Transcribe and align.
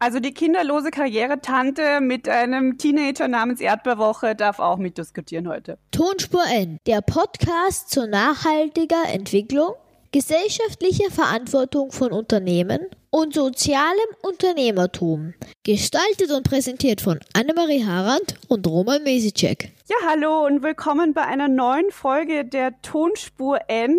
Also 0.00 0.20
die 0.20 0.32
kinderlose 0.32 0.92
Karrieretante 0.92 2.00
mit 2.00 2.28
einem 2.28 2.78
Teenager 2.78 3.26
namens 3.26 3.60
Erdbeerwoche 3.60 4.36
darf 4.36 4.60
auch 4.60 4.76
mitdiskutieren 4.76 5.48
heute. 5.48 5.76
Tonspur 5.90 6.44
N, 6.48 6.78
der 6.86 7.00
Podcast 7.00 7.90
zur 7.90 8.06
nachhaltiger 8.06 9.02
Entwicklung, 9.12 9.72
gesellschaftlicher 10.12 11.10
Verantwortung 11.10 11.90
von 11.90 12.12
Unternehmen 12.12 12.78
und 13.10 13.34
sozialem 13.34 14.08
Unternehmertum. 14.22 15.34
Gestaltet 15.64 16.30
und 16.30 16.48
präsentiert 16.48 17.00
von 17.00 17.18
Annemarie 17.32 17.84
Harand 17.84 18.36
und 18.46 18.68
Roman 18.68 19.02
Mesicek. 19.02 19.72
Ja, 19.88 19.96
hallo 20.08 20.46
und 20.46 20.62
willkommen 20.62 21.12
bei 21.12 21.22
einer 21.22 21.48
neuen 21.48 21.90
Folge 21.90 22.44
der 22.44 22.80
Tonspur 22.82 23.58
N. 23.66 23.98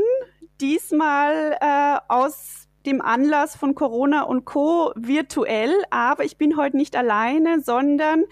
Diesmal 0.61 1.57
äh, 1.59 1.97
aus 2.07 2.68
dem 2.86 3.02
Anlass 3.02 3.55
von 3.55 3.75
Corona 3.75 4.23
und 4.23 4.46
Co. 4.46 4.91
virtuell. 4.96 5.73
Aber 5.89 6.23
ich 6.23 6.38
bin 6.38 6.57
heute 6.57 6.78
nicht 6.78 6.96
alleine, 6.96 7.61
sondern 7.61 8.25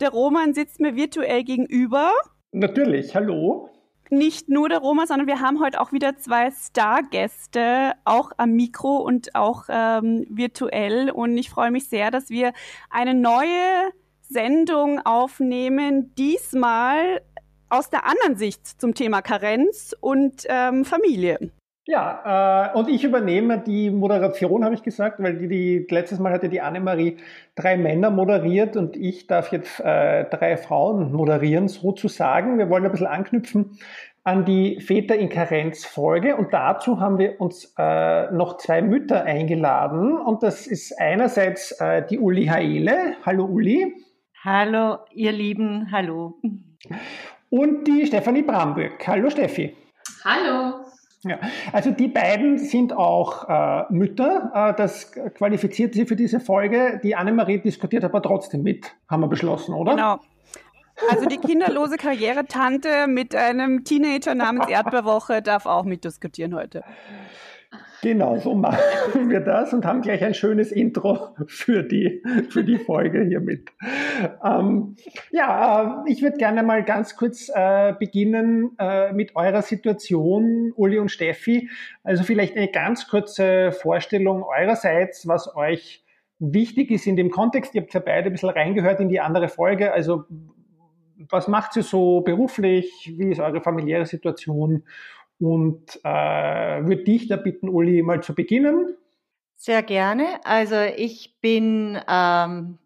der 0.00 0.10
Roman 0.10 0.54
sitzt 0.54 0.80
mir 0.80 0.96
virtuell 0.96 1.44
gegenüber. 1.44 2.12
Natürlich, 2.52 3.14
hallo. 3.14 3.68
Nicht 4.10 4.50
nur 4.50 4.68
der 4.68 4.78
Roman, 4.78 5.06
sondern 5.06 5.26
wir 5.26 5.40
haben 5.40 5.58
heute 5.60 5.80
auch 5.80 5.92
wieder 5.92 6.18
zwei 6.18 6.50
Stargäste, 6.50 7.92
auch 8.04 8.30
am 8.36 8.50
Mikro 8.52 8.98
und 8.98 9.34
auch 9.34 9.64
ähm, 9.70 10.26
virtuell. 10.28 11.10
Und 11.10 11.38
ich 11.38 11.48
freue 11.48 11.70
mich 11.70 11.88
sehr, 11.88 12.10
dass 12.10 12.28
wir 12.28 12.52
eine 12.90 13.14
neue 13.14 13.90
Sendung 14.20 15.00
aufnehmen, 15.00 16.14
diesmal 16.16 17.22
aus 17.70 17.88
der 17.88 18.04
anderen 18.04 18.36
Sicht 18.36 18.66
zum 18.66 18.94
Thema 18.94 19.22
Karenz 19.22 19.94
und 19.98 20.44
ähm, 20.48 20.84
Familie. 20.84 21.50
Ja, 21.84 22.70
äh, 22.72 22.78
und 22.78 22.88
ich 22.88 23.02
übernehme 23.02 23.58
die 23.58 23.90
Moderation, 23.90 24.64
habe 24.64 24.74
ich 24.74 24.84
gesagt, 24.84 25.20
weil 25.20 25.36
die, 25.36 25.48
die 25.48 25.86
letztes 25.90 26.20
Mal 26.20 26.32
hatte 26.32 26.48
die 26.48 26.60
Annemarie 26.60 27.16
drei 27.56 27.76
Männer 27.76 28.10
moderiert 28.10 28.76
und 28.76 28.96
ich 28.96 29.26
darf 29.26 29.50
jetzt 29.50 29.80
äh, 29.80 30.24
drei 30.26 30.56
Frauen 30.56 31.12
moderieren, 31.12 31.66
sozusagen. 31.66 32.58
Wir 32.58 32.70
wollen 32.70 32.84
ein 32.84 32.92
bisschen 32.92 33.08
anknüpfen 33.08 33.78
an 34.22 34.44
die 34.44 34.80
Väter 34.80 35.16
in 35.16 35.28
Karenz 35.28 35.84
Folge 35.84 36.36
und 36.36 36.52
dazu 36.52 37.00
haben 37.00 37.18
wir 37.18 37.40
uns 37.40 37.74
äh, 37.76 38.30
noch 38.30 38.58
zwei 38.58 38.80
Mütter 38.80 39.24
eingeladen 39.24 40.16
und 40.16 40.44
das 40.44 40.68
ist 40.68 40.96
einerseits 41.00 41.72
äh, 41.80 42.06
die 42.06 42.20
Uli 42.20 42.46
Haele. 42.46 43.16
Hallo 43.26 43.46
Uli. 43.46 43.92
Hallo 44.44 44.98
ihr 45.12 45.32
Lieben, 45.32 45.90
hallo. 45.90 46.38
Und 47.50 47.88
die 47.88 48.06
Stefanie 48.06 48.42
Bramböck. 48.42 49.04
Hallo 49.06 49.28
Steffi. 49.30 49.76
Hallo. 50.24 50.81
Ja, 51.24 51.38
also 51.72 51.92
die 51.92 52.08
beiden 52.08 52.58
sind 52.58 52.92
auch 52.92 53.48
äh, 53.48 53.84
Mütter. 53.92 54.50
Äh, 54.54 54.74
das 54.76 55.12
qualifiziert 55.12 55.94
sie 55.94 56.04
für 56.04 56.16
diese 56.16 56.40
Folge. 56.40 57.00
Die 57.02 57.14
Annemarie 57.14 57.60
diskutiert 57.60 58.04
aber 58.04 58.22
trotzdem 58.22 58.62
mit, 58.62 58.94
haben 59.08 59.20
wir 59.20 59.28
beschlossen, 59.28 59.72
oder? 59.74 59.92
Genau. 59.92 60.20
Also 61.10 61.26
die 61.26 61.38
kinderlose 61.38 61.96
Karrieretante 61.96 63.06
mit 63.06 63.34
einem 63.34 63.84
Teenager 63.84 64.34
namens 64.34 64.68
Erdbeerwoche 64.68 65.42
darf 65.42 65.66
auch 65.66 65.84
mitdiskutieren 65.84 66.54
heute. 66.54 66.84
Genau, 68.02 68.36
so 68.36 68.54
machen 68.56 69.30
wir 69.30 69.40
das 69.40 69.72
und 69.72 69.86
haben 69.86 70.02
gleich 70.02 70.22
ein 70.24 70.34
schönes 70.34 70.72
Intro 70.72 71.28
für 71.46 71.84
die, 71.84 72.22
für 72.50 72.64
die 72.64 72.78
Folge 72.78 73.22
hiermit. 73.22 73.70
Ähm, 74.44 74.96
ja, 75.30 76.04
äh, 76.04 76.10
ich 76.10 76.20
würde 76.20 76.36
gerne 76.36 76.64
mal 76.64 76.82
ganz 76.82 77.16
kurz 77.16 77.48
äh, 77.54 77.94
beginnen 77.98 78.72
äh, 78.78 79.12
mit 79.12 79.36
eurer 79.36 79.62
Situation, 79.62 80.72
Uli 80.74 80.98
und 80.98 81.10
Steffi. 81.10 81.70
Also 82.02 82.24
vielleicht 82.24 82.56
eine 82.56 82.68
ganz 82.68 83.06
kurze 83.06 83.70
Vorstellung 83.70 84.42
eurerseits, 84.42 85.28
was 85.28 85.54
euch 85.54 86.04
wichtig 86.40 86.90
ist 86.90 87.06
in 87.06 87.14
dem 87.14 87.30
Kontext. 87.30 87.72
Ihr 87.74 87.82
habt 87.82 87.94
ja 87.94 88.00
beide 88.00 88.26
ein 88.26 88.32
bisschen 88.32 88.50
reingehört 88.50 88.98
in 88.98 89.08
die 89.08 89.20
andere 89.20 89.48
Folge. 89.48 89.92
Also 89.92 90.24
was 91.30 91.46
macht 91.46 91.76
ihr 91.76 91.84
so 91.84 92.20
beruflich? 92.20 93.14
Wie 93.16 93.30
ist 93.30 93.38
eure 93.38 93.60
familiäre 93.60 94.06
Situation? 94.06 94.82
Und 95.38 95.98
äh, 96.04 96.08
würde 96.84 97.04
dich 97.04 97.28
da 97.28 97.36
bitten, 97.36 97.68
Uli, 97.68 98.02
mal 98.02 98.22
zu 98.22 98.34
beginnen. 98.34 98.96
Sehr 99.56 99.84
gerne. 99.84 100.40
Also 100.44 100.74
ich 100.96 101.36
bin, 101.40 101.96
ähm, 102.08 102.78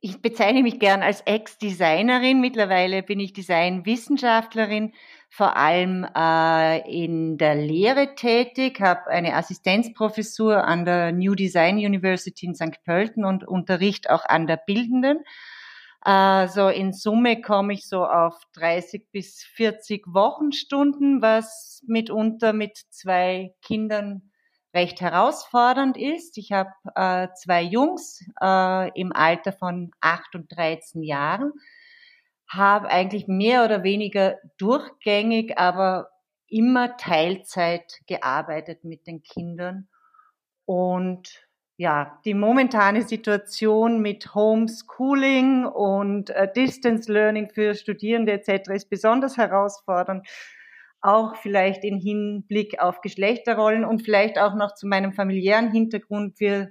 ich 0.00 0.22
bezeichne 0.22 0.62
mich 0.62 0.78
gern 0.78 1.02
als 1.02 1.20
Ex-Designerin. 1.22 2.40
Mittlerweile 2.40 3.02
bin 3.02 3.20
ich 3.20 3.34
Designwissenschaftlerin, 3.34 4.94
vor 5.28 5.56
allem 5.56 6.06
äh, 6.16 6.90
in 6.90 7.36
der 7.36 7.54
Lehre 7.54 8.14
tätig, 8.14 8.80
habe 8.80 9.08
eine 9.08 9.34
Assistenzprofessur 9.34 10.64
an 10.64 10.86
der 10.86 11.12
New 11.12 11.34
Design 11.34 11.76
University 11.76 12.46
in 12.46 12.54
St. 12.54 12.82
Pölten 12.84 13.24
und 13.24 13.46
unterrichte 13.46 14.14
auch 14.14 14.24
an 14.24 14.46
der 14.46 14.56
Bildenden. 14.56 15.18
Also 16.06 16.68
in 16.68 16.92
Summe 16.92 17.40
komme 17.40 17.72
ich 17.72 17.88
so 17.88 18.04
auf 18.04 18.40
30 18.52 19.10
bis 19.10 19.42
40 19.42 20.04
Wochenstunden, 20.06 21.20
was 21.20 21.82
mitunter 21.84 22.52
mit 22.52 22.78
zwei 22.90 23.56
Kindern 23.60 24.30
recht 24.72 25.00
herausfordernd 25.00 25.96
ist. 25.96 26.38
Ich 26.38 26.52
habe 26.52 26.70
äh, 26.94 27.26
zwei 27.34 27.60
Jungs 27.60 28.24
äh, 28.40 28.88
im 28.96 29.12
Alter 29.12 29.50
von 29.50 29.90
8 30.00 30.36
und 30.36 30.56
13 30.56 31.02
Jahren, 31.02 31.52
habe 32.48 32.88
eigentlich 32.88 33.26
mehr 33.26 33.64
oder 33.64 33.82
weniger 33.82 34.36
durchgängig, 34.58 35.58
aber 35.58 36.10
immer 36.46 36.96
Teilzeit 36.98 37.98
gearbeitet 38.06 38.84
mit 38.84 39.08
den 39.08 39.24
Kindern 39.24 39.88
und 40.66 41.45
ja, 41.78 42.18
die 42.24 42.34
momentane 42.34 43.02
Situation 43.02 44.00
mit 44.00 44.34
Homeschooling 44.34 45.66
und 45.66 46.30
äh, 46.30 46.50
Distance 46.50 47.12
Learning 47.12 47.50
für 47.50 47.74
Studierende 47.74 48.32
etc. 48.32 48.70
ist 48.70 48.88
besonders 48.88 49.36
herausfordernd. 49.36 50.26
Auch 51.02 51.36
vielleicht 51.36 51.84
in 51.84 51.98
Hinblick 51.98 52.80
auf 52.80 53.02
Geschlechterrollen 53.02 53.84
und 53.84 54.02
vielleicht 54.02 54.38
auch 54.38 54.54
noch 54.54 54.74
zu 54.74 54.86
meinem 54.86 55.12
familiären 55.12 55.70
Hintergrund. 55.70 56.40
Wir, 56.40 56.70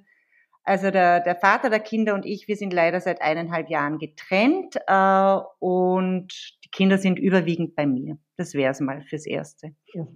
also 0.63 0.89
der, 0.89 1.19
der 1.19 1.35
Vater 1.35 1.69
der 1.69 1.81
Kinder 1.81 2.15
und 2.15 2.25
ich, 2.25 2.47
wir 2.47 2.55
sind 2.55 2.73
leider 2.73 2.99
seit 2.99 3.21
eineinhalb 3.21 3.69
Jahren 3.69 3.99
getrennt 3.99 4.75
äh, 4.87 5.37
und 5.59 6.33
die 6.65 6.69
Kinder 6.71 6.97
sind 6.97 7.19
überwiegend 7.19 7.75
bei 7.75 7.85
mir. 7.85 8.17
Das 8.37 8.55
wäre 8.55 8.71
es 8.71 8.79
mal 8.79 9.03
fürs 9.03 9.27
Erste. 9.27 9.75
Ja. 9.93 10.07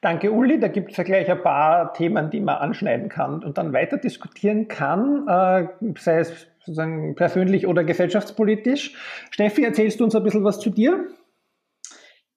Danke, 0.00 0.30
Uli. 0.30 0.60
Da 0.60 0.68
gibt 0.68 0.90
es 0.90 0.96
ja 0.96 1.04
gleich 1.04 1.30
ein 1.30 1.42
paar 1.42 1.94
Themen, 1.94 2.30
die 2.30 2.40
man 2.40 2.56
anschneiden 2.56 3.08
kann 3.08 3.42
und 3.42 3.56
dann 3.58 3.72
weiter 3.72 3.96
diskutieren 3.96 4.68
kann, 4.68 5.26
äh, 5.28 5.68
sei 5.98 6.18
es 6.18 6.46
sozusagen 6.58 7.14
persönlich 7.14 7.66
oder 7.66 7.84
gesellschaftspolitisch. 7.84 8.94
Steffi, 9.30 9.64
erzählst 9.64 10.00
du 10.00 10.04
uns 10.04 10.14
ein 10.14 10.24
bisschen 10.24 10.44
was 10.44 10.60
zu 10.60 10.70
dir? 10.70 11.06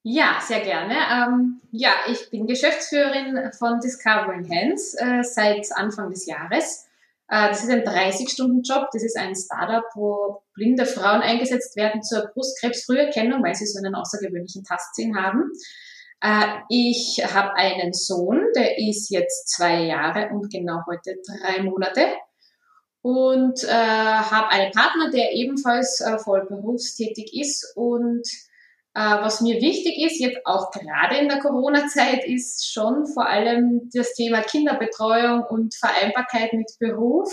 Ja, 0.03 0.37
sehr 0.39 0.61
gerne. 0.61 0.95
Ähm, 1.11 1.61
ja, 1.71 1.91
ich 2.07 2.29
bin 2.29 2.47
Geschäftsführerin 2.47 3.51
von 3.57 3.79
Discovering 3.81 4.49
Hands 4.49 4.95
äh, 4.95 5.23
seit 5.23 5.67
Anfang 5.75 6.09
des 6.09 6.25
Jahres. 6.25 6.87
Äh, 7.27 7.49
das 7.49 7.63
ist 7.63 7.69
ein 7.69 7.81
30-Stunden-Job. 7.81 8.87
Das 8.93 9.03
ist 9.03 9.17
ein 9.17 9.35
Startup, 9.35 9.83
wo 9.95 10.41
blinde 10.53 10.85
Frauen 10.85 11.21
eingesetzt 11.21 11.75
werden 11.75 12.01
zur 12.01 12.27
Brustkrebsfrüherkennung, 12.33 13.43
weil 13.43 13.55
sie 13.55 13.65
so 13.65 13.79
einen 13.79 13.93
außergewöhnlichen 13.93 14.63
Tastsinn 14.63 15.17
haben. 15.17 15.51
Äh, 16.21 16.59
ich 16.69 17.23
habe 17.33 17.53
einen 17.55 17.93
Sohn, 17.93 18.41
der 18.55 18.77
ist 18.77 19.09
jetzt 19.09 19.49
zwei 19.49 19.83
Jahre 19.83 20.29
und 20.29 20.51
genau 20.51 20.81
heute 20.87 21.15
drei 21.25 21.63
Monate. 21.63 22.07
Und 23.01 23.63
äh, 23.63 23.67
habe 23.69 24.49
einen 24.49 24.71
Partner, 24.73 25.09
der 25.09 25.33
ebenfalls 25.33 26.01
äh, 26.01 26.17
voll 26.19 26.45
berufstätig 26.45 27.33
ist. 27.33 27.73
Und 27.77 28.27
äh, 28.93 28.99
was 28.99 29.39
mir 29.39 29.61
wichtig 29.61 29.97
ist, 29.97 30.19
jetzt 30.19 30.45
auch 30.45 30.71
gerade 30.71 31.17
in 31.17 31.29
der 31.29 31.39
Corona-Zeit, 31.39 32.25
ist 32.25 32.69
schon 32.69 33.07
vor 33.07 33.27
allem 33.27 33.89
das 33.93 34.13
Thema 34.13 34.41
Kinderbetreuung 34.41 35.43
und 35.43 35.75
Vereinbarkeit 35.75 36.51
mit 36.51 36.69
Beruf 36.79 37.31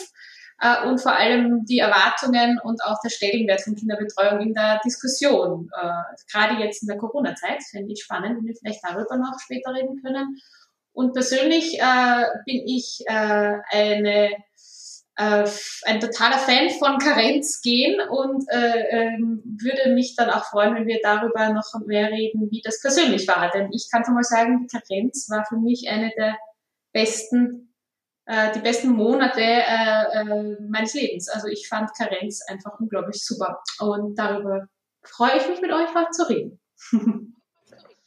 äh, 0.60 0.86
und 0.86 1.00
vor 1.00 1.12
allem 1.12 1.64
die 1.66 1.78
Erwartungen 1.78 2.58
und 2.62 2.82
auch 2.84 2.98
der 3.04 3.10
Stellenwert 3.10 3.62
von 3.62 3.74
Kinderbetreuung 3.74 4.40
in 4.40 4.54
der 4.54 4.80
Diskussion. 4.84 5.70
Äh, 5.80 6.02
gerade 6.32 6.62
jetzt 6.62 6.82
in 6.82 6.88
der 6.88 6.98
Corona-Zeit 6.98 7.62
fände 7.70 7.92
ich 7.92 8.02
spannend, 8.02 8.38
wenn 8.38 8.46
wir 8.46 8.54
vielleicht 8.54 8.82
darüber 8.82 9.16
noch 9.16 9.38
später 9.38 9.74
reden 9.74 10.00
können. 10.02 10.38
Und 10.92 11.12
persönlich 11.12 11.78
äh, 11.78 12.24
bin 12.46 12.62
ich 12.66 13.04
äh, 13.06 13.58
eine 13.70 14.30
äh, 15.16 15.48
ein 15.84 16.00
totaler 16.00 16.38
Fan 16.38 16.70
von 16.70 16.98
Karenz 16.98 17.62
gehen 17.62 18.00
und 18.08 18.44
äh, 18.50 18.82
ähm, 18.90 19.42
würde 19.44 19.94
mich 19.94 20.14
dann 20.14 20.30
auch 20.30 20.44
freuen, 20.44 20.74
wenn 20.74 20.86
wir 20.86 21.00
darüber 21.02 21.48
noch 21.50 21.64
mehr 21.86 22.10
reden, 22.10 22.50
wie 22.50 22.60
das 22.62 22.80
persönlich 22.80 23.26
war. 23.26 23.50
Denn 23.50 23.70
ich 23.72 23.88
kann 23.90 24.04
schon 24.04 24.14
mal 24.14 24.24
sagen, 24.24 24.66
Karenz 24.68 25.28
war 25.30 25.44
für 25.48 25.56
mich 25.56 25.88
eine 25.88 26.10
der 26.16 26.36
besten 26.92 27.74
äh, 28.26 28.52
die 28.52 28.60
besten 28.60 28.90
Monate 28.90 29.40
äh, 29.40 30.20
äh, 30.20 30.56
meines 30.68 30.94
Lebens. 30.94 31.28
Also 31.28 31.48
ich 31.48 31.68
fand 31.68 31.90
Karenz 31.96 32.42
einfach 32.48 32.78
unglaublich 32.78 33.24
super. 33.24 33.62
Und 33.80 34.18
darüber 34.18 34.66
freue 35.02 35.36
ich 35.36 35.48
mich 35.48 35.60
mit 35.60 35.72
euch 35.72 35.94
heute 35.94 36.10
zu 36.10 36.28
reden. 36.28 36.60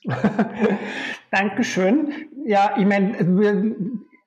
Dankeschön. 1.32 2.30
Ja, 2.46 2.76
ich 2.78 2.86
meine, 2.86 3.18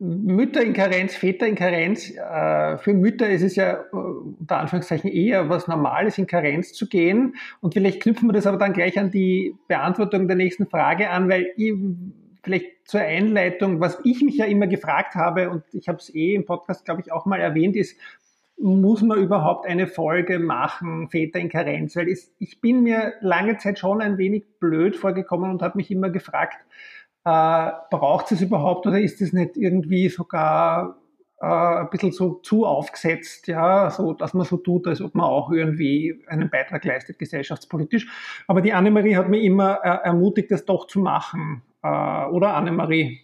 Mütter 0.03 0.63
in 0.63 0.73
Karenz, 0.73 1.15
Väter 1.15 1.47
in 1.47 1.55
Karenz. 1.55 2.11
Äh, 2.11 2.79
für 2.79 2.93
Mütter 2.93 3.29
ist 3.29 3.43
es 3.43 3.55
ja 3.55 3.75
äh, 3.75 3.97
unter 3.97 4.59
Anführungszeichen 4.59 5.09
eher 5.09 5.49
was 5.49 5.69
Normales, 5.69 6.19
in 6.19 6.27
Karenz 6.27 6.73
zu 6.73 6.89
gehen. 6.89 7.37
Und 7.61 7.75
vielleicht 7.75 8.03
knüpfen 8.03 8.29
wir 8.29 8.33
das 8.33 8.47
aber 8.47 8.59
dann 8.59 8.73
gleich 8.73 8.99
an 8.99 9.13
die 9.13 9.55
Beantwortung 9.69 10.27
der 10.27 10.37
nächsten 10.37 10.67
Frage 10.67 11.09
an, 11.11 11.29
weil 11.29 11.53
ich, 11.57 11.73
vielleicht 12.43 12.89
zur 12.89 13.01
Einleitung, 13.01 13.81
was 13.81 13.99
ich 14.05 14.23
mich 14.23 14.37
ja 14.37 14.47
immer 14.47 14.67
gefragt 14.67 15.15
habe, 15.15 15.51
und 15.51 15.63
ich 15.73 15.89
habe 15.89 15.99
es 15.99 16.15
eh 16.15 16.35
im 16.35 16.45
Podcast, 16.45 16.85
glaube 16.85 17.01
ich, 17.01 17.13
auch 17.13 17.27
mal 17.27 17.41
erwähnt, 17.41 17.77
ist, 17.77 17.97
muss 18.59 19.03
man 19.03 19.19
überhaupt 19.19 19.67
eine 19.67 19.87
Folge 19.87 20.39
machen, 20.39 21.09
Väter 21.09 21.39
in 21.39 21.49
Karenz? 21.49 21.97
Weil 21.97 22.09
ich 22.09 22.61
bin 22.61 22.83
mir 22.83 23.15
lange 23.21 23.57
Zeit 23.57 23.79
schon 23.79 24.01
ein 24.01 24.19
wenig 24.19 24.45
blöd 24.61 24.97
vorgekommen 24.97 25.51
und 25.51 25.63
habe 25.63 25.79
mich 25.79 25.91
immer 25.91 26.11
gefragt, 26.11 26.59
äh, 27.25 27.71
braucht 27.91 28.33
es 28.33 28.41
überhaupt 28.41 28.87
oder 28.87 29.01
ist 29.01 29.21
es 29.21 29.33
nicht 29.33 29.57
irgendwie 29.57 30.09
sogar 30.09 31.02
äh, 31.43 31.81
ein 31.81 31.91
bisschen 31.91 32.13
so 32.13 32.35
zu 32.35 32.65
aufgesetzt, 32.65 33.49
ja, 33.49 33.91
so, 33.91 34.13
dass 34.13 34.33
man 34.33 34.47
so 34.47 34.59
tut, 34.59 34.87
als 34.87 35.03
ob 35.03 35.17
man 35.17 35.27
auch 35.27 35.51
irgendwie 35.51 36.23
einen 36.29 36.49
Beitrag 36.49 36.85
leistet 36.85 37.19
gesellschaftspolitisch. 37.19 38.07
Aber 38.47 38.61
die 38.61 38.73
Annemarie 38.73 39.17
hat 39.17 39.29
mich 39.29 39.43
immer 39.43 39.81
äh, 39.83 40.05
ermutigt, 40.05 40.53
das 40.53 40.65
doch 40.65 40.87
zu 40.87 41.01
machen. 41.01 41.63
Äh, 41.83 41.89
oder 42.27 42.55
Annemarie? 42.55 43.21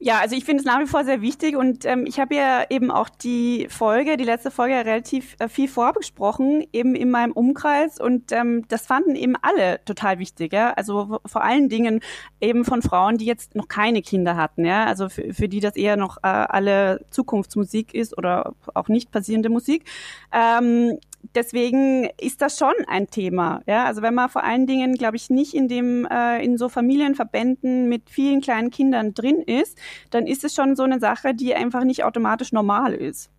Ja, 0.00 0.20
also 0.20 0.36
ich 0.36 0.44
finde 0.44 0.60
es 0.60 0.66
nach 0.66 0.78
wie 0.78 0.86
vor 0.86 1.04
sehr 1.04 1.22
wichtig 1.22 1.56
und 1.56 1.84
ähm, 1.84 2.06
ich 2.06 2.20
habe 2.20 2.34
ja 2.34 2.64
eben 2.70 2.92
auch 2.92 3.08
die 3.08 3.66
Folge, 3.68 4.16
die 4.16 4.24
letzte 4.24 4.52
Folge 4.52 4.74
relativ 4.74 5.34
äh, 5.40 5.48
viel 5.48 5.66
vorbesprochen, 5.68 6.64
eben 6.72 6.94
in 6.94 7.10
meinem 7.10 7.32
Umkreis 7.32 7.98
und 8.00 8.30
ähm, 8.30 8.64
das 8.68 8.86
fanden 8.86 9.16
eben 9.16 9.34
alle 9.42 9.84
total 9.84 10.20
wichtig, 10.20 10.52
ja. 10.52 10.72
Also 10.74 11.18
vor 11.26 11.42
allen 11.42 11.68
Dingen 11.68 12.00
eben 12.40 12.64
von 12.64 12.80
Frauen, 12.80 13.18
die 13.18 13.24
jetzt 13.24 13.56
noch 13.56 13.66
keine 13.66 14.02
Kinder 14.02 14.36
hatten, 14.36 14.64
ja. 14.64 14.84
Also 14.84 15.08
für, 15.08 15.34
für 15.34 15.48
die 15.48 15.60
das 15.60 15.74
eher 15.74 15.96
noch 15.96 16.18
äh, 16.18 16.28
alle 16.28 17.04
Zukunftsmusik 17.10 17.92
ist 17.92 18.16
oder 18.16 18.54
auch 18.74 18.88
nicht 18.88 19.10
passierende 19.10 19.48
Musik. 19.48 19.84
Ähm, 20.32 20.98
deswegen 21.34 22.08
ist 22.20 22.42
das 22.42 22.58
schon 22.58 22.74
ein 22.86 23.08
Thema. 23.08 23.62
Ja? 23.66 23.84
Also 23.84 24.02
wenn 24.02 24.14
man 24.14 24.28
vor 24.28 24.44
allen 24.44 24.66
Dingen, 24.66 24.94
glaube 24.94 25.16
ich, 25.16 25.30
nicht 25.30 25.54
in 25.54 25.68
dem 25.68 26.06
äh, 26.06 26.44
in 26.44 26.58
so 26.58 26.68
Familienverbänden 26.68 27.88
mit 27.88 28.10
vielen 28.10 28.40
kleinen 28.40 28.70
Kindern 28.70 29.14
drin 29.14 29.42
ist, 29.42 29.78
dann 30.10 30.26
ist 30.26 30.44
es 30.44 30.54
schon 30.54 30.76
so 30.76 30.82
eine 30.82 31.00
Sache, 31.00 31.34
die 31.34 31.54
einfach 31.54 31.84
nicht 31.84 32.04
automatisch 32.04 32.52
normal 32.52 32.94
ist. 32.94 33.30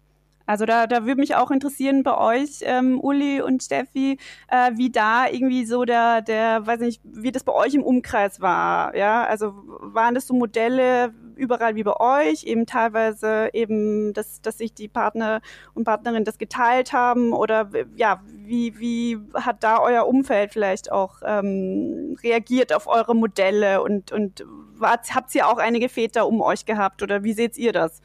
Also 0.50 0.66
da, 0.66 0.88
da 0.88 1.06
würde 1.06 1.20
mich 1.22 1.36
auch 1.36 1.52
interessieren 1.52 2.02
bei 2.02 2.18
euch, 2.18 2.62
ähm, 2.64 3.00
Uli 3.00 3.40
und 3.40 3.62
Steffi, 3.62 4.18
äh, 4.48 4.72
wie 4.74 4.90
da 4.90 5.28
irgendwie 5.28 5.64
so 5.64 5.86
der, 5.86 6.24
der, 6.24 6.66
weiß 6.66 6.80
nicht, 6.80 7.04
wie 7.04 7.32
das 7.32 7.44
bei 7.44 7.54
euch 7.54 7.76
im 7.76 7.84
Umkreis 7.84 8.42
war. 8.42 8.96
Ja, 8.96 9.26
also 9.26 9.54
waren 9.64 10.16
das 10.16 10.26
so 10.26 10.34
Modelle 10.34 11.14
überall 11.36 11.76
wie 11.76 11.84
bei 11.84 11.96
euch, 12.00 12.46
eben 12.46 12.66
teilweise 12.66 13.52
eben, 13.54 14.12
dass, 14.14 14.42
dass 14.42 14.58
sich 14.58 14.74
die 14.74 14.88
Partner 14.88 15.42
und 15.76 15.84
Partnerin 15.84 16.24
das 16.24 16.40
geteilt 16.40 16.94
haben 16.94 17.32
oder 17.32 17.70
ja, 17.96 18.24
wie, 18.34 18.80
wie 18.80 19.20
hat 19.36 19.64
da 19.64 19.80
euer 19.80 20.08
Umfeld 20.08 20.52
vielleicht 20.52 20.92
auch 20.92 21.18
ähm, 21.24 22.18
reagiert 22.24 22.74
auf 22.74 22.88
eure 22.88 23.16
Modelle 23.16 23.84
und, 23.84 24.12
und 24.12 24.44
wart, 24.80 25.14
habt 25.14 25.36
ihr 25.36 25.48
auch 25.48 25.60
einige 25.60 25.90
Väter 25.90 26.26
um 26.26 26.42
euch 26.42 26.66
gehabt 26.66 27.04
oder 27.04 27.24
wie 27.24 27.34
seht 27.34 27.56
ihr 27.56 27.72
das? 27.72 28.02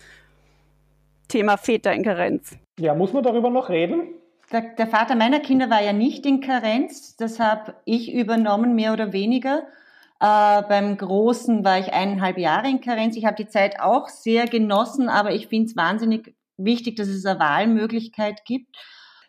Thema 1.29 1.57
Väter 1.57 1.93
in 1.93 2.03
Karenz. 2.03 2.57
Ja, 2.79 2.95
muss 2.95 3.13
man 3.13 3.23
darüber 3.23 3.51
noch 3.51 3.69
reden? 3.69 4.09
Der, 4.53 4.61
der, 4.61 4.87
Vater 4.87 5.15
meiner 5.15 5.41
Kinder 5.41 5.71
war 5.71 5.83
ja 5.83 5.93
nicht 5.93 6.27
in 6.27 6.41
Karenz, 6.41 7.17
das 7.17 7.41
habe 7.41 7.75
ich 7.85 8.13
übernommen, 8.13 8.75
mehr 8.75 8.93
oder 8.93 9.13
weniger. 9.13 9.65
Äh, 10.21 10.63
beim 10.69 10.97
Großen 10.97 11.65
war 11.65 11.79
ich 11.79 11.93
eineinhalb 11.93 12.39
Jahre 12.39 12.69
in 12.69 12.81
Karenz. 12.81 13.17
Ich 13.17 13.25
habe 13.25 13.37
die 13.37 13.49
Zeit 13.49 13.81
auch 13.81 14.09
sehr 14.09 14.47
genossen, 14.47 15.09
aber 15.09 15.33
ich 15.33 15.49
finde 15.49 15.67
es 15.67 15.77
wahnsinnig 15.77 16.35
wichtig, 16.57 16.97
dass 16.97 17.09
es 17.09 17.25
eine 17.25 17.41
Wahlmöglichkeit 17.41 18.45
gibt. 18.45 18.77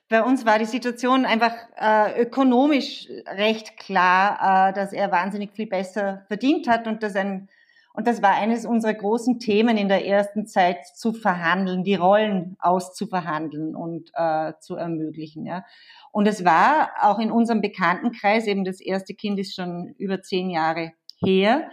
Bei 0.08 0.22
uns 0.22 0.46
war 0.46 0.60
die 0.60 0.66
Situation 0.66 1.26
einfach 1.26 1.54
äh, 1.78 2.22
ökonomisch 2.22 3.08
recht 3.26 3.78
klar, 3.78 4.70
äh, 4.70 4.74
dass 4.74 4.94
er 4.94 5.12
wahnsinnig 5.12 5.52
viel 5.54 5.66
besser 5.66 6.24
verdient 6.28 6.68
hat 6.68 6.88
und 6.88 7.02
dass 7.02 7.16
ein 7.16 7.50
und 7.96 8.08
das 8.08 8.22
war 8.22 8.34
eines 8.34 8.66
unserer 8.66 8.94
großen 8.94 9.40
Themen 9.40 9.78
in 9.78 9.88
der 9.88 10.06
ersten 10.06 10.48
Zeit 10.48 10.86
zu 10.96 11.14
verhandeln, 11.14 11.84
die 11.84 11.96
Rollen 11.96 12.58
auszuverhandeln 12.60 13.76
und 13.76 14.12
äh, 14.16 14.54
zu 14.60 14.76
ermöglichen. 14.76 15.46
Ja. 15.46 15.66
Und 16.12 16.28
es 16.28 16.44
war 16.44 16.90
auch 17.02 17.20
in 17.20 17.32
unserem 17.32 17.62
Bekanntenkreis, 17.62 18.48
eben 18.48 18.66
das 18.66 18.82
erste 18.82 19.14
Kind 19.14 19.40
ist 19.40 19.56
schon 19.56 19.96
über 19.98 20.22
zehn 20.22 20.50
Jahre 20.50 20.92
her, 21.20 21.70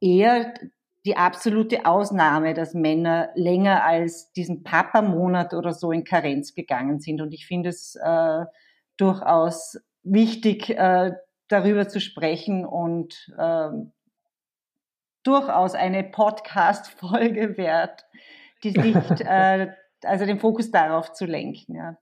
eher 0.00 0.54
die 1.04 1.16
absolute 1.16 1.84
Ausnahme, 1.86 2.54
dass 2.54 2.74
Männer 2.74 3.30
länger 3.34 3.84
als 3.84 4.32
diesen 4.32 4.62
Papa-Monat 4.62 5.54
oder 5.54 5.72
so 5.72 5.90
in 5.90 6.04
Karenz 6.04 6.54
gegangen 6.54 7.00
sind. 7.00 7.20
Und 7.20 7.34
ich 7.34 7.46
finde 7.46 7.70
es 7.70 7.96
äh, 7.96 8.44
durchaus 8.96 9.80
wichtig, 10.04 10.70
äh, 10.70 11.12
darüber 11.48 11.88
zu 11.88 12.00
sprechen 12.00 12.64
und 12.64 13.32
äh, 13.36 13.68
durchaus 15.22 15.74
eine 15.74 16.04
Podcast-Folge 16.04 17.56
wert, 17.56 18.04
die 18.62 18.72
sich, 18.72 18.94
äh, 19.26 19.68
also 20.04 20.26
den 20.26 20.40
Fokus 20.40 20.70
darauf 20.70 21.12
zu 21.12 21.24
lenken. 21.24 21.76
Ja. 21.76 21.96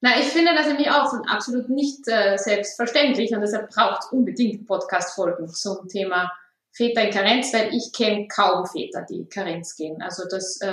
Na, 0.00 0.18
ich 0.18 0.26
finde 0.26 0.54
das 0.54 0.66
nämlich 0.66 0.90
auch 0.90 1.06
so 1.06 1.16
absolut 1.26 1.70
nicht 1.70 2.06
äh, 2.08 2.36
selbstverständlich 2.36 3.34
und 3.34 3.40
deshalb 3.40 3.70
braucht 3.70 4.02
es 4.02 4.12
unbedingt 4.12 4.66
Podcast-Folgen 4.66 5.48
zum 5.48 5.88
Thema 5.88 6.30
Väter 6.72 7.02
in 7.02 7.10
Karenz, 7.10 7.54
weil 7.54 7.72
ich 7.72 7.92
kenne 7.92 8.28
kaum 8.28 8.66
Väter, 8.66 9.06
die 9.08 9.20
in 9.20 9.28
Karenz 9.28 9.76
gehen. 9.76 10.02
Also 10.02 10.24
das 10.28 10.60
äh, 10.60 10.72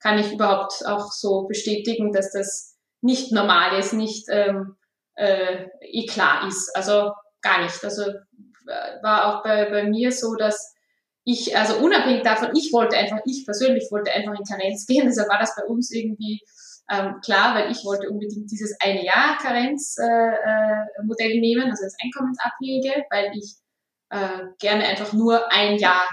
kann 0.00 0.18
ich 0.18 0.32
überhaupt 0.32 0.86
auch 0.86 1.10
so 1.10 1.46
bestätigen, 1.48 2.12
dass 2.12 2.32
das 2.32 2.76
nicht 3.00 3.32
normal 3.32 3.78
ist, 3.78 3.94
nicht 3.94 4.26
ähm, 4.30 4.76
äh, 5.14 5.66
eh 5.80 6.06
klar 6.06 6.46
ist. 6.46 6.70
Also 6.76 7.12
gar 7.40 7.62
nicht. 7.62 7.82
Also 7.82 8.02
äh, 8.02 9.02
war 9.02 9.26
auch 9.26 9.42
bei, 9.42 9.70
bei 9.70 9.84
mir 9.84 10.12
so, 10.12 10.34
dass 10.34 10.74
ich, 11.30 11.54
also 11.54 11.76
unabhängig 11.76 12.22
davon, 12.22 12.48
ich 12.56 12.72
wollte 12.72 12.96
einfach, 12.96 13.18
ich 13.26 13.44
persönlich 13.44 13.88
wollte 13.90 14.10
einfach 14.12 14.32
in 14.32 14.46
Karenz 14.46 14.86
gehen, 14.86 15.04
deshalb 15.06 15.28
war 15.28 15.38
das 15.38 15.54
bei 15.54 15.64
uns 15.64 15.90
irgendwie 15.92 16.40
ähm, 16.90 17.20
klar, 17.22 17.54
weil 17.54 17.70
ich 17.70 17.84
wollte 17.84 18.08
unbedingt 18.08 18.50
dieses 18.50 18.74
eine 18.80 19.04
Jahr 19.04 19.36
Karenz-Modell 19.36 21.30
äh, 21.30 21.36
äh, 21.36 21.40
nehmen, 21.40 21.70
also 21.70 21.84
das 21.84 21.96
Einkommensabhängige, 22.02 23.04
weil 23.10 23.30
ich 23.34 23.56
äh, 24.08 24.46
gerne 24.58 24.86
einfach 24.86 25.12
nur 25.12 25.52
ein 25.52 25.76
Jahr 25.76 26.08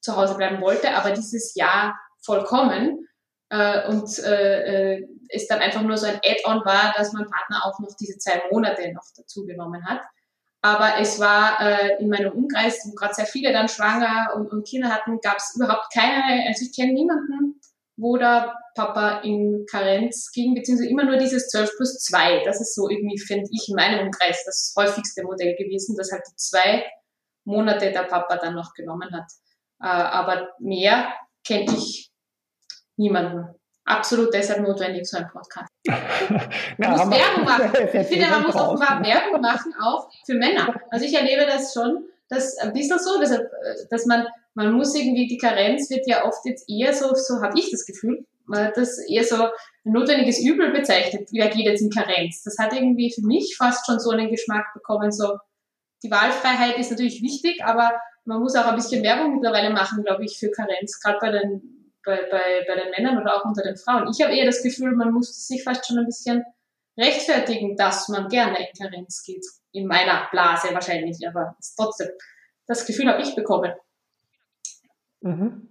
zu 0.00 0.16
Hause 0.16 0.36
bleiben 0.36 0.60
wollte, 0.60 0.94
aber 0.94 1.10
dieses 1.10 1.56
Jahr 1.56 1.98
vollkommen 2.24 3.08
äh, 3.48 3.88
und 3.88 4.16
äh, 4.20 4.94
äh, 4.94 5.08
es 5.28 5.48
dann 5.48 5.58
einfach 5.58 5.82
nur 5.82 5.96
so 5.96 6.06
ein 6.06 6.20
Add-on 6.24 6.64
war, 6.64 6.94
dass 6.96 7.12
mein 7.12 7.26
Partner 7.26 7.62
auch 7.64 7.80
noch 7.80 7.96
diese 8.00 8.16
zwei 8.16 8.40
Monate 8.52 8.92
noch 8.92 9.02
dazu 9.16 9.44
genommen 9.44 9.84
hat. 9.86 10.02
Aber 10.64 10.98
es 11.00 11.18
war 11.18 11.60
äh, 11.60 12.00
in 12.00 12.08
meinem 12.08 12.32
Umkreis, 12.32 12.80
wo 12.86 12.94
gerade 12.94 13.14
sehr 13.14 13.26
viele 13.26 13.52
dann 13.52 13.68
schwanger 13.68 14.32
und, 14.36 14.46
und 14.52 14.66
Kinder 14.66 14.90
hatten, 14.90 15.18
gab 15.20 15.38
es 15.38 15.54
überhaupt 15.56 15.92
keine, 15.92 16.46
also 16.46 16.64
ich 16.64 16.74
kenne 16.74 16.92
niemanden, 16.92 17.60
wo 17.96 18.16
der 18.16 18.54
Papa 18.76 19.20
in 19.22 19.66
Karenz 19.68 20.30
ging, 20.32 20.54
beziehungsweise 20.54 20.88
immer 20.88 21.04
nur 21.04 21.16
dieses 21.16 21.48
12 21.48 21.76
plus 21.76 21.98
2. 22.04 22.44
Das 22.44 22.60
ist 22.60 22.76
so 22.76 22.88
irgendwie, 22.88 23.18
finde 23.18 23.50
ich, 23.52 23.68
in 23.68 23.74
meinem 23.74 24.06
Umkreis 24.06 24.44
das 24.46 24.72
häufigste 24.76 25.24
Modell 25.24 25.56
gewesen, 25.56 25.96
dass 25.96 26.12
halt 26.12 26.22
die 26.30 26.36
zwei 26.36 26.84
Monate 27.44 27.90
der 27.90 28.04
Papa 28.04 28.36
dann 28.36 28.54
noch 28.54 28.72
genommen 28.74 29.10
hat. 29.12 29.30
Äh, 29.80 29.86
aber 29.86 30.48
mehr 30.60 31.12
kenne 31.44 31.72
ich 31.76 32.12
niemanden 32.96 33.48
absolut 33.84 34.32
deshalb 34.32 34.60
notwendig, 34.60 35.06
so 35.06 35.18
ein 35.18 35.28
Podcast. 35.28 35.70
Man 36.78 36.90
muss 36.90 37.10
Werbung 37.10 37.44
machen. 37.44 37.72
Ich 37.92 38.06
finde, 38.06 38.26
man 38.28 38.42
muss 38.42 38.56
auch 38.56 38.78
mal 38.78 39.02
Werbung 39.04 39.40
machen, 39.40 39.74
auch 39.80 40.08
für 40.24 40.34
Männer. 40.34 40.74
Also 40.90 41.04
ich 41.04 41.14
erlebe 41.14 41.46
das 41.46 41.74
schon, 41.74 42.04
dass 42.28 42.56
ein 42.58 42.72
bisschen 42.72 42.98
so, 42.98 43.20
dass, 43.20 43.38
dass 43.90 44.06
man, 44.06 44.26
man 44.54 44.72
muss 44.72 44.94
irgendwie, 44.94 45.26
die 45.26 45.36
Karenz 45.36 45.90
wird 45.90 46.06
ja 46.06 46.24
oft 46.24 46.44
jetzt 46.44 46.68
eher 46.68 46.92
so, 46.92 47.14
so 47.14 47.42
habe 47.42 47.58
ich 47.58 47.70
das 47.70 47.84
Gefühl, 47.84 48.24
das 48.48 48.98
eher 49.08 49.24
so 49.24 49.44
ein 49.44 49.50
notwendiges 49.92 50.40
Übel 50.40 50.72
bezeichnet, 50.72 51.28
wer 51.32 51.48
geht 51.48 51.66
jetzt 51.66 51.82
in 51.82 51.90
Karenz. 51.90 52.42
Das 52.42 52.56
hat 52.58 52.72
irgendwie 52.72 53.12
für 53.12 53.26
mich 53.26 53.56
fast 53.56 53.86
schon 53.86 53.98
so 53.98 54.10
einen 54.10 54.30
Geschmack 54.30 54.66
bekommen, 54.74 55.12
so, 55.12 55.38
die 56.02 56.10
Wahlfreiheit 56.10 56.78
ist 56.78 56.90
natürlich 56.90 57.22
wichtig, 57.22 57.62
aber 57.64 57.92
man 58.24 58.40
muss 58.40 58.56
auch 58.56 58.66
ein 58.66 58.76
bisschen 58.76 59.02
Werbung 59.02 59.34
mittlerweile 59.34 59.70
machen, 59.70 60.02
glaube 60.04 60.24
ich, 60.24 60.38
für 60.38 60.50
Karenz, 60.50 61.00
gerade 61.00 61.18
bei 61.20 61.30
den 61.30 61.81
bei, 62.04 62.16
bei, 62.30 62.64
bei 62.66 62.74
den 62.74 62.90
Männern 62.90 63.20
oder 63.20 63.36
auch 63.36 63.44
unter 63.44 63.62
den 63.62 63.76
Frauen. 63.76 64.08
Ich 64.10 64.22
habe 64.22 64.34
eher 64.34 64.46
das 64.46 64.62
Gefühl, 64.62 64.92
man 64.96 65.12
muss 65.12 65.46
sich 65.46 65.62
fast 65.62 65.86
schon 65.86 65.98
ein 65.98 66.06
bisschen 66.06 66.44
rechtfertigen, 66.98 67.76
dass 67.76 68.08
man 68.08 68.28
gerne 68.28 68.58
in 68.58 68.66
Karenz 68.78 69.22
geht. 69.24 69.44
In 69.72 69.86
meiner 69.86 70.28
Blase 70.30 70.74
wahrscheinlich, 70.74 71.26
aber 71.26 71.56
trotzdem. 71.76 72.08
Das 72.66 72.86
Gefühl 72.86 73.08
habe 73.08 73.22
ich 73.22 73.34
bekommen. 73.34 73.72
Mhm. 75.20 75.68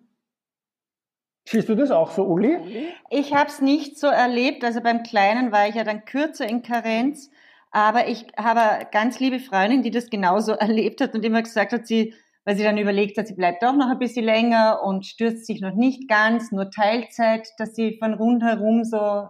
Siehst 1.45 1.69
du 1.69 1.75
das 1.75 1.91
auch 1.91 2.11
so, 2.11 2.23
Uli? 2.23 2.93
Ich 3.09 3.33
habe 3.33 3.49
es 3.49 3.61
nicht 3.61 3.99
so 3.99 4.07
erlebt. 4.07 4.63
Also 4.63 4.81
beim 4.81 5.03
Kleinen 5.03 5.51
war 5.51 5.67
ich 5.67 5.75
ja 5.75 5.83
dann 5.83 6.05
kürzer 6.05 6.47
in 6.47 6.61
Karenz. 6.61 7.29
Aber 7.71 8.07
ich 8.07 8.25
habe 8.37 8.61
eine 8.61 8.87
ganz 8.91 9.19
liebe 9.19 9.39
Freundin, 9.39 9.81
die 9.81 9.91
das 9.91 10.09
genauso 10.09 10.51
erlebt 10.59 11.01
hat 11.01 11.13
und 11.13 11.25
immer 11.25 11.41
gesagt 11.41 11.73
hat, 11.73 11.87
sie 11.87 12.13
weil 12.43 12.55
sie 12.55 12.63
dann 12.63 12.77
überlegt 12.77 13.17
hat, 13.17 13.27
sie 13.27 13.35
bleibt 13.35 13.61
doch 13.63 13.73
noch 13.73 13.89
ein 13.89 13.99
bisschen 13.99 14.25
länger 14.25 14.81
und 14.83 15.05
stürzt 15.05 15.45
sich 15.45 15.61
noch 15.61 15.75
nicht 15.75 16.09
ganz, 16.09 16.51
nur 16.51 16.71
Teilzeit, 16.71 17.47
dass 17.57 17.75
sie 17.75 17.97
von 17.99 18.13
rundherum 18.13 18.83
so, 18.83 19.27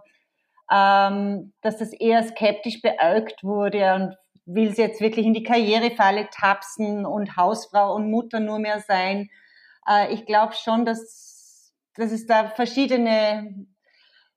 ähm, 0.70 1.52
dass 1.60 1.76
das 1.76 1.92
eher 1.92 2.22
skeptisch 2.22 2.80
beäugt 2.80 3.44
wurde 3.44 3.94
und 3.94 4.16
will 4.46 4.74
sie 4.74 4.82
jetzt 4.82 5.00
wirklich 5.00 5.26
in 5.26 5.34
die 5.34 5.42
Karrierefalle 5.42 6.28
tapsen 6.30 7.04
und 7.04 7.36
Hausfrau 7.36 7.94
und 7.94 8.10
Mutter 8.10 8.40
nur 8.40 8.58
mehr 8.58 8.80
sein. 8.80 9.28
Äh, 9.86 10.12
ich 10.14 10.24
glaube 10.24 10.54
schon, 10.54 10.86
dass, 10.86 11.72
dass 11.96 12.12
es 12.12 12.26
da 12.26 12.48
verschiedene, 12.48 13.66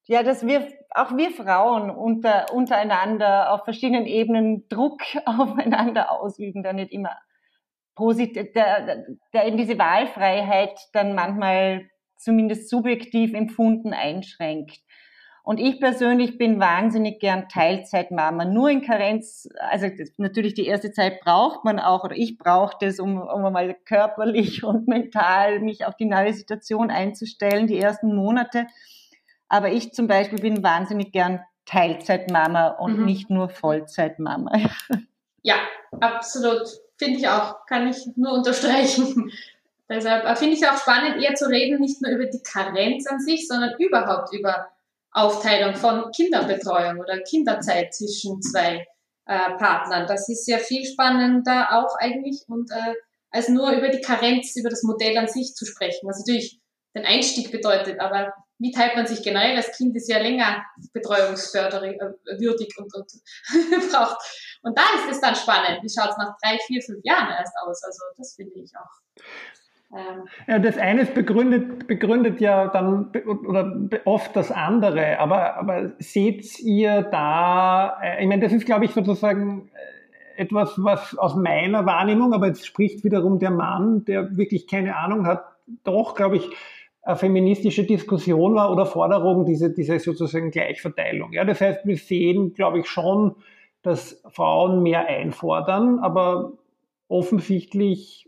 ja, 0.04 0.22
dass 0.22 0.46
wir, 0.46 0.68
auch 0.90 1.16
wir 1.16 1.32
Frauen 1.32 1.90
unter, 1.90 2.54
untereinander 2.54 3.54
auf 3.54 3.64
verschiedenen 3.64 4.06
Ebenen 4.06 4.68
Druck 4.68 5.02
aufeinander 5.26 6.12
ausüben, 6.12 6.62
da 6.62 6.74
nicht 6.74 6.92
immer 6.92 7.18
positiv, 7.96 8.52
der, 8.54 9.06
der 9.34 9.44
in 9.46 9.58
diese 9.58 9.78
Wahlfreiheit 9.78 10.78
dann 10.94 11.16
manchmal 11.16 11.90
zumindest 12.18 12.70
subjektiv 12.70 13.34
empfunden 13.34 13.94
einschränkt. 13.94 14.80
Und 15.44 15.60
ich 15.60 15.80
persönlich 15.80 16.40
bin 16.40 16.60
wahnsinnig 16.60 17.20
gern 17.20 17.48
Teilzeitmama. 17.48 18.46
Nur 18.46 18.72
in 18.72 18.82
Karenz, 18.82 19.48
also 19.60 19.88
natürlich 20.18 20.56
die 20.56 20.66
erste 20.66 20.92
Zeit 20.92 21.22
braucht 21.22 21.64
man 21.64 21.80
auch, 21.80 22.04
oder 22.04 22.18
ich 22.18 22.40
brauche 22.40 22.76
das, 22.80 23.00
um, 23.00 23.22
um 23.22 23.42
mal 23.54 23.76
körperlich 23.86 24.64
und 24.64 24.88
mental 24.88 25.60
mich 25.60 25.86
auf 25.86 25.96
die 25.98 26.06
neue 26.06 26.34
Situation 26.34 26.90
einzustellen, 26.90 27.68
die 27.68 27.78
ersten 27.78 28.16
Monate. 28.16 28.66
Aber 29.48 29.72
ich 29.72 29.94
zum 29.94 30.08
Beispiel 30.08 30.40
bin 30.40 30.64
wahnsinnig 30.64 31.12
gern 31.12 31.42
Teilzeitmama 31.66 32.70
und 32.70 33.00
mhm. 33.00 33.06
nicht 33.06 33.30
nur 33.30 33.50
Vollzeitmama. 33.50 34.52
Ja, 35.48 35.58
absolut. 36.02 36.68
Finde 36.98 37.20
ich 37.20 37.28
auch. 37.28 37.66
Kann 37.66 37.88
ich 37.88 37.98
nur 38.16 38.34
unterstreichen. 38.34 39.32
Deshalb 39.90 40.26
äh, 40.26 40.36
finde 40.36 40.56
ich 40.56 40.68
auch 40.68 40.78
spannend, 40.78 41.22
eher 41.22 41.36
zu 41.36 41.48
reden, 41.48 41.80
nicht 41.80 42.02
nur 42.02 42.12
über 42.12 42.26
die 42.26 42.42
Karenz 42.42 43.06
an 43.08 43.20
sich, 43.20 43.48
sondern 43.48 43.76
überhaupt 43.78 44.34
über 44.34 44.68
Aufteilung 45.12 45.76
von 45.76 46.12
Kinderbetreuung 46.12 47.00
oder 47.00 47.20
Kinderzeit 47.22 47.94
zwischen 47.94 48.42
zwei 48.42 48.88
äh, 49.28 49.52
Partnern. 49.58 50.08
Das 50.08 50.28
ist 50.28 50.48
ja 50.48 50.58
viel 50.58 50.86
spannender 50.86 51.70
auch 51.72 51.96
eigentlich 52.00 52.44
und 52.48 52.72
äh, 52.72 52.94
als 53.30 53.50
nur 53.50 53.72
über 53.72 53.90
die 53.90 54.02
Karenz, 54.02 54.56
über 54.56 54.70
das 54.70 54.84
Modell 54.84 55.18
an 55.18 55.28
sich 55.28 55.54
zu 55.56 55.66
sprechen, 55.66 56.08
was 56.08 56.20
natürlich 56.20 56.60
den 56.96 57.06
Einstieg 57.06 57.52
bedeutet, 57.52 58.00
aber 58.00 58.34
wie 58.58 58.72
teilt 58.72 58.96
man 58.96 59.06
sich 59.06 59.22
generell? 59.22 59.56
Das 59.56 59.76
Kind 59.76 59.96
ist 59.96 60.10
ja 60.10 60.18
länger 60.18 60.64
betreuungsförderwürdig 60.94 62.74
und, 62.78 62.96
und 62.96 63.12
braucht. 63.92 64.18
Und 64.66 64.76
da 64.76 64.82
ist 64.96 65.12
es 65.12 65.22
dann 65.22 65.36
spannend. 65.36 65.84
Wie 65.84 65.90
schaut 65.90 66.10
es 66.10 66.18
nach 66.18 66.36
drei, 66.42 66.58
vier, 66.66 66.82
fünf 66.82 67.00
Jahren 67.04 67.30
erst 67.30 67.54
aus? 67.64 67.84
Also 67.84 68.04
das 68.18 68.34
finde 68.36 68.54
ich 68.56 68.72
auch. 68.76 69.96
Ähm, 69.96 70.28
ja, 70.48 70.58
das 70.58 70.80
eine 70.80 71.06
begründet, 71.06 71.86
begründet 71.86 72.42
ja 72.42 72.68
dann 72.68 73.12
oder 73.48 73.78
oft 74.06 74.36
das 74.36 74.52
andere, 74.52 75.20
aber, 75.20 75.56
aber 75.58 75.94
seht 76.00 76.60
ihr 76.60 77.04
da, 77.04 78.00
äh, 78.02 78.24
ich 78.24 78.28
meine, 78.28 78.42
das 78.42 78.54
ist, 78.54 78.66
glaube 78.66 78.86
ich, 78.86 78.92
sozusagen 78.92 79.70
äh, 80.36 80.42
etwas, 80.42 80.74
was 80.78 81.16
aus 81.16 81.36
meiner 81.36 81.86
Wahrnehmung, 81.86 82.34
aber 82.34 82.48
jetzt 82.48 82.66
spricht 82.66 83.04
wiederum 83.04 83.38
der 83.38 83.52
Mann, 83.52 84.04
der 84.06 84.36
wirklich 84.36 84.68
keine 84.68 84.98
Ahnung 84.98 85.28
hat, 85.28 85.46
doch, 85.84 86.16
glaube 86.16 86.38
ich, 86.38 86.50
eine 87.04 87.16
feministische 87.18 87.84
Diskussion 87.84 88.56
war 88.56 88.72
oder 88.72 88.88
Forderung, 88.88 89.46
diese, 89.46 89.72
diese 89.72 90.00
sozusagen 90.00 90.50
Gleichverteilung. 90.50 91.34
Ja, 91.34 91.46
das 91.46 91.62
heißt, 91.62 91.86
wir 91.86 91.98
sehen, 91.98 92.56
glaube 92.56 92.80
ich, 92.80 92.88
schon, 92.88 93.36
dass 93.86 94.22
Frauen 94.30 94.84
mehr 94.84 95.08
einfordern, 95.08 96.00
aber 96.00 96.54
offensichtlich 97.08 98.28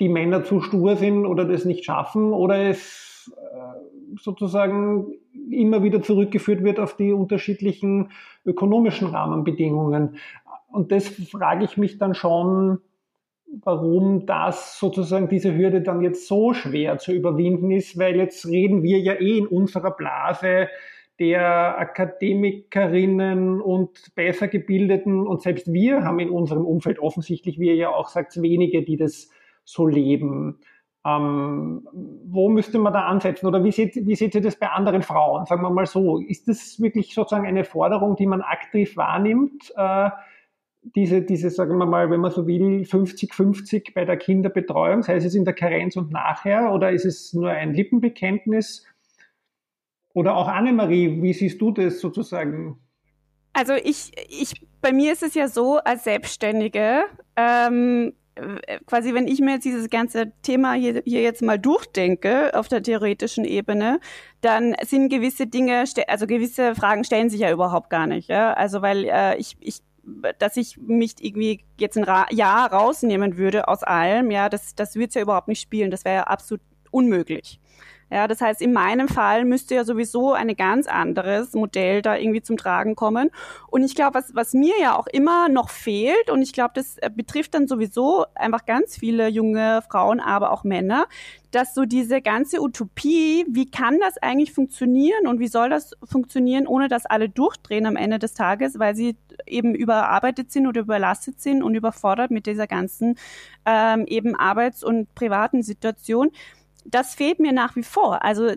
die 0.00 0.08
Männer 0.08 0.44
zu 0.44 0.60
stur 0.60 0.96
sind 0.96 1.26
oder 1.26 1.44
das 1.44 1.64
nicht 1.64 1.84
schaffen 1.84 2.32
oder 2.32 2.56
es 2.68 3.32
äh, 3.36 4.18
sozusagen 4.18 5.12
immer 5.50 5.82
wieder 5.82 6.02
zurückgeführt 6.02 6.64
wird 6.64 6.80
auf 6.80 6.96
die 6.96 7.12
unterschiedlichen 7.12 8.10
ökonomischen 8.44 9.08
Rahmenbedingungen. 9.08 10.16
Und 10.68 10.90
das 10.90 11.08
frage 11.08 11.64
ich 11.64 11.76
mich 11.76 11.98
dann 11.98 12.14
schon, 12.14 12.78
warum 13.62 14.26
das 14.26 14.78
sozusagen 14.78 15.28
diese 15.28 15.54
Hürde 15.56 15.82
dann 15.82 16.02
jetzt 16.02 16.26
so 16.26 16.54
schwer 16.54 16.98
zu 16.98 17.12
überwinden 17.12 17.70
ist, 17.70 17.98
weil 17.98 18.16
jetzt 18.16 18.46
reden 18.46 18.82
wir 18.82 18.98
ja 18.98 19.14
eh 19.14 19.38
in 19.38 19.46
unserer 19.46 19.92
Blase 19.92 20.68
der 21.18 21.78
Akademikerinnen 21.78 23.60
und 23.60 24.14
besser 24.14 24.48
gebildeten 24.48 25.26
und 25.26 25.42
selbst 25.42 25.72
wir 25.72 26.02
haben 26.02 26.18
in 26.18 26.30
unserem 26.30 26.64
Umfeld 26.64 26.98
offensichtlich, 26.98 27.58
wie 27.60 27.68
ihr 27.68 27.76
ja 27.76 27.90
auch 27.90 28.08
sagt, 28.08 28.40
wenige, 28.40 28.82
die 28.82 28.96
das 28.96 29.30
so 29.64 29.86
leben. 29.86 30.58
Ähm, 31.06 31.86
wo 32.26 32.48
müsste 32.48 32.78
man 32.78 32.92
da 32.92 33.02
ansetzen 33.02 33.46
oder 33.46 33.62
wie 33.62 33.72
seht, 33.72 33.94
wie 34.06 34.14
seht 34.14 34.34
ihr 34.34 34.40
das 34.40 34.58
bei 34.58 34.70
anderen 34.70 35.02
Frauen? 35.02 35.44
Sagen 35.44 35.62
wir 35.62 35.70
mal 35.70 35.86
so, 35.86 36.18
ist 36.18 36.48
das 36.48 36.80
wirklich 36.80 37.14
sozusagen 37.14 37.46
eine 37.46 37.64
Forderung, 37.64 38.16
die 38.16 38.26
man 38.26 38.40
aktiv 38.40 38.96
wahrnimmt? 38.96 39.72
Äh, 39.76 40.10
diese, 40.96 41.22
diese, 41.22 41.50
sagen 41.50 41.78
wir 41.78 41.86
mal, 41.86 42.10
wenn 42.10 42.20
man 42.20 42.30
so 42.30 42.46
will, 42.46 42.82
50-50 42.82 43.94
bei 43.94 44.04
der 44.04 44.16
Kinderbetreuung, 44.16 45.02
sei 45.02 45.16
es 45.16 45.34
in 45.34 45.44
der 45.44 45.54
Karenz 45.54 45.96
und 45.96 46.10
nachher, 46.10 46.72
oder 46.72 46.90
ist 46.90 47.04
es 47.04 47.32
nur 47.32 47.50
ein 47.50 47.74
Lippenbekenntnis? 47.74 48.86
Oder 50.14 50.36
auch 50.36 50.48
Annemarie, 50.48 51.20
wie 51.22 51.32
siehst 51.32 51.60
du 51.60 51.70
das 51.70 52.00
sozusagen? 52.00 52.78
Also 53.52 53.74
ich, 53.74 54.12
ich, 54.28 54.66
bei 54.80 54.92
mir 54.92 55.12
ist 55.12 55.22
es 55.22 55.34
ja 55.34 55.48
so, 55.48 55.76
als 55.76 56.04
Selbstständige, 56.04 57.04
ähm, 57.36 58.14
quasi, 58.86 59.14
wenn 59.14 59.28
ich 59.28 59.40
mir 59.40 59.54
jetzt 59.54 59.64
dieses 59.64 59.90
ganze 59.90 60.32
Thema 60.42 60.72
hier, 60.74 61.02
hier 61.04 61.22
jetzt 61.22 61.42
mal 61.42 61.58
durchdenke 61.58 62.52
auf 62.54 62.68
der 62.68 62.82
theoretischen 62.82 63.44
Ebene, 63.44 64.00
dann 64.40 64.74
sind 64.82 65.08
gewisse 65.08 65.46
Dinge, 65.46 65.84
also 66.08 66.26
gewisse 66.26 66.74
Fragen 66.74 67.04
stellen 67.04 67.30
sich 67.30 67.40
ja 67.40 67.52
überhaupt 67.52 67.90
gar 67.90 68.06
nicht. 68.06 68.28
Ja? 68.28 68.54
Also 68.54 68.82
weil 68.82 69.04
äh, 69.04 69.36
ich, 69.36 69.56
ich 69.60 69.82
dass 70.38 70.56
ich 70.56 70.76
mich 70.76 71.14
irgendwie 71.20 71.64
jetzt 71.78 71.96
ein 71.96 72.04
Ra 72.04 72.26
Jahr 72.30 72.70
rausnehmen 72.70 73.36
würde 73.36 73.68
aus 73.68 73.82
allem, 73.82 74.30
ja, 74.30 74.48
das, 74.48 74.74
das 74.74 74.96
wird 74.96 75.14
ja 75.14 75.22
überhaupt 75.22 75.48
nicht 75.48 75.60
spielen. 75.60 75.90
Das 75.90 76.04
wäre 76.04 76.16
ja 76.16 76.22
absolut 76.24 76.60
unmöglich. 76.90 77.60
Ja, 78.10 78.28
das 78.28 78.40
heißt, 78.40 78.60
in 78.60 78.72
meinem 78.72 79.08
Fall 79.08 79.44
müsste 79.44 79.74
ja 79.74 79.84
sowieso 79.84 80.32
ein 80.32 80.54
ganz 80.56 80.86
anderes 80.86 81.52
Modell 81.54 82.02
da 82.02 82.16
irgendwie 82.16 82.42
zum 82.42 82.56
Tragen 82.56 82.94
kommen. 82.94 83.30
Und 83.68 83.82
ich 83.82 83.94
glaube, 83.94 84.14
was, 84.14 84.34
was 84.34 84.52
mir 84.52 84.74
ja 84.80 84.96
auch 84.96 85.06
immer 85.06 85.48
noch 85.48 85.70
fehlt, 85.70 86.30
und 86.30 86.42
ich 86.42 86.52
glaube, 86.52 86.72
das 86.74 86.98
äh, 86.98 87.10
betrifft 87.14 87.54
dann 87.54 87.66
sowieso 87.66 88.24
einfach 88.34 88.66
ganz 88.66 88.96
viele 88.96 89.28
junge 89.28 89.82
Frauen, 89.90 90.20
aber 90.20 90.52
auch 90.52 90.64
Männer, 90.64 91.06
dass 91.50 91.74
so 91.74 91.84
diese 91.84 92.20
ganze 92.20 92.60
Utopie, 92.60 93.46
wie 93.48 93.70
kann 93.70 93.98
das 94.00 94.18
eigentlich 94.18 94.52
funktionieren 94.52 95.26
und 95.26 95.38
wie 95.38 95.48
soll 95.48 95.70
das 95.70 95.92
funktionieren, 96.02 96.66
ohne 96.66 96.88
dass 96.88 97.06
alle 97.06 97.28
durchdrehen 97.28 97.86
am 97.86 97.96
Ende 97.96 98.18
des 98.18 98.34
Tages, 98.34 98.78
weil 98.78 98.96
sie 98.96 99.16
eben 99.46 99.74
überarbeitet 99.74 100.50
sind 100.50 100.66
oder 100.66 100.80
überlastet 100.80 101.40
sind 101.40 101.62
und 101.62 101.74
überfordert 101.74 102.30
mit 102.30 102.46
dieser 102.46 102.66
ganzen 102.66 103.16
ähm, 103.66 104.04
eben 104.06 104.34
Arbeits- 104.34 104.82
und 104.82 105.14
privaten 105.14 105.62
Situation 105.62 106.30
das 106.84 107.14
fehlt 107.14 107.40
mir 107.40 107.52
nach 107.52 107.76
wie 107.76 107.82
vor. 107.82 108.22
Also 108.22 108.52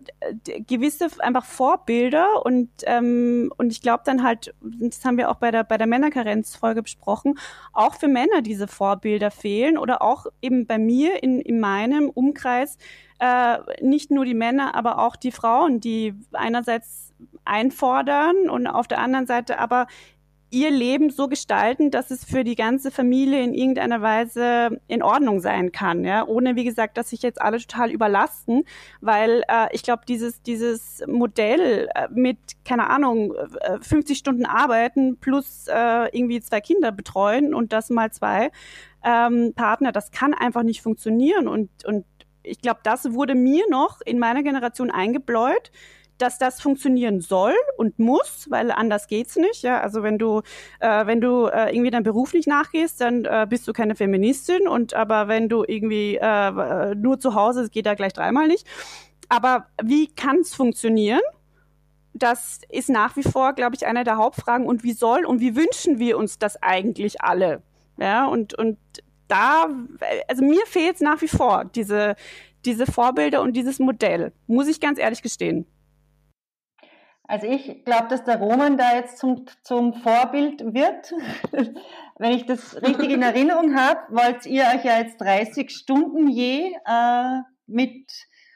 gewisse 0.68 1.08
einfach 1.20 1.46
Vorbilder 1.46 2.46
und 2.46 2.70
ähm, 2.86 3.52
und 3.58 3.72
ich 3.72 3.82
glaube 3.82 4.04
dann 4.06 4.24
halt, 4.24 4.54
das 4.62 5.04
haben 5.06 5.18
wir 5.18 5.30
auch 5.30 5.36
bei 5.36 5.52
der 5.52 5.64
bei 5.64 5.78
der 5.78 5.88
Männerkarenzfolge 5.88 6.84
besprochen, 6.84 7.40
auch 7.74 7.96
für 7.96 8.08
Männer 8.08 8.42
diese 8.42 8.68
Vorbilder 8.68 9.32
fehlen 9.32 9.78
oder 9.78 10.02
auch 10.02 10.26
eben 10.42 10.68
bei 10.68 10.78
mir 10.78 11.24
in 11.24 11.40
in 11.42 11.60
meinem 11.60 12.10
Umkreis 12.10 12.78
äh, 13.20 13.58
nicht 13.82 14.12
nur 14.12 14.26
die 14.26 14.34
Männer, 14.34 14.76
aber 14.76 15.00
auch 15.00 15.16
die 15.16 15.32
Frauen, 15.32 15.80
die 15.80 16.14
einerseits 16.34 17.14
einfordern 17.46 18.50
und 18.50 18.68
auf 18.68 18.88
der 18.88 19.00
anderen 19.00 19.26
Seite 19.26 19.58
aber 19.58 19.88
ihr 20.50 20.72
Leben 20.72 21.10
so 21.10 21.28
gestalten, 21.28 21.92
dass 21.92 22.12
es 22.12 22.24
für 22.24 22.44
die 22.44 22.56
ganze 22.56 22.92
Familie 22.92 23.44
in 23.44 23.54
irgendeiner 23.54 24.02
Weise 24.02 24.80
in 24.88 25.04
Ordnung 25.04 25.40
sein 25.40 25.72
kann, 25.72 26.06
ja, 26.06 26.26
ohne 26.26 26.56
wie 26.56 26.64
gesagt, 26.64 26.98
dass 26.98 27.10
sich 27.10 27.22
jetzt 27.22 27.42
alle 27.42 27.60
total 27.60 27.92
überlasten, 27.92 28.64
weil 29.02 29.44
äh, 29.50 29.68
ich 29.72 29.84
glaube, 29.84 30.04
dieses 30.08 30.42
dieses 30.42 31.04
Modell 31.08 31.90
äh, 31.94 32.08
mit 32.12 32.38
keine 32.64 32.90
Ahnung 32.90 33.34
50 33.82 34.16
äh, 34.16 34.20
Stunden 34.20 34.46
arbeiten 34.46 35.18
plus 35.18 35.68
äh, 35.68 36.16
irgendwie 36.18 36.40
zwei 36.40 36.62
Kinder 36.62 36.92
betreuen 36.92 37.54
und 37.54 37.74
das 37.74 37.90
mal 37.90 38.12
zwei 38.12 38.52
ähm, 39.04 39.54
Partner, 39.56 39.92
das 39.92 40.12
kann 40.12 40.34
einfach 40.34 40.64
nicht 40.64 40.82
funktionieren. 40.82 41.48
Und 41.48 41.70
und 41.86 42.06
ich 42.44 42.62
glaube, 42.62 42.80
das 42.84 43.14
wurde 43.14 43.36
mir 43.36 43.66
noch 43.70 44.00
in 44.06 44.20
meiner 44.20 44.44
Generation 44.44 44.90
eingebläut 44.92 45.72
dass 46.18 46.38
das 46.38 46.62
funktionieren 46.62 47.22
soll 47.22 47.54
und 47.78 48.00
muss, 48.00 48.48
weil 48.50 48.72
anders 48.72 49.08
geht's 49.08 49.36
nicht. 49.36 49.64
Ja, 49.64 49.82
also 49.82 50.04
wenn 50.04 50.18
du 50.18 50.42
äh, 50.80 51.06
wenn 51.06 51.22
du 51.22 51.48
äh, 51.48 51.74
irgendwie 51.74 51.92
deinem 51.92 52.04
Beruf 52.04 52.34
nicht 52.34 52.48
nachgehst, 52.48 53.02
dann 53.02 53.26
äh, 53.26 53.46
bist 53.50 53.68
du 53.68 53.74
keine 53.74 53.96
Feministin. 53.96 54.68
Und 54.68 54.94
aber 54.94 55.28
wenn 55.28 55.50
du 55.50 55.64
irgendwie 55.68 56.16
äh, 56.16 56.96
nur 56.96 57.20
zu 57.20 57.36
Hause, 57.36 57.70
geht 57.70 57.86
da 57.86 57.96
gleich 57.96 58.14
dreimal 58.14 58.48
nicht. 58.48 58.66
Aber 59.30 59.68
wie 59.84 60.08
kann 60.08 60.38
es 60.40 60.56
funktionieren? 60.56 61.22
Das 62.14 62.62
ist 62.70 62.90
nach 62.90 63.16
wie 63.16 63.24
vor, 63.24 63.54
glaube 63.54 63.76
ich, 63.76 63.86
eine 63.86 64.04
der 64.04 64.18
Hauptfragen. 64.18 64.66
Und 64.66 64.84
wie 64.84 64.94
soll 64.94 65.26
und 65.26 65.40
wie 65.40 65.56
wünschen 65.56 66.00
wir 66.00 66.18
uns 66.18 66.40
das 66.40 66.62
eigentlich 66.64 67.22
alle? 67.22 67.62
Ja, 68.00 68.26
und 68.26 68.54
und 68.54 68.78
da, 69.28 69.68
also 70.28 70.44
mir 70.44 70.66
fehlt 70.66 70.96
es 70.96 71.02
nach 71.02 71.22
wie 71.22 71.28
vor, 71.28 71.66
diese, 71.66 72.16
diese 72.66 72.86
Vorbilder 72.86 73.42
und 73.42 73.54
dieses 73.54 73.80
Modell, 73.80 74.32
muss 74.48 74.68
ich 74.68 74.80
ganz 74.80 75.00
ehrlich 75.00 75.22
gestehen. 75.22 75.66
Also 77.28 77.46
ich 77.46 77.84
glaube, 77.84 78.08
dass 78.10 78.24
der 78.24 78.38
Roman 78.38 78.78
da 78.78 78.96
jetzt 78.96 79.18
zum, 79.18 79.46
zum 79.62 79.94
Vorbild 79.94 80.74
wird. 80.74 81.14
Wenn 82.18 82.32
ich 82.32 82.46
das 82.46 82.82
richtig 82.82 83.12
in 83.12 83.22
Erinnerung 83.22 83.76
habe, 83.76 84.00
wollt 84.10 84.46
ihr 84.46 84.64
euch 84.64 84.86
ja 84.86 85.00
jetzt 85.00 85.20
30 85.20 85.70
Stunden 85.70 86.28
je 86.30 86.74
äh, 86.86 87.40
mit, 87.68 88.10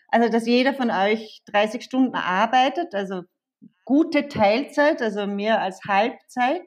also 0.08 0.30
dass 0.30 0.48
jeder 0.48 0.74
von 0.74 0.90
euch 0.90 1.44
30 1.52 1.84
Stunden 1.84 2.16
arbeitet, 2.16 2.96
also 2.96 3.24
gute 3.84 4.30
Teilzeit, 4.30 5.02
also 5.02 5.28
mehr 5.28 5.62
als 5.62 5.82
Halbzeit 5.86 6.62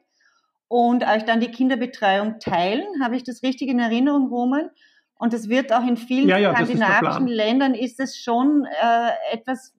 und 0.67 1.03
euch 1.07 1.25
dann 1.25 1.39
die 1.39 1.51
Kinderbetreuung 1.51 2.39
teilen. 2.39 2.85
Habe 3.03 3.15
ich 3.15 3.23
das 3.23 3.43
richtig 3.43 3.69
in 3.69 3.79
Erinnerung, 3.79 4.29
Roman? 4.29 4.69
Und 5.17 5.33
es 5.33 5.49
wird 5.49 5.71
auch 5.71 5.85
in 5.87 5.97
vielen 5.97 6.27
ja, 6.27 6.37
ja, 6.37 6.53
skandinavischen 6.53 7.27
ist 7.27 7.33
Ländern 7.35 7.73
ist 7.73 7.99
es 7.99 8.17
schon 8.17 8.65
äh, 8.65 9.11
etwas, 9.31 9.73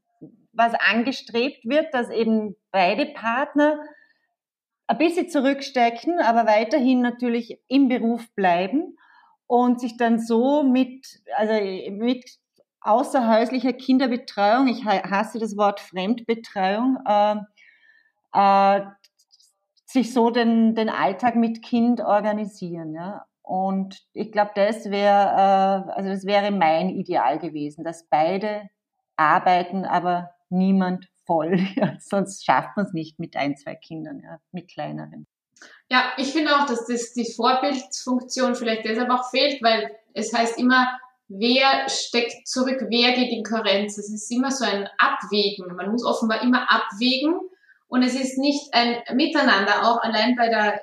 was 0.56 0.74
angestrebt 0.74 1.64
wird, 1.64 1.92
dass 1.92 2.10
eben 2.10 2.56
beide 2.70 3.06
Partner 3.06 3.78
ein 4.86 4.98
bisschen 4.98 5.28
zurückstecken, 5.28 6.20
aber 6.20 6.46
weiterhin 6.46 7.00
natürlich 7.00 7.60
im 7.68 7.88
Beruf 7.88 8.26
bleiben 8.34 8.96
und 9.46 9.80
sich 9.80 9.96
dann 9.96 10.18
so 10.18 10.62
mit, 10.62 11.06
also 11.36 11.52
mit 11.90 12.24
außerhäuslicher 12.80 13.72
Kinderbetreuung, 13.72 14.68
ich 14.68 14.84
hasse 14.84 15.38
das 15.38 15.56
Wort 15.56 15.80
Fremdbetreuung, 15.80 16.98
äh, 17.04 17.36
äh, 18.32 18.80
sich 19.86 20.12
so 20.12 20.30
den, 20.30 20.74
den 20.74 20.88
Alltag 20.88 21.36
mit 21.36 21.62
Kind 21.62 22.00
organisieren. 22.00 22.94
Ja? 22.94 23.26
Und 23.42 24.04
ich 24.12 24.30
glaube, 24.30 24.52
das 24.54 24.90
wäre, 24.90 25.86
äh, 25.88 25.92
also 25.92 26.10
das 26.10 26.26
wäre 26.26 26.50
mein 26.50 26.90
Ideal 26.90 27.38
gewesen, 27.38 27.82
dass 27.82 28.08
beide 28.08 28.68
arbeiten, 29.16 29.84
aber 29.84 30.35
niemand 30.48 31.08
voll. 31.24 31.58
Ja, 31.76 31.96
sonst 32.00 32.44
schafft 32.44 32.76
man 32.76 32.86
es 32.86 32.92
nicht 32.92 33.18
mit 33.18 33.36
ein, 33.36 33.56
zwei 33.56 33.74
Kindern, 33.74 34.20
ja, 34.20 34.38
mit 34.52 34.68
kleineren. 34.68 35.26
Ja, 35.90 36.12
ich 36.16 36.32
finde 36.32 36.54
auch, 36.56 36.66
dass 36.66 36.86
das 36.86 37.12
die 37.12 37.30
Vorbildfunktion 37.32 38.54
vielleicht 38.54 38.84
deshalb 38.84 39.10
auch 39.10 39.30
fehlt, 39.30 39.62
weil 39.62 39.90
es 40.14 40.32
heißt 40.32 40.58
immer, 40.58 40.98
wer 41.28 41.88
steckt 41.88 42.46
zurück, 42.46 42.84
wer 42.88 43.12
geht 43.12 43.30
in 43.30 43.44
Kohärenz. 43.44 43.98
Es 43.98 44.12
ist 44.12 44.30
immer 44.30 44.50
so 44.50 44.64
ein 44.64 44.88
Abwägen. 44.98 45.74
Man 45.74 45.90
muss 45.90 46.04
offenbar 46.04 46.42
immer 46.42 46.70
abwägen 46.70 47.40
und 47.88 48.02
es 48.02 48.14
ist 48.14 48.38
nicht 48.38 48.72
ein 48.72 49.02
Miteinander, 49.14 49.88
auch 49.88 50.02
allein 50.02 50.36
bei 50.36 50.48
der 50.48 50.80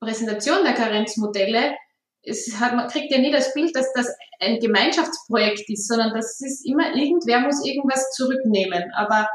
Präsentation 0.00 0.64
der 0.64 0.74
Karenzmodelle. 0.74 1.74
Es 2.22 2.58
hat, 2.58 2.74
man 2.74 2.88
kriegt 2.88 3.12
ja 3.12 3.18
nie 3.18 3.32
das 3.32 3.54
Bild, 3.54 3.74
dass 3.74 3.92
das 3.92 4.14
ein 4.40 4.58
Gemeinschaftsprojekt 4.58 5.68
ist, 5.68 5.88
sondern 5.88 6.12
das 6.14 6.40
ist 6.40 6.66
immer, 6.66 6.94
irgendwer 6.94 7.40
muss 7.40 7.64
irgendwas 7.64 8.10
zurücknehmen. 8.12 8.92
Aber 8.96 9.28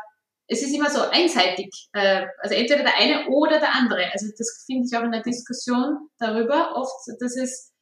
es 0.47 0.61
ist 0.61 0.73
immer 0.73 0.89
so 0.89 1.01
einseitig. 1.01 1.89
Äh, 1.93 2.25
also 2.39 2.55
entweder 2.55 2.83
der 2.83 2.97
eine 2.97 3.27
oder 3.29 3.59
der 3.59 3.73
andere. 3.73 4.11
Also 4.11 4.27
das 4.37 4.63
finde 4.65 4.87
ich 4.87 4.97
auch 4.97 5.03
in 5.03 5.11
der 5.11 5.21
Diskussion 5.21 6.09
darüber 6.19 6.75
oft, 6.75 7.07
dass 7.19 7.37
es 7.37 7.73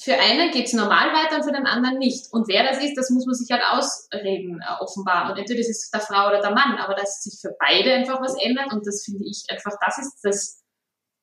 für 0.00 0.14
einen 0.14 0.50
geht 0.50 0.66
es 0.66 0.72
normal 0.72 1.12
weiter 1.12 1.36
und 1.36 1.44
für 1.44 1.52
den 1.52 1.66
anderen 1.66 1.98
nicht. 1.98 2.32
Und 2.32 2.48
wer 2.48 2.64
das 2.64 2.82
ist, 2.82 2.96
das 2.96 3.10
muss 3.10 3.26
man 3.26 3.34
sich 3.34 3.50
halt 3.50 3.62
ausreden, 3.70 4.60
äh, 4.60 4.82
offenbar. 4.82 5.30
Und 5.30 5.38
entweder 5.38 5.60
ist 5.60 5.70
es 5.70 5.90
der 5.90 6.00
Frau 6.00 6.28
oder 6.28 6.40
der 6.40 6.50
Mann, 6.50 6.78
aber 6.78 6.94
dass 6.94 7.22
sich 7.22 7.38
für 7.40 7.54
beide 7.60 7.94
einfach 7.94 8.20
was 8.20 8.34
ändert 8.42 8.72
und 8.72 8.84
das 8.86 9.04
finde 9.04 9.24
ich 9.24 9.44
einfach, 9.48 9.72
das 9.84 9.98
ist 9.98 10.18
das, 10.22 10.62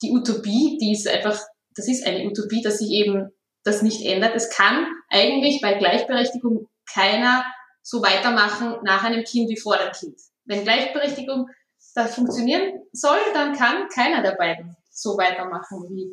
die 0.02 0.12
Utopie, 0.12 0.78
die 0.80 0.94
ist 0.94 1.08
einfach, 1.08 1.38
das 1.75 1.88
ist 1.88 2.06
eine 2.06 2.25
Utopie, 2.25 2.62
dass 2.62 2.80
sich 2.80 2.90
eben 2.92 3.32
das 3.63 3.82
nicht 3.82 4.06
ändert. 4.06 4.36
Es 4.36 4.50
kann 4.50 4.88
eigentlich 5.10 5.62
bei 5.62 5.75
Gleichberechtigung 5.75 6.68
keiner 6.92 7.46
so 7.82 8.01
weitermachen 8.01 8.78
nach 8.84 9.04
einem 9.04 9.24
Kind 9.24 9.50
wie 9.50 9.60
vor 9.60 9.78
dem 9.78 9.92
Kind. 9.92 10.20
Wenn 10.46 10.63
Gleichberechtigung 10.63 11.50
da 11.96 12.08
funktionieren 12.08 12.82
soll, 12.92 13.20
dann 13.34 13.54
kann 13.54 13.88
keiner 13.90 14.22
der 14.22 14.36
beiden 14.36 14.75
so 14.90 15.18
weitermachen 15.18 15.88
wie 15.90 16.12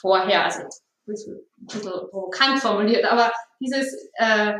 vorher. 0.00 0.44
Also 0.44 0.60
ein 0.62 0.68
bisschen 1.06 1.40
provokant 1.66 2.60
formuliert, 2.60 3.04
aber 3.04 3.32
dieses, 3.60 4.10
äh, 4.14 4.54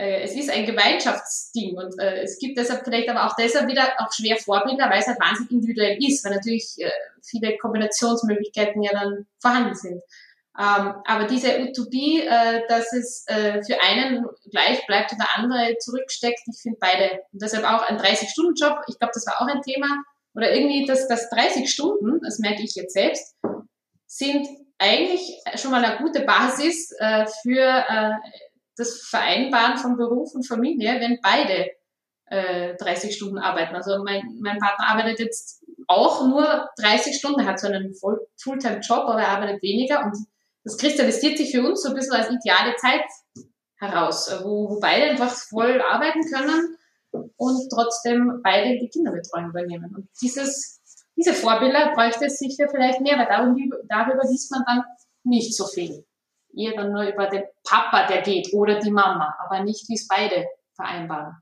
äh, 0.00 0.22
es 0.22 0.34
ist 0.34 0.50
ein 0.50 0.64
Gemeinschaftsding 0.64 1.76
und 1.76 1.98
äh, 2.00 2.22
es 2.22 2.38
gibt 2.38 2.56
deshalb 2.56 2.84
vielleicht 2.84 3.10
aber 3.10 3.26
auch 3.26 3.36
deshalb 3.36 3.68
wieder 3.68 3.82
auch 3.98 4.10
schwer 4.12 4.36
Vorbilder, 4.36 4.88
weil 4.88 5.00
es 5.00 5.06
halt 5.06 5.20
wahnsinnig 5.20 5.52
individuell 5.52 6.02
ist, 6.02 6.24
weil 6.24 6.34
natürlich 6.34 6.74
äh, 6.78 6.90
viele 7.22 7.58
Kombinationsmöglichkeiten 7.58 8.82
ja 8.82 8.92
dann 8.92 9.26
vorhanden 9.38 9.74
sind. 9.74 10.02
Ähm, 10.58 10.94
aber 11.04 11.24
diese 11.24 11.60
Utopie, 11.60 12.22
äh, 12.22 12.62
dass 12.68 12.92
es 12.94 13.24
äh, 13.28 13.62
für 13.62 13.80
einen 13.82 14.26
gleich 14.50 14.86
bleibt 14.86 15.12
und 15.12 15.18
der 15.18 15.36
andere 15.36 15.76
zurücksteckt, 15.78 16.40
ich 16.50 16.60
finde 16.60 16.78
beide. 16.80 17.20
Und 17.32 17.42
deshalb 17.42 17.64
auch 17.64 17.82
ein 17.82 17.98
30-Stunden-Job, 17.98 18.80
ich 18.88 18.98
glaube, 18.98 19.12
das 19.14 19.26
war 19.26 19.40
auch 19.40 19.46
ein 19.46 19.62
Thema. 19.62 20.02
Oder 20.34 20.54
irgendwie, 20.54 20.86
dass 20.86 21.08
das 21.08 21.28
30 21.30 21.70
Stunden, 21.70 22.20
das 22.22 22.38
merke 22.38 22.62
ich 22.62 22.74
jetzt 22.74 22.94
selbst, 22.94 23.36
sind 24.06 24.46
eigentlich 24.78 25.20
schon 25.56 25.70
mal 25.70 25.84
eine 25.84 25.98
gute 25.98 26.22
Basis 26.22 26.90
äh, 26.98 27.26
für 27.42 27.60
äh, 27.60 28.12
das 28.80 29.02
Vereinbaren 29.02 29.78
von 29.78 29.96
Beruf 29.96 30.34
und 30.34 30.46
Familie, 30.46 31.00
wenn 31.00 31.18
beide 31.22 31.70
äh, 32.26 32.76
30 32.76 33.14
Stunden 33.14 33.38
arbeiten. 33.38 33.74
Also 33.74 34.02
mein, 34.04 34.22
mein 34.40 34.58
Partner 34.58 34.88
arbeitet 34.88 35.20
jetzt 35.20 35.64
auch 35.86 36.26
nur 36.26 36.68
30 36.78 37.16
Stunden, 37.16 37.40
er 37.40 37.46
hat 37.46 37.60
so 37.60 37.68
einen 37.68 37.94
Fulltime-Job, 38.42 39.04
aber 39.06 39.20
er 39.20 39.28
arbeitet 39.28 39.62
weniger 39.62 40.04
und 40.04 40.16
das 40.62 40.76
kristallisiert 40.76 41.38
sich 41.38 41.50
für 41.50 41.66
uns 41.66 41.82
so 41.82 41.88
ein 41.88 41.94
bisschen 41.94 42.14
als 42.14 42.30
ideale 42.30 42.76
Zeit 42.76 43.04
heraus, 43.78 44.30
wo, 44.42 44.70
wo 44.70 44.80
beide 44.80 45.10
einfach 45.10 45.30
voll 45.30 45.80
arbeiten 45.80 46.20
können 46.30 46.76
und 47.10 47.68
trotzdem 47.72 48.40
beide 48.42 48.78
die 48.78 48.88
Kinderbetreuung 48.88 49.50
übernehmen. 49.50 49.94
Und 49.96 50.08
dieses 50.20 50.80
diese 51.20 51.34
Vorbilder 51.34 51.92
bräuchte 51.94 52.26
es 52.26 52.38
sicher 52.38 52.66
vielleicht 52.70 53.00
mehr, 53.00 53.18
weil 53.18 53.26
darüber, 53.26 53.76
darüber 53.88 54.22
liest 54.26 54.50
man 54.52 54.62
dann 54.66 54.84
nicht 55.24 55.54
so 55.54 55.66
viel. 55.66 56.06
Eher 56.54 56.74
dann 56.76 56.92
nur 56.92 57.04
über 57.04 57.26
den 57.26 57.44
Papa, 57.64 58.06
der 58.06 58.22
geht, 58.22 58.52
oder 58.52 58.78
die 58.78 58.90
Mama, 58.90 59.36
aber 59.44 59.62
nicht, 59.62 59.88
wie 59.88 59.94
es 59.94 60.08
beide 60.08 60.46
vereinbaren. 60.74 61.36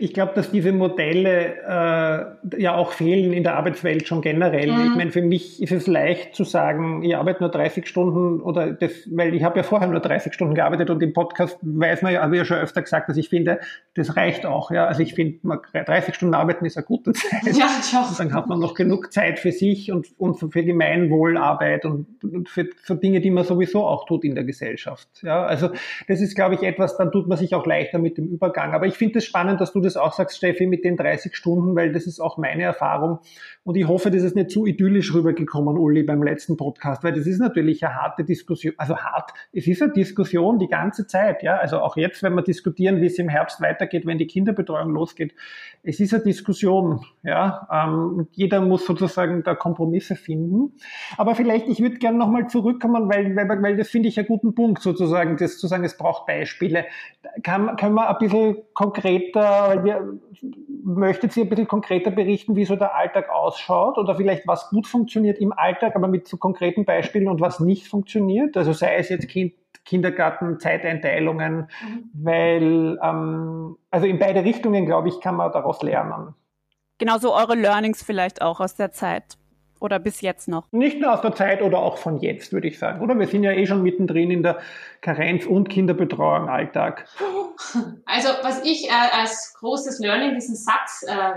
Ich 0.00 0.12
glaube, 0.12 0.32
dass 0.34 0.50
diese 0.50 0.72
Modelle 0.72 1.54
äh, 1.62 2.60
ja 2.60 2.74
auch 2.74 2.90
fehlen 2.90 3.32
in 3.32 3.44
der 3.44 3.56
Arbeitswelt 3.56 4.08
schon 4.08 4.20
generell. 4.20 4.72
Mhm. 4.72 4.86
Ich 4.86 4.96
meine, 4.96 5.12
für 5.12 5.22
mich 5.22 5.62
ist 5.62 5.70
es 5.70 5.86
leicht 5.86 6.34
zu 6.34 6.42
sagen, 6.42 7.04
ich 7.04 7.16
arbeite 7.16 7.44
nur 7.44 7.50
30 7.50 7.86
Stunden 7.86 8.40
oder 8.40 8.72
das, 8.72 8.90
weil 9.10 9.34
ich 9.34 9.44
habe 9.44 9.58
ja 9.58 9.62
vorher 9.62 9.86
nur 9.86 10.00
30 10.00 10.34
Stunden 10.34 10.54
gearbeitet 10.54 10.90
und 10.90 11.00
im 11.00 11.12
Podcast 11.12 11.58
weiß 11.62 12.02
man 12.02 12.12
ja, 12.12 12.22
habe 12.22 12.34
ich 12.34 12.40
ja 12.40 12.44
schon 12.44 12.58
öfter 12.58 12.82
gesagt, 12.82 13.08
dass 13.08 13.16
ich 13.16 13.28
finde, 13.28 13.60
das 13.94 14.16
reicht 14.16 14.46
auch. 14.46 14.72
Ja, 14.72 14.86
also 14.86 15.02
ich 15.02 15.14
finde, 15.14 15.38
30 15.72 16.14
Stunden 16.16 16.34
arbeiten 16.34 16.64
ist 16.64 16.76
eine 16.76 16.86
gute 16.86 17.12
Zeit. 17.12 17.54
Ja, 17.56 17.68
ja. 17.92 18.06
Und 18.08 18.18
dann 18.18 18.34
hat 18.34 18.48
man 18.48 18.58
noch 18.58 18.74
genug 18.74 19.12
Zeit 19.12 19.38
für 19.38 19.52
sich 19.52 19.92
und, 19.92 20.08
und 20.18 20.38
für 20.38 20.64
Gemeinwohlarbeit 20.64 21.84
und, 21.84 22.06
und 22.24 22.48
für, 22.48 22.66
für 22.82 22.96
Dinge, 22.96 23.20
die 23.20 23.30
man 23.30 23.44
sowieso 23.44 23.86
auch 23.86 24.06
tut 24.06 24.24
in 24.24 24.34
der 24.34 24.44
Gesellschaft. 24.44 25.08
Ja, 25.22 25.44
also 25.44 25.70
das 26.08 26.20
ist, 26.20 26.34
glaube 26.34 26.56
ich, 26.56 26.62
etwas, 26.64 26.96
dann 26.96 27.12
tut 27.12 27.28
man 27.28 27.38
sich 27.38 27.54
auch 27.54 27.64
leichter 27.64 27.98
mit 27.98 28.18
dem 28.18 28.26
Übergang. 28.26 28.74
Aber 28.74 28.86
ich 28.86 28.94
finde 28.94 29.20
es 29.20 29.35
spannend, 29.36 29.60
dass 29.60 29.72
du 29.72 29.80
das 29.80 29.98
auch 29.98 30.14
sagst, 30.14 30.38
Steffi, 30.38 30.66
mit 30.66 30.82
den 30.82 30.96
30 30.96 31.36
Stunden, 31.36 31.76
weil 31.76 31.92
das 31.92 32.06
ist 32.06 32.20
auch 32.20 32.38
meine 32.38 32.62
Erfahrung. 32.62 33.18
Und 33.66 33.76
ich 33.76 33.88
hoffe, 33.88 34.12
das 34.12 34.22
ist 34.22 34.36
nicht 34.36 34.50
zu 34.50 34.64
idyllisch 34.64 35.12
rübergekommen, 35.12 35.76
Uli, 35.76 36.04
beim 36.04 36.22
letzten 36.22 36.56
Podcast, 36.56 37.02
weil 37.02 37.12
das 37.12 37.26
ist 37.26 37.40
natürlich 37.40 37.84
eine 37.84 37.96
harte 37.96 38.22
Diskussion. 38.22 38.74
Also 38.76 38.96
hart, 38.96 39.32
es 39.52 39.66
ist 39.66 39.82
eine 39.82 39.92
Diskussion 39.92 40.60
die 40.60 40.68
ganze 40.68 41.06
Zeit. 41.08 41.42
Ja, 41.42 41.56
also 41.56 41.80
auch 41.80 41.96
jetzt, 41.96 42.22
wenn 42.22 42.34
wir 42.34 42.42
diskutieren, 42.42 43.00
wie 43.00 43.06
es 43.06 43.18
im 43.18 43.28
Herbst 43.28 43.60
weitergeht, 43.60 44.06
wenn 44.06 44.18
die 44.18 44.28
Kinderbetreuung 44.28 44.90
losgeht, 44.90 45.34
es 45.82 45.98
ist 45.98 46.14
eine 46.14 46.22
Diskussion. 46.22 47.00
Ja, 47.24 47.68
ähm, 47.72 48.28
jeder 48.32 48.60
muss 48.60 48.86
sozusagen 48.86 49.42
da 49.42 49.54
Kompromisse 49.54 50.14
finden. 50.14 50.72
Aber 51.16 51.34
vielleicht, 51.34 51.68
ich 51.68 51.80
würde 51.80 51.96
gerne 51.96 52.18
nochmal 52.18 52.46
zurückkommen, 52.46 53.08
weil, 53.08 53.34
weil, 53.34 53.62
weil 53.62 53.76
das 53.76 53.88
finde 53.88 54.08
ich 54.08 54.18
einen 54.18 54.28
guten 54.28 54.54
Punkt 54.54 54.80
sozusagen, 54.80 55.36
das 55.36 55.58
zu 55.58 55.66
sagen, 55.66 55.82
es 55.82 55.96
braucht 55.96 56.26
Beispiele. 56.26 56.84
Kann, 57.42 57.76
können 57.76 57.94
wir 57.94 58.08
ein 58.08 58.18
bisschen 58.18 58.58
konkret 58.72 59.26
konkreter, 59.32 59.68
weil 59.68 59.84
wir, 59.84 60.18
möchtet 60.84 61.32
Sie 61.32 61.42
ein 61.42 61.48
bisschen 61.48 61.68
konkreter 61.68 62.10
berichten, 62.10 62.56
wie 62.56 62.64
so 62.64 62.76
der 62.76 62.94
Alltag 62.94 63.28
ausschaut 63.56 63.98
oder 63.98 64.16
vielleicht 64.16 64.46
was 64.46 64.68
gut 64.68 64.86
funktioniert 64.86 65.38
im 65.38 65.52
Alltag, 65.52 65.96
aber 65.96 66.08
mit 66.08 66.28
so 66.28 66.36
konkreten 66.36 66.84
Beispielen 66.84 67.28
und 67.28 67.40
was 67.40 67.60
nicht 67.60 67.88
funktioniert? 67.88 68.56
Also 68.56 68.72
sei 68.72 68.96
es 68.96 69.08
jetzt 69.08 69.28
kind, 69.28 69.54
Kindergarten, 69.84 70.58
Zeiteinteilungen, 70.58 71.68
mhm. 71.80 72.10
weil, 72.12 72.98
ähm, 73.02 73.76
also 73.90 74.06
in 74.06 74.18
beide 74.18 74.42
Richtungen, 74.44 74.84
glaube 74.84 75.08
ich, 75.08 75.20
kann 75.20 75.36
man 75.36 75.52
daraus 75.52 75.82
lernen. 75.82 76.34
Genau 76.98 77.18
so 77.18 77.34
eure 77.34 77.54
Learnings 77.54 78.02
vielleicht 78.02 78.42
auch 78.42 78.60
aus 78.60 78.74
der 78.74 78.90
Zeit. 78.90 79.36
Oder 79.78 79.98
bis 79.98 80.22
jetzt 80.22 80.48
noch? 80.48 80.66
Nicht 80.72 81.00
nur 81.00 81.12
aus 81.12 81.20
der 81.20 81.34
Zeit 81.34 81.60
oder 81.60 81.78
auch 81.78 81.98
von 81.98 82.16
jetzt, 82.16 82.50
würde 82.52 82.66
ich 82.66 82.78
sagen. 82.78 83.02
Oder 83.02 83.18
wir 83.18 83.26
sind 83.26 83.44
ja 83.44 83.52
eh 83.52 83.66
schon 83.66 83.82
mittendrin 83.82 84.30
in 84.30 84.42
der 84.42 84.58
Karenz- 85.02 85.44
und 85.44 85.68
Kinderbetreuung 85.68 86.48
Alltag. 86.48 87.06
Also 88.06 88.28
was 88.42 88.64
ich 88.64 88.88
äh, 88.88 89.18
als 89.18 89.54
großes 89.58 89.98
Learning, 89.98 90.34
diesen 90.34 90.56
Satz, 90.56 91.04
äh, 91.06 91.32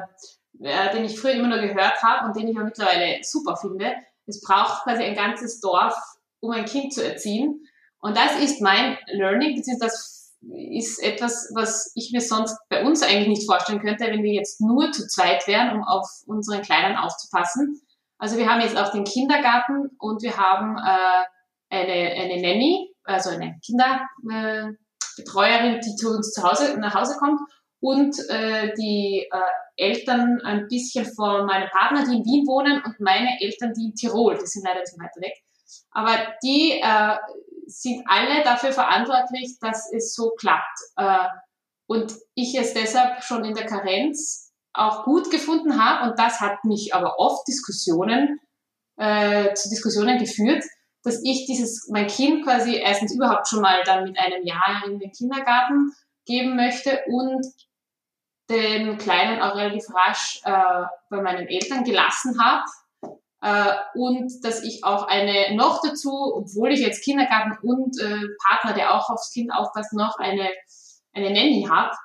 äh, 0.61 0.93
den 0.93 1.05
ich 1.05 1.19
früher 1.19 1.33
immer 1.33 1.47
nur 1.47 1.59
gehört 1.59 2.01
habe 2.03 2.27
und 2.27 2.35
den 2.35 2.47
ich 2.47 2.57
auch 2.57 2.63
mittlerweile 2.63 3.23
super 3.23 3.55
finde, 3.55 3.93
es 4.25 4.41
braucht 4.41 4.83
quasi 4.83 5.03
ein 5.03 5.15
ganzes 5.15 5.59
Dorf, 5.59 5.95
um 6.39 6.51
ein 6.51 6.65
Kind 6.65 6.93
zu 6.93 7.03
erziehen. 7.03 7.65
Und 7.99 8.15
das 8.15 8.39
ist 8.39 8.61
mein 8.61 8.97
Learning, 9.07 9.55
beziehungsweise 9.55 9.91
das 9.91 10.35
ist 10.41 11.03
etwas, 11.03 11.51
was 11.53 11.91
ich 11.95 12.11
mir 12.13 12.21
sonst 12.21 12.57
bei 12.69 12.85
uns 12.85 13.03
eigentlich 13.03 13.27
nicht 13.27 13.45
vorstellen 13.45 13.81
könnte, 13.81 14.05
wenn 14.05 14.23
wir 14.23 14.31
jetzt 14.33 14.61
nur 14.61 14.89
zu 14.91 15.05
zweit 15.07 15.45
wären, 15.47 15.75
um 15.75 15.83
auf 15.83 16.07
unseren 16.27 16.61
Kleinen 16.61 16.95
aufzupassen. 16.95 17.81
Also 18.17 18.37
wir 18.37 18.49
haben 18.49 18.61
jetzt 18.61 18.77
auch 18.77 18.91
den 18.91 19.03
Kindergarten 19.03 19.89
und 19.97 20.21
wir 20.21 20.37
haben 20.37 20.77
äh, 20.77 21.25
eine, 21.69 22.13
eine 22.21 22.41
Nanny, 22.41 22.95
also 23.03 23.31
eine 23.31 23.59
Kinderbetreuerin, 23.65 25.81
die 25.81 25.95
zu 25.95 26.15
uns 26.15 26.31
zu 26.31 26.41
Hause, 26.43 26.79
nach 26.79 26.95
Hause 26.95 27.17
kommt 27.17 27.41
und 27.81 28.17
äh, 28.29 28.73
die 28.75 29.27
äh, 29.31 29.41
Eltern 29.79 30.41
ein 30.43 30.67
bisschen 30.67 31.05
von 31.05 31.45
meinem 31.45 31.69
Partner, 31.69 32.05
die 32.05 32.17
in 32.17 32.25
Wien 32.25 32.47
wohnen 32.47 32.81
und 32.83 32.99
meine 32.99 33.41
Eltern, 33.41 33.73
die 33.73 33.85
in 33.85 33.95
Tirol, 33.95 34.37
die 34.37 34.45
sind 34.45 34.65
leider 34.65 34.81
bisschen 34.81 35.01
weiter 35.01 35.21
weg. 35.21 35.33
Aber 35.91 36.15
die 36.43 36.79
äh, 36.81 37.17
sind 37.67 38.03
alle 38.07 38.43
dafür 38.43 38.71
verantwortlich, 38.71 39.57
dass 39.59 39.91
es 39.91 40.13
so 40.13 40.31
klappt. 40.31 40.79
Äh, 40.97 41.27
und 41.87 42.13
ich 42.35 42.55
es 42.55 42.73
deshalb 42.73 43.23
schon 43.23 43.43
in 43.45 43.55
der 43.55 43.65
Karenz 43.65 44.51
auch 44.73 45.03
gut 45.05 45.31
gefunden 45.31 45.83
habe 45.83 46.09
und 46.09 46.19
das 46.19 46.39
hat 46.39 46.63
mich 46.63 46.93
aber 46.93 47.17
oft 47.17 47.47
Diskussionen 47.47 48.39
äh, 48.97 49.53
zu 49.53 49.69
Diskussionen 49.69 50.19
geführt, 50.19 50.63
dass 51.03 51.21
ich 51.23 51.45
dieses 51.47 51.87
mein 51.91 52.07
Kind 52.07 52.43
quasi 52.43 52.75
erstens 52.75 53.15
überhaupt 53.15 53.47
schon 53.47 53.61
mal 53.61 53.81
dann 53.85 54.03
mit 54.03 54.19
einem 54.19 54.45
Jahr 54.45 54.83
in 54.85 54.99
den 54.99 55.11
Kindergarten 55.11 55.91
geben 56.25 56.55
möchte 56.55 56.99
und 57.07 57.45
den 58.49 58.97
Kleinen 58.97 59.41
auch 59.41 59.55
relativ 59.55 59.85
rasch 59.93 60.41
äh, 60.43 60.85
bei 61.09 61.21
meinen 61.21 61.47
Eltern 61.47 61.83
gelassen 61.83 62.35
habe. 62.41 62.63
Äh, 63.41 63.75
und 63.97 64.31
dass 64.43 64.63
ich 64.63 64.83
auch 64.83 65.07
eine 65.07 65.55
noch 65.55 65.81
dazu, 65.81 66.11
obwohl 66.35 66.71
ich 66.71 66.81
jetzt 66.81 67.03
Kindergarten 67.03 67.57
und 67.61 67.97
äh, 67.99 68.27
Partner, 68.47 68.73
der 68.73 68.93
auch 68.95 69.09
aufs 69.09 69.31
Kind 69.31 69.51
aufpasst, 69.53 69.93
noch 69.93 70.17
eine, 70.17 70.49
eine 71.13 71.29
Nanny 71.29 71.67
habe. 71.69 71.95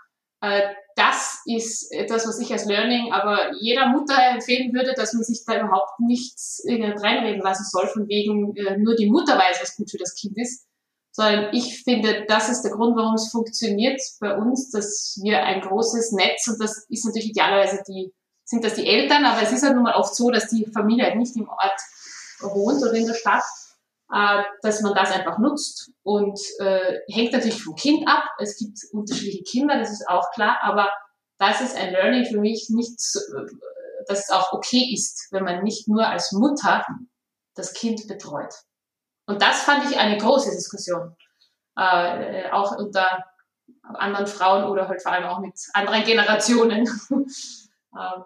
Äh, 0.42 0.74
das 0.96 1.42
ist 1.46 1.92
etwas, 1.92 2.28
was 2.28 2.38
ich 2.38 2.52
als 2.52 2.66
Learning 2.66 3.12
aber 3.12 3.52
jeder 3.60 3.88
Mutter 3.88 4.16
empfehlen 4.30 4.72
würde, 4.72 4.92
dass 4.94 5.12
man 5.12 5.24
sich 5.24 5.42
da 5.44 5.58
überhaupt 5.58 5.98
nichts 5.98 6.62
reinreden 6.68 7.42
lassen 7.42 7.64
soll, 7.64 7.88
von 7.88 8.06
wegen 8.06 8.54
äh, 8.56 8.76
nur 8.78 8.94
die 8.94 9.10
Mutter 9.10 9.36
weiß, 9.36 9.60
was 9.60 9.76
gut 9.76 9.90
für 9.90 9.98
das 9.98 10.14
Kind 10.14 10.38
ist 10.38 10.68
sondern 11.14 11.54
ich 11.54 11.84
finde, 11.84 12.24
das 12.26 12.48
ist 12.48 12.62
der 12.62 12.72
Grund, 12.72 12.96
warum 12.96 13.14
es 13.14 13.30
funktioniert 13.30 14.00
bei 14.18 14.36
uns, 14.36 14.70
dass 14.70 15.16
wir 15.22 15.44
ein 15.44 15.60
großes 15.60 16.10
Netz 16.12 16.48
und 16.48 16.60
das 16.60 16.86
ist 16.88 17.04
natürlich 17.04 17.30
idealerweise 17.30 17.84
die, 17.86 18.12
sind 18.44 18.64
das 18.64 18.74
die 18.74 18.86
Eltern, 18.86 19.24
aber 19.24 19.40
es 19.40 19.52
ist 19.52 19.62
halt 19.62 19.74
nun 19.74 19.84
mal 19.84 19.94
oft 19.94 20.14
so, 20.14 20.30
dass 20.30 20.48
die 20.48 20.66
Familie 20.66 21.04
halt 21.04 21.16
nicht 21.16 21.36
im 21.36 21.48
Ort 21.48 21.80
wohnt 22.40 22.82
oder 22.82 22.94
in 22.94 23.06
der 23.06 23.14
Stadt, 23.14 23.44
äh, 24.12 24.42
dass 24.62 24.80
man 24.80 24.94
das 24.94 25.12
einfach 25.12 25.38
nutzt 25.38 25.92
und 26.02 26.38
äh, 26.58 26.98
hängt 27.08 27.32
natürlich 27.32 27.62
vom 27.62 27.76
Kind 27.76 28.08
ab. 28.08 28.24
Es 28.38 28.58
gibt 28.58 28.78
unterschiedliche 28.92 29.44
Kinder, 29.44 29.78
das 29.78 29.92
ist 29.92 30.08
auch 30.08 30.32
klar, 30.32 30.58
aber 30.62 30.90
das 31.38 31.60
ist 31.60 31.76
ein 31.76 31.92
Learning 31.92 32.24
für 32.24 32.40
mich 32.40 32.70
nicht, 32.70 32.98
äh, 33.14 34.04
dass 34.08 34.24
es 34.24 34.30
auch 34.30 34.52
okay 34.52 34.92
ist, 34.92 35.28
wenn 35.30 35.44
man 35.44 35.62
nicht 35.62 35.86
nur 35.86 36.08
als 36.08 36.32
Mutter 36.32 36.84
das 37.54 37.72
Kind 37.72 38.08
betreut. 38.08 38.52
Und 39.26 39.42
das 39.42 39.62
fand 39.62 39.90
ich 39.90 39.98
eine 39.98 40.18
große 40.18 40.50
Diskussion, 40.50 41.16
äh, 41.76 42.50
auch 42.50 42.76
unter 42.76 43.24
anderen 43.82 44.26
Frauen 44.26 44.64
oder 44.64 44.88
halt 44.88 45.02
vor 45.02 45.12
allem 45.12 45.24
auch 45.24 45.40
mit 45.40 45.54
anderen 45.72 46.04
Generationen. 46.04 46.88
Ähm, 47.96 48.24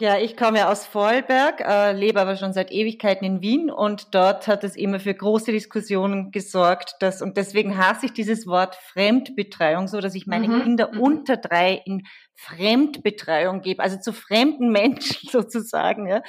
ja, 0.00 0.16
ich 0.16 0.36
komme 0.36 0.58
ja 0.58 0.70
aus 0.70 0.86
Vorarlberg, 0.86 1.60
äh, 1.60 1.90
lebe 1.92 2.20
aber 2.20 2.36
schon 2.36 2.52
seit 2.52 2.70
Ewigkeiten 2.70 3.24
in 3.24 3.42
Wien 3.42 3.68
und 3.68 4.14
dort 4.14 4.46
hat 4.46 4.62
es 4.62 4.76
immer 4.76 5.00
für 5.00 5.12
große 5.12 5.50
Diskussionen 5.50 6.30
gesorgt, 6.30 6.94
dass, 7.00 7.20
und 7.20 7.36
deswegen 7.36 7.76
hasse 7.76 8.06
ich 8.06 8.12
dieses 8.12 8.46
Wort 8.46 8.76
Fremdbetreuung 8.76 9.88
so, 9.88 10.00
dass 10.00 10.14
ich 10.14 10.28
meine 10.28 10.46
mhm. 10.46 10.62
Kinder 10.62 10.90
mhm. 10.92 11.00
unter 11.00 11.36
drei 11.36 11.82
in 11.84 12.06
Fremdbetreuung 12.36 13.60
gebe, 13.60 13.82
also 13.82 13.98
zu 13.98 14.12
fremden 14.12 14.68
Menschen 14.72 15.28
sozusagen, 15.30 16.06
ja, 16.06 16.22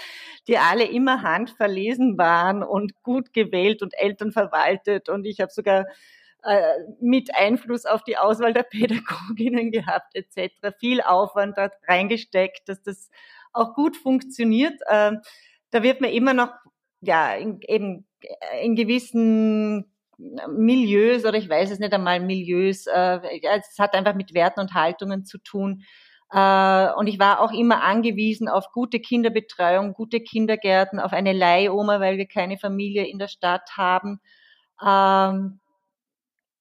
die 0.48 0.58
alle 0.58 0.86
immer 0.86 1.22
handverlesen 1.22 2.18
waren 2.18 2.64
und 2.64 3.04
gut 3.04 3.34
gewählt 3.34 3.84
und 3.84 3.94
Eltern 3.96 4.32
verwaltet 4.32 5.10
und 5.10 5.26
ich 5.26 5.42
habe 5.42 5.52
sogar 5.52 5.86
äh, 6.42 6.74
mit 7.02 7.36
Einfluss 7.36 7.86
auf 7.86 8.04
die 8.04 8.18
Auswahl 8.18 8.54
der 8.54 8.64
Pädagoginnen 8.72 9.70
gehabt 9.72 10.16
etc. 10.16 10.76
Viel 10.80 11.02
Aufwand 11.02 11.56
dort 11.56 11.74
reingesteckt, 11.88 12.68
dass 12.68 12.82
das 12.82 13.12
auch 13.54 13.74
gut 13.74 13.98
funktioniert. 13.98 14.80
Äh, 14.88 15.14
da 15.72 15.84
wird 15.84 16.02
man 16.02 16.12
immer 16.12 16.34
noch, 16.34 16.52
ja, 17.02 17.34
in, 17.36 17.60
eben 17.68 18.08
in 18.62 18.76
gewissen 18.76 19.86
Milieus 20.50 21.26
oder 21.26 21.38
ich 21.38 21.50
weiß 21.50 21.72
es 21.72 21.80
nicht 21.80 21.94
einmal 21.94 22.20
Milieus, 22.20 22.88
äh, 22.88 23.20
es 23.42 23.80
hat 23.80 23.94
einfach 23.94 24.16
mit 24.16 24.34
Werten 24.34 24.60
und 24.60 24.74
Haltungen 24.74 25.26
zu 25.26 25.38
tun. 25.38 25.84
Äh, 26.32 26.92
und 26.94 27.08
ich 27.08 27.20
war 27.20 27.40
auch 27.42 27.52
immer 27.52 27.84
angewiesen 27.84 28.50
auf 28.50 28.72
gute 28.72 29.00
Kinderbetreuung, 29.00 29.94
gute 29.94 30.20
Kindergärten, 30.20 31.00
auf 31.00 31.14
eine 31.14 31.34
Leihoma, 31.34 32.00
weil 32.00 32.18
wir 32.18 32.28
keine 32.28 32.58
Familie 32.58 33.08
in 33.08 33.18
der 33.18 33.30
Stadt 33.30 33.72
haben. 33.78 34.20
Ähm, 34.86 35.60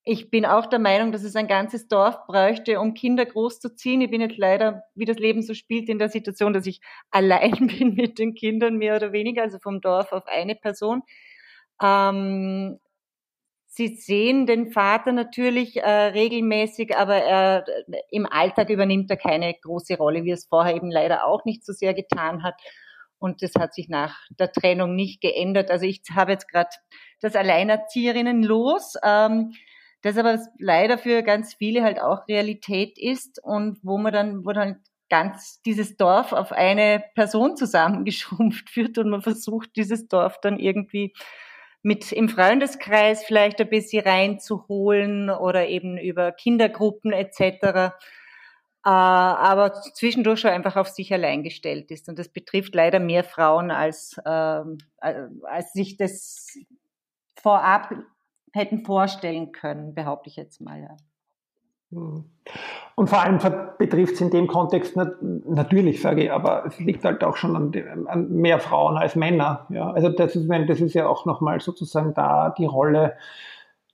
ich 0.08 0.30
bin 0.30 0.46
auch 0.46 0.64
der 0.64 0.78
Meinung, 0.78 1.12
dass 1.12 1.22
es 1.22 1.36
ein 1.36 1.48
ganzes 1.48 1.86
Dorf 1.86 2.26
bräuchte, 2.26 2.80
um 2.80 2.94
Kinder 2.94 3.26
großzuziehen. 3.26 4.00
Ich 4.00 4.10
bin 4.10 4.22
jetzt 4.22 4.38
leider, 4.38 4.84
wie 4.94 5.04
das 5.04 5.18
Leben 5.18 5.42
so 5.42 5.52
spielt, 5.52 5.90
in 5.90 5.98
der 5.98 6.08
Situation, 6.08 6.54
dass 6.54 6.64
ich 6.64 6.80
allein 7.10 7.66
bin 7.66 7.94
mit 7.94 8.18
den 8.18 8.34
Kindern, 8.34 8.76
mehr 8.78 8.96
oder 8.96 9.12
weniger, 9.12 9.42
also 9.42 9.58
vom 9.58 9.82
Dorf 9.82 10.12
auf 10.12 10.26
eine 10.26 10.54
Person. 10.54 11.02
Ähm, 11.82 12.78
Sie 13.66 13.88
sehen 13.96 14.46
den 14.46 14.72
Vater 14.72 15.12
natürlich 15.12 15.76
äh, 15.76 15.88
regelmäßig, 15.88 16.96
aber 16.96 17.16
er, 17.16 17.64
im 18.10 18.26
Alltag 18.26 18.70
übernimmt 18.70 19.10
er 19.10 19.18
keine 19.18 19.54
große 19.62 19.98
Rolle, 19.98 20.24
wie 20.24 20.32
es 20.32 20.46
vorher 20.46 20.74
eben 20.74 20.90
leider 20.90 21.26
auch 21.26 21.44
nicht 21.44 21.64
so 21.64 21.72
sehr 21.74 21.92
getan 21.92 22.42
hat. 22.42 22.54
Und 23.18 23.42
das 23.42 23.52
hat 23.56 23.74
sich 23.74 23.88
nach 23.88 24.16
der 24.30 24.50
Trennung 24.52 24.96
nicht 24.96 25.20
geändert. 25.20 25.70
Also 25.70 25.84
ich 25.84 26.00
habe 26.14 26.32
jetzt 26.32 26.48
gerade 26.48 26.70
das 27.20 27.36
Alleinerzieherinnen 27.36 28.42
los. 28.42 28.94
Ähm, 29.04 29.52
das 30.02 30.16
aber 30.16 30.38
leider 30.58 30.98
für 30.98 31.22
ganz 31.22 31.54
viele 31.54 31.82
halt 31.82 32.00
auch 32.00 32.28
Realität 32.28 32.98
ist 32.98 33.42
und 33.42 33.78
wo 33.82 33.98
man 33.98 34.12
dann, 34.12 34.44
wo 34.44 34.52
dann 34.52 34.82
ganz 35.08 35.62
dieses 35.62 35.96
Dorf 35.96 36.32
auf 36.32 36.52
eine 36.52 37.02
Person 37.14 37.56
zusammengeschrumpft 37.56 38.76
wird 38.76 38.98
und 38.98 39.10
man 39.10 39.22
versucht, 39.22 39.76
dieses 39.76 40.08
Dorf 40.08 40.40
dann 40.40 40.58
irgendwie 40.58 41.14
mit 41.82 42.12
im 42.12 42.28
Freundeskreis 42.28 43.24
vielleicht 43.24 43.60
ein 43.60 43.70
bisschen 43.70 44.04
reinzuholen 44.04 45.30
oder 45.30 45.68
eben 45.68 45.96
über 45.96 46.32
Kindergruppen 46.32 47.12
etc. 47.12 47.40
Äh, 48.84 48.90
aber 48.90 49.72
zwischendurch 49.72 50.40
schon 50.40 50.50
einfach 50.50 50.76
auf 50.76 50.88
sich 50.88 51.12
allein 51.12 51.42
gestellt 51.42 51.90
ist. 51.90 52.08
Und 52.08 52.18
das 52.18 52.28
betrifft 52.28 52.74
leider 52.74 53.00
mehr 53.00 53.24
Frauen, 53.24 53.70
als, 53.70 54.16
ähm, 54.26 54.78
als 54.98 55.72
sich 55.72 55.96
das 55.96 56.58
vorab 57.40 57.94
hätten 58.52 58.84
vorstellen 58.84 59.52
können, 59.52 59.94
behaupte 59.94 60.28
ich 60.28 60.36
jetzt 60.36 60.60
mal. 60.60 60.80
Ja. 60.80 60.96
Hm. 61.90 62.24
Und 62.96 63.08
vor 63.08 63.22
allem 63.22 63.38
betrifft 63.78 64.14
es 64.14 64.20
in 64.20 64.30
dem 64.30 64.46
Kontext 64.46 64.96
natürlich, 64.96 66.00
sage 66.00 66.24
ich, 66.24 66.32
aber 66.32 66.66
es 66.66 66.78
liegt 66.80 67.04
halt 67.04 67.22
auch 67.22 67.36
schon 67.36 67.56
an, 67.56 68.06
an 68.06 68.30
mehr 68.30 68.58
Frauen 68.58 68.96
als 68.96 69.14
Männer. 69.14 69.66
Ja? 69.70 69.90
Also 69.92 70.08
das 70.08 70.34
ist, 70.34 70.48
das 70.48 70.80
ist 70.80 70.94
ja 70.94 71.08
auch 71.08 71.24
nochmal 71.24 71.60
sozusagen 71.60 72.12
da 72.14 72.50
die 72.50 72.66
Rolle, 72.66 73.14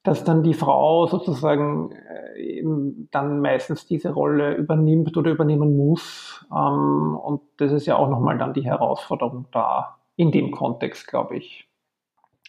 dass 0.02 0.24
dann 0.24 0.42
die 0.42 0.54
Frau 0.54 1.06
sozusagen 1.06 1.92
äh, 2.36 2.62
dann 3.10 3.40
meistens 3.40 3.86
diese 3.86 4.12
Rolle 4.12 4.54
übernimmt 4.54 5.16
oder 5.16 5.30
übernehmen 5.30 5.76
muss. 5.76 6.46
Ähm, 6.50 7.16
und 7.16 7.40
das 7.58 7.72
ist 7.72 7.86
ja 7.86 7.96
auch 7.96 8.08
nochmal 8.08 8.38
dann 8.38 8.54
die 8.54 8.64
Herausforderung 8.64 9.46
da 9.52 9.96
in 10.16 10.30
dem 10.30 10.50
Kontext, 10.50 11.06
glaube 11.06 11.36
ich. 11.36 11.68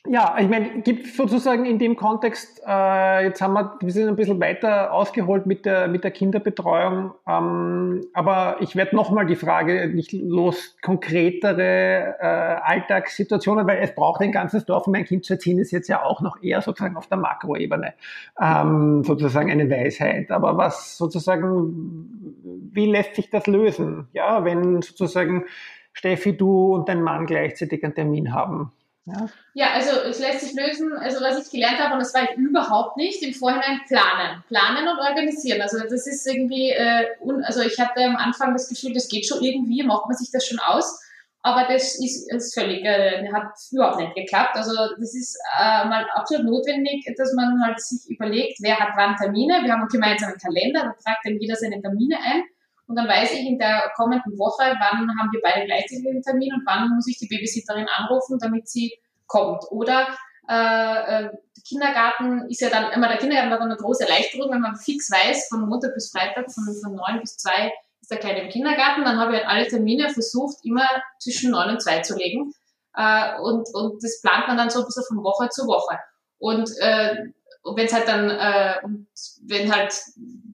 Ja, 0.07 0.35
ich 0.39 0.47
meine, 0.47 0.81
gibt 0.81 1.07
sozusagen 1.07 1.65
in 1.65 1.79
dem 1.79 1.95
Kontext, 1.95 2.61
äh, 2.65 3.23
jetzt 3.23 3.41
haben 3.41 3.53
wir, 3.53 3.77
wir 3.81 3.91
sind 3.91 4.07
ein 4.07 4.15
bisschen 4.15 4.39
weiter 4.39 4.93
ausgeholt 4.93 5.47
mit 5.47 5.65
der, 5.65 5.87
mit 5.87 6.03
der 6.03 6.11
Kinderbetreuung, 6.11 7.11
ähm, 7.27 8.01
aber 8.13 8.57
ich 8.59 8.75
werde 8.75 8.95
nochmal 8.95 9.25
die 9.25 9.35
Frage 9.35 9.89
nicht 9.89 10.13
los, 10.13 10.75
konkretere 10.81 12.15
äh, 12.19 12.25
Alltagssituationen, 12.25 13.65
weil 13.65 13.79
es 13.79 13.95
braucht 13.95 14.21
ein 14.21 14.31
ganzes 14.31 14.65
Dorf, 14.65 14.85
um 14.85 14.93
ein 14.93 15.05
Kind 15.05 15.25
zu 15.25 15.33
erziehen, 15.33 15.57
ist 15.57 15.71
jetzt 15.71 15.87
ja 15.87 16.03
auch 16.03 16.21
noch 16.21 16.41
eher 16.41 16.61
sozusagen 16.61 16.97
auf 16.97 17.07
der 17.07 17.17
Makroebene, 17.17 17.93
ähm, 18.39 19.03
sozusagen 19.03 19.49
eine 19.49 19.69
Weisheit. 19.69 20.29
Aber 20.29 20.55
was 20.55 20.97
sozusagen, 20.97 22.35
wie 22.71 22.85
lässt 22.85 23.15
sich 23.15 23.31
das 23.31 23.47
lösen? 23.47 24.07
Ja, 24.13 24.45
wenn 24.45 24.83
sozusagen 24.83 25.45
Steffi, 25.93 26.37
du 26.37 26.75
und 26.75 26.89
dein 26.89 27.01
Mann 27.01 27.25
gleichzeitig 27.25 27.83
einen 27.83 27.95
Termin 27.95 28.33
haben. 28.33 28.71
Ja. 29.07 29.29
ja, 29.53 29.67
also 29.73 29.99
es 30.01 30.19
lässt 30.19 30.41
sich 30.41 30.53
lösen, 30.53 30.91
also 30.93 31.21
was 31.21 31.45
ich 31.45 31.51
gelernt 31.51 31.79
habe, 31.79 31.93
und 31.93 31.99
das 31.99 32.13
war 32.15 32.23
ich 32.23 32.35
überhaupt 32.37 32.97
nicht, 32.97 33.21
im 33.21 33.35
Vorhinein 33.35 33.81
planen. 33.87 34.43
Planen 34.47 34.87
und 34.87 34.97
organisieren. 34.97 35.61
Also 35.61 35.77
das 35.79 36.07
ist 36.07 36.25
irgendwie, 36.25 36.71
äh, 36.71 37.05
un, 37.19 37.43
also 37.43 37.61
ich 37.61 37.79
hatte 37.79 38.03
am 38.03 38.15
Anfang 38.15 38.53
das 38.53 38.67
Gefühl, 38.67 38.93
das 38.93 39.07
geht 39.07 39.27
schon 39.27 39.43
irgendwie, 39.43 39.83
macht 39.83 40.07
man 40.07 40.17
sich 40.17 40.31
das 40.31 40.47
schon 40.47 40.59
aus. 40.59 40.99
aber 41.45 41.71
das 41.71 41.99
ist, 41.99 42.31
ist 42.33 42.55
völlig, 42.55 42.83
äh, 42.83 43.23
hat 43.31 43.53
überhaupt 43.71 43.99
nicht 43.99 44.15
geklappt. 44.15 44.55
Also 44.55 44.73
das 44.99 45.13
ist 45.13 45.37
äh, 45.59 45.85
mal 45.85 46.03
absolut 46.13 46.43
notwendig, 46.47 47.05
dass 47.15 47.33
man 47.33 47.61
halt 47.63 47.79
sich 47.79 48.09
überlegt, 48.09 48.57
wer 48.61 48.79
hat 48.79 48.93
wann 48.95 49.15
Termine. 49.15 49.61
Wir 49.63 49.71
haben 49.71 49.81
einen 49.81 49.89
gemeinsamen 49.89 50.37
Kalender, 50.39 50.81
da 50.81 50.93
tragt 51.03 51.23
dann 51.23 51.37
jeder 51.39 51.55
seine 51.55 51.79
Termine 51.79 52.17
ein. 52.17 52.43
Und 52.87 52.95
dann 52.95 53.07
weiß 53.07 53.33
ich 53.33 53.45
in 53.45 53.57
der 53.57 53.91
kommenden 53.95 54.37
Woche, 54.37 54.63
wann 54.63 55.09
haben 55.19 55.31
wir 55.31 55.41
beide 55.41 55.65
gleichzeitig 55.65 56.03
den 56.03 56.21
Termin 56.21 56.53
und 56.53 56.63
wann 56.65 56.89
muss 56.95 57.07
ich 57.07 57.17
die 57.17 57.27
Babysitterin 57.27 57.87
anrufen, 57.87 58.37
damit 58.39 58.69
sie 58.69 58.93
kommt. 59.27 59.63
Oder 59.71 60.07
äh, 60.47 61.25
äh, 61.25 61.29
Kindergarten 61.67 62.47
ist 62.49 62.61
ja 62.61 62.69
dann 62.69 62.91
immer, 62.91 63.07
der 63.07 63.17
Kindergarten 63.17 63.51
hat 63.51 63.59
dann 63.59 63.71
eine 63.71 63.79
große 63.79 64.03
Erleichterung, 64.03 64.51
wenn 64.51 64.61
man 64.61 64.75
fix 64.75 65.09
weiß, 65.09 65.47
von 65.49 65.67
Montag 65.67 65.95
bis 65.95 66.11
Freitag, 66.11 66.51
von, 66.51 66.63
von 66.63 67.19
bis 67.19 67.37
zwei 67.37 67.73
ist 68.01 68.11
der 68.11 68.19
Kleine 68.19 68.43
im 68.43 68.49
Kindergarten, 68.49 69.03
dann 69.03 69.19
habe 69.19 69.33
ich 69.33 69.39
halt 69.39 69.49
alle 69.49 69.67
Termine 69.67 70.09
versucht, 70.09 70.57
immer 70.63 70.87
zwischen 71.19 71.51
neun 71.51 71.71
und 71.71 71.81
zwei 71.81 72.01
zu 72.01 72.15
legen. 72.15 72.53
Äh, 72.95 73.39
und, 73.39 73.67
und 73.73 74.03
das 74.03 74.21
plant 74.21 74.47
man 74.47 74.57
dann 74.57 74.69
so 74.69 74.79
ein 74.79 74.85
bisschen 74.85 75.05
von 75.07 75.23
Woche 75.23 75.49
zu 75.49 75.65
Woche. 75.65 75.97
Und 76.37 76.69
äh, 76.79 77.15
wenn 77.75 77.85
es 77.85 77.93
halt 77.93 78.07
dann, 78.07 78.29
äh, 78.29 78.75
wenn 79.47 79.73
halt 79.73 79.93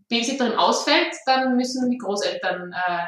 Babysitterin 0.10 0.54
ausfällt, 0.54 1.13
dann 1.26 1.56
müssen 1.56 1.89
die 1.89 1.97
Großeltern 1.97 2.74
äh, 2.74 3.06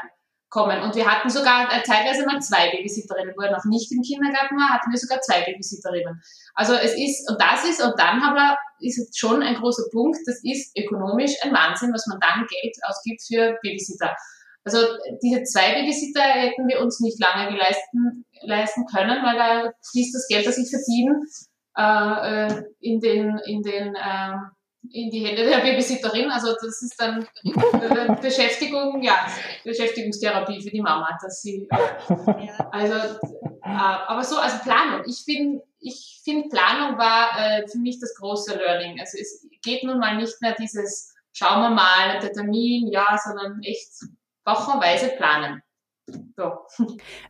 kommen. 0.49 0.81
Und 0.81 0.95
wir 0.95 1.09
hatten 1.09 1.29
sogar 1.29 1.71
äh, 1.73 1.81
teilweise 1.81 2.25
mal 2.25 2.39
zwei 2.39 2.69
Babysitterinnen, 2.71 3.33
wo 3.35 3.41
er 3.41 3.51
noch 3.51 3.65
nicht 3.65 3.91
im 3.91 4.01
Kindergarten 4.01 4.55
war, 4.55 4.69
hatten 4.69 4.91
wir 4.91 4.99
sogar 4.99 5.19
zwei 5.21 5.41
Babysitterinnen. 5.43 6.21
Also 6.53 6.73
es 6.75 6.93
ist, 6.93 7.29
und 7.29 7.41
das 7.41 7.65
ist, 7.65 7.83
und 7.83 7.99
dann 7.99 8.21
aber 8.21 8.55
ist 8.79 9.17
schon 9.17 9.41
ein 9.41 9.55
großer 9.55 9.83
Punkt, 9.91 10.19
das 10.25 10.39
ist 10.43 10.77
ökonomisch 10.77 11.33
ein 11.43 11.53
Wahnsinn, 11.53 11.91
was 11.93 12.05
man 12.07 12.19
dann 12.19 12.45
Geld 12.45 12.75
ausgibt 12.87 13.23
für 13.25 13.57
Babysitter. 13.63 14.15
Also 14.63 14.77
diese 15.21 15.43
zwei 15.43 15.73
Babysitter 15.73 16.21
hätten 16.21 16.67
wir 16.67 16.79
uns 16.79 16.99
nicht 17.01 17.19
lange 17.19 17.51
geleisten, 17.51 18.25
leisten 18.43 18.85
können, 18.85 19.23
weil 19.23 19.35
da 19.35 19.71
fließt 19.91 20.15
das 20.15 20.27
Geld, 20.27 20.47
das 20.47 20.57
ich 20.57 20.69
verdiene, 20.69 21.19
äh, 21.75 22.63
in 22.79 22.99
den, 22.99 23.37
in 23.45 23.61
den 23.61 23.95
äh, 23.95 24.37
in 24.91 25.09
die 25.09 25.25
Hände 25.25 25.45
der 25.45 25.59
Babysitterin. 25.59 26.29
Also 26.29 26.53
das 26.53 26.81
ist 26.81 26.99
dann 26.99 27.25
Beschäftigung, 28.21 29.01
ja, 29.01 29.25
Beschäftigungstherapie 29.63 30.61
für 30.61 30.71
die 30.71 30.81
Mama, 30.81 31.17
dass 31.21 31.41
sie, 31.41 31.67
äh, 31.69 32.47
also, 32.71 32.93
äh, 32.93 33.69
aber 33.69 34.23
so, 34.23 34.37
also 34.37 34.57
Planung. 34.63 35.03
Ich 35.07 35.23
bin, 35.25 35.61
ich 35.79 36.21
finde 36.23 36.49
Planung 36.49 36.97
war 36.97 37.39
äh, 37.39 37.67
für 37.67 37.79
mich 37.79 37.99
das 37.99 38.13
große 38.15 38.55
Learning. 38.57 38.99
Also 38.99 39.17
es 39.19 39.47
geht 39.63 39.83
nun 39.83 39.99
mal 39.99 40.17
nicht 40.17 40.41
mehr 40.41 40.55
dieses, 40.59 41.13
schauen 41.31 41.61
wir 41.61 41.69
mal, 41.69 42.19
der 42.21 42.33
Termin, 42.33 42.87
ja, 42.91 43.17
sondern 43.23 43.61
echt 43.63 43.89
wochenweise 44.45 45.09
planen. 45.09 45.61
So. 46.35 46.51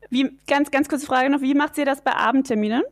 Wie, 0.09 0.39
ganz, 0.47 0.71
ganz 0.71 0.89
kurze 0.89 1.05
Frage 1.05 1.29
noch, 1.29 1.41
wie 1.41 1.53
macht 1.53 1.77
ihr 1.77 1.85
das 1.85 2.01
bei 2.01 2.13
Abendterminen? 2.13 2.83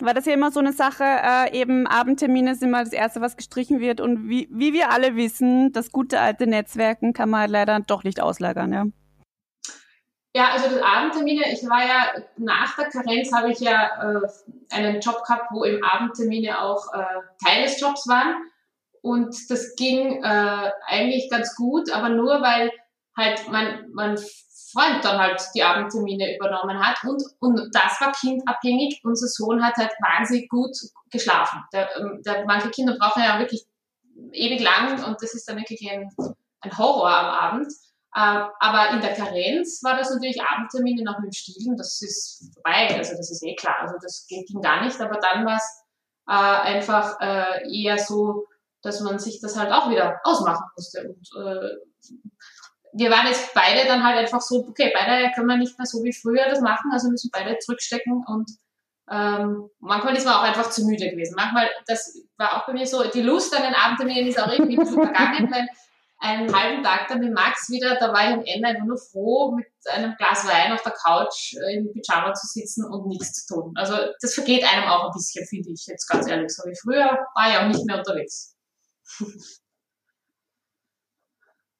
Weil 0.00 0.14
das 0.14 0.26
ja 0.26 0.32
immer 0.32 0.50
so 0.50 0.60
eine 0.60 0.72
Sache, 0.72 1.04
äh, 1.04 1.58
eben 1.58 1.86
Abendtermine 1.86 2.54
sind 2.54 2.70
mal 2.70 2.84
das 2.84 2.92
Erste, 2.92 3.20
was 3.20 3.36
gestrichen 3.36 3.80
wird. 3.80 4.00
Und 4.00 4.28
wie, 4.28 4.48
wie 4.50 4.72
wir 4.72 4.90
alle 4.90 5.16
wissen, 5.16 5.72
das 5.72 5.92
gute 5.92 6.20
alte 6.20 6.46
Netzwerken 6.46 7.12
kann 7.12 7.28
man 7.28 7.50
leider 7.50 7.78
doch 7.80 8.04
nicht 8.04 8.20
auslagern, 8.20 8.72
ja. 8.72 8.86
Ja, 10.32 10.50
also 10.52 10.70
das 10.70 10.82
Abendtermine, 10.82 11.52
ich 11.52 11.68
war 11.68 11.84
ja, 11.84 12.12
nach 12.36 12.76
der 12.76 12.86
Karenz 12.86 13.32
habe 13.32 13.50
ich 13.50 13.58
ja 13.58 14.20
äh, 14.22 14.28
einen 14.70 15.00
Job 15.00 15.24
gehabt, 15.26 15.48
wo 15.50 15.64
eben 15.64 15.82
Abendtermine 15.82 16.60
auch 16.60 16.94
äh, 16.94 17.04
Teil 17.44 17.64
des 17.64 17.80
Jobs 17.80 18.06
waren. 18.06 18.36
Und 19.02 19.34
das 19.50 19.74
ging 19.76 20.22
äh, 20.22 20.70
eigentlich 20.86 21.30
ganz 21.30 21.56
gut, 21.56 21.90
aber 21.90 22.10
nur 22.10 22.40
weil 22.42 22.70
halt 23.16 23.50
man, 23.50 23.90
man 23.92 24.16
Freund 24.72 25.04
dann 25.04 25.18
halt 25.18 25.42
die 25.54 25.62
Abendtermine 25.62 26.36
übernommen 26.36 26.84
hat 26.84 27.02
und, 27.04 27.22
und 27.40 27.74
das 27.74 28.00
war 28.00 28.12
kindabhängig. 28.12 29.00
Unser 29.04 29.26
Sohn 29.26 29.64
hat 29.64 29.76
halt 29.76 29.92
wahnsinnig 30.00 30.48
gut 30.48 30.76
geschlafen. 31.10 31.62
Der, 31.72 31.88
ähm, 31.96 32.22
der, 32.24 32.44
manche 32.46 32.70
Kinder 32.70 32.96
brauchen 32.98 33.22
ja 33.22 33.38
wirklich 33.38 33.64
ewig 34.32 34.60
lang 34.60 35.04
und 35.04 35.22
das 35.22 35.34
ist 35.34 35.48
dann 35.48 35.56
wirklich 35.56 35.90
ein, 35.90 36.08
ein 36.60 36.78
Horror 36.78 37.10
am 37.10 37.26
Abend. 37.26 37.72
Äh, 38.14 38.44
aber 38.58 38.90
in 38.94 39.00
der 39.00 39.14
Karenz 39.14 39.82
war 39.84 39.96
das 39.96 40.10
natürlich 40.10 40.42
Abendtermine 40.42 41.04
noch 41.04 41.18
mit 41.20 41.26
dem 41.28 41.32
Stillen, 41.32 41.76
das 41.76 42.02
ist 42.02 42.52
vorbei, 42.54 42.88
also 42.96 43.16
das 43.16 43.30
ist 43.30 43.42
eh 43.44 43.54
klar, 43.54 43.76
also 43.82 43.94
das 44.02 44.26
ging 44.26 44.60
gar 44.60 44.84
nicht, 44.84 45.00
aber 45.00 45.20
dann 45.20 45.46
war 45.46 45.56
es 45.56 45.84
äh, 46.26 46.32
einfach 46.32 47.20
äh, 47.20 47.70
eher 47.70 47.98
so, 47.98 48.48
dass 48.82 49.00
man 49.00 49.20
sich 49.20 49.40
das 49.40 49.56
halt 49.56 49.70
auch 49.70 49.90
wieder 49.90 50.20
ausmachen 50.24 50.64
musste 50.74 51.08
und 51.08 51.28
äh, 51.40 51.76
wir 52.92 53.10
waren 53.10 53.26
jetzt 53.26 53.54
beide 53.54 53.86
dann 53.86 54.04
halt 54.04 54.18
einfach 54.18 54.40
so, 54.40 54.66
okay, 54.68 54.92
beide 54.94 55.32
können 55.32 55.46
wir 55.46 55.56
nicht 55.56 55.78
mehr 55.78 55.86
so 55.86 56.02
wie 56.02 56.12
früher 56.12 56.48
das 56.48 56.60
machen, 56.60 56.90
also 56.92 57.08
müssen 57.08 57.30
beide 57.32 57.58
zurückstecken 57.58 58.24
und 58.26 58.50
ähm, 59.10 59.68
manchmal 59.80 60.16
ist 60.16 60.24
man 60.24 60.34
auch 60.34 60.42
einfach 60.42 60.70
zu 60.70 60.84
müde 60.84 61.10
gewesen. 61.10 61.34
Manchmal, 61.36 61.68
das 61.86 62.16
war 62.36 62.56
auch 62.56 62.66
bei 62.66 62.72
mir 62.72 62.86
so, 62.86 63.02
die 63.10 63.22
Lust 63.22 63.54
an 63.56 63.64
den 63.64 63.74
Abendterminen 63.74 64.28
ist 64.28 64.40
auch 64.40 64.52
irgendwie 64.52 64.76
vergangen, 64.76 65.50
weil 65.50 65.68
einen 66.20 66.54
halben 66.54 66.82
Tag 66.84 67.08
dann 67.08 67.20
mit 67.20 67.32
Max 67.32 67.70
wieder, 67.70 67.96
da 67.96 68.12
war 68.12 68.28
ich 68.28 68.34
am 68.34 68.44
Ende 68.44 68.68
einfach 68.68 68.84
nur 68.84 68.98
froh, 68.98 69.52
mit 69.52 69.66
einem 69.90 70.14
Glas 70.16 70.46
Wein 70.46 70.72
auf 70.72 70.82
der 70.82 70.92
Couch 70.92 71.54
äh, 71.54 71.76
im 71.76 71.92
Pyjama 71.92 72.34
zu 72.34 72.46
sitzen 72.46 72.84
und 72.84 73.06
nichts 73.06 73.46
zu 73.46 73.54
tun. 73.54 73.72
Also 73.74 73.96
das 74.20 74.34
vergeht 74.34 74.64
einem 74.64 74.84
auch 74.84 75.06
ein 75.06 75.12
bisschen, 75.12 75.46
finde 75.46 75.70
ich 75.70 75.86
jetzt 75.86 76.06
ganz 76.06 76.28
ehrlich. 76.28 76.54
So 76.54 76.68
wie 76.68 76.76
früher 76.76 77.26
war 77.34 77.50
ich 77.50 77.56
auch 77.56 77.66
nicht 77.66 77.84
mehr 77.86 77.98
unterwegs. 77.98 78.54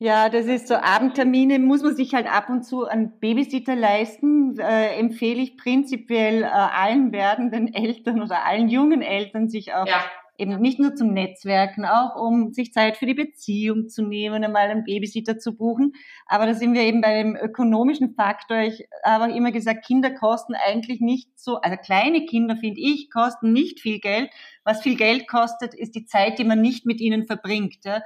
Ja, 0.03 0.31
das 0.31 0.47
ist 0.47 0.67
so. 0.67 0.77
Abendtermine 0.77 1.59
muss 1.59 1.83
man 1.83 1.95
sich 1.95 2.15
halt 2.15 2.27
ab 2.27 2.49
und 2.49 2.63
zu 2.63 2.87
an 2.87 3.13
Babysitter 3.21 3.77
leisten. 3.77 4.59
Äh, 4.59 4.99
empfehle 4.99 5.43
ich 5.43 5.59
prinzipiell 5.59 6.43
äh, 6.43 6.47
allen 6.47 7.13
werdenden 7.13 7.75
Eltern 7.75 8.23
oder 8.23 8.47
allen 8.47 8.71
jungen 8.71 9.03
Eltern, 9.03 9.51
sich 9.51 9.75
auch 9.75 9.87
ja. 9.87 10.03
eben 10.39 10.59
nicht 10.59 10.81
nur 10.81 10.95
zum 10.95 11.13
Netzwerken, 11.13 11.85
auch 11.85 12.17
um 12.17 12.55
sich 12.55 12.73
Zeit 12.73 12.97
für 12.97 13.05
die 13.05 13.13
Beziehung 13.13 13.91
zu 13.91 14.03
nehmen, 14.03 14.43
einmal 14.43 14.71
einen 14.71 14.85
Babysitter 14.85 15.39
zu 15.39 15.55
buchen. 15.55 15.93
Aber 16.25 16.47
da 16.47 16.55
sind 16.55 16.73
wir 16.73 16.81
eben 16.81 17.03
bei 17.03 17.23
dem 17.23 17.37
ökonomischen 17.37 18.15
Faktor. 18.15 18.61
Ich 18.61 18.89
habe 19.05 19.25
auch 19.25 19.37
immer 19.37 19.53
gesagt, 19.53 19.85
Kinder 19.85 20.09
kosten 20.15 20.55
eigentlich 20.55 21.03
nicht 21.03 21.39
so, 21.39 21.61
also 21.61 21.77
kleine 21.77 22.25
Kinder, 22.25 22.57
finde 22.57 22.81
ich, 22.81 23.11
kosten 23.11 23.53
nicht 23.53 23.81
viel 23.81 23.99
Geld. 23.99 24.31
Was 24.65 24.81
viel 24.81 24.97
Geld 24.97 25.29
kostet, 25.29 25.75
ist 25.75 25.95
die 25.95 26.07
Zeit, 26.07 26.39
die 26.39 26.45
man 26.45 26.63
nicht 26.63 26.87
mit 26.87 27.03
ihnen 27.03 27.27
verbringt. 27.27 27.85
Ja? 27.85 28.01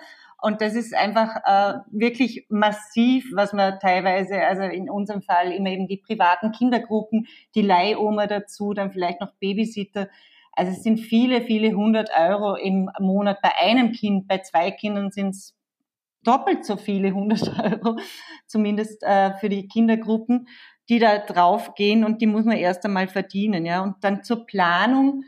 Und 0.44 0.60
das 0.60 0.74
ist 0.74 0.94
einfach 0.94 1.36
äh, 1.46 1.78
wirklich 1.90 2.44
massiv, 2.50 3.30
was 3.32 3.54
man 3.54 3.78
teilweise, 3.80 4.44
also 4.44 4.64
in 4.64 4.90
unserem 4.90 5.22
Fall 5.22 5.50
immer 5.52 5.70
eben 5.70 5.88
die 5.88 5.96
privaten 5.96 6.52
Kindergruppen, 6.52 7.26
die 7.54 7.62
Leihoma 7.62 8.26
dazu, 8.26 8.74
dann 8.74 8.92
vielleicht 8.92 9.22
noch 9.22 9.32
Babysitter. 9.40 10.10
Also 10.52 10.72
es 10.72 10.82
sind 10.82 10.98
viele, 10.98 11.40
viele 11.40 11.74
hundert 11.74 12.10
Euro 12.14 12.56
im 12.56 12.90
Monat 13.00 13.40
bei 13.40 13.56
einem 13.58 13.92
Kind, 13.92 14.28
bei 14.28 14.36
zwei 14.36 14.70
Kindern 14.70 15.10
sind 15.10 15.30
es 15.30 15.56
doppelt 16.24 16.66
so 16.66 16.76
viele 16.76 17.14
hundert 17.14 17.48
Euro, 17.58 17.96
zumindest 18.46 19.02
äh, 19.02 19.32
für 19.38 19.48
die 19.48 19.66
Kindergruppen, 19.66 20.46
die 20.90 20.98
da 20.98 21.20
draufgehen 21.20 22.04
und 22.04 22.20
die 22.20 22.26
muss 22.26 22.44
man 22.44 22.58
erst 22.58 22.84
einmal 22.84 23.08
verdienen. 23.08 23.64
Ja. 23.64 23.82
Und 23.82 23.96
dann 24.02 24.22
zur 24.22 24.44
Planung 24.44 25.24